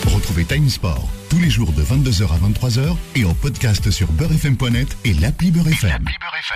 Retrouvez 0.06 0.44
Time 0.44 0.68
Sport 0.68 1.08
tous 1.28 1.38
les 1.38 1.50
jours 1.50 1.72
de 1.72 1.82
22h 1.82 2.24
à 2.24 2.68
23h 2.68 2.96
et 3.16 3.24
en 3.24 3.34
podcast 3.34 3.90
sur 3.90 4.10
beurrefm.net 4.12 4.96
et 5.04 5.14
l'appli 5.14 5.50
Beurre 5.50 5.68
FM. 5.68 6.04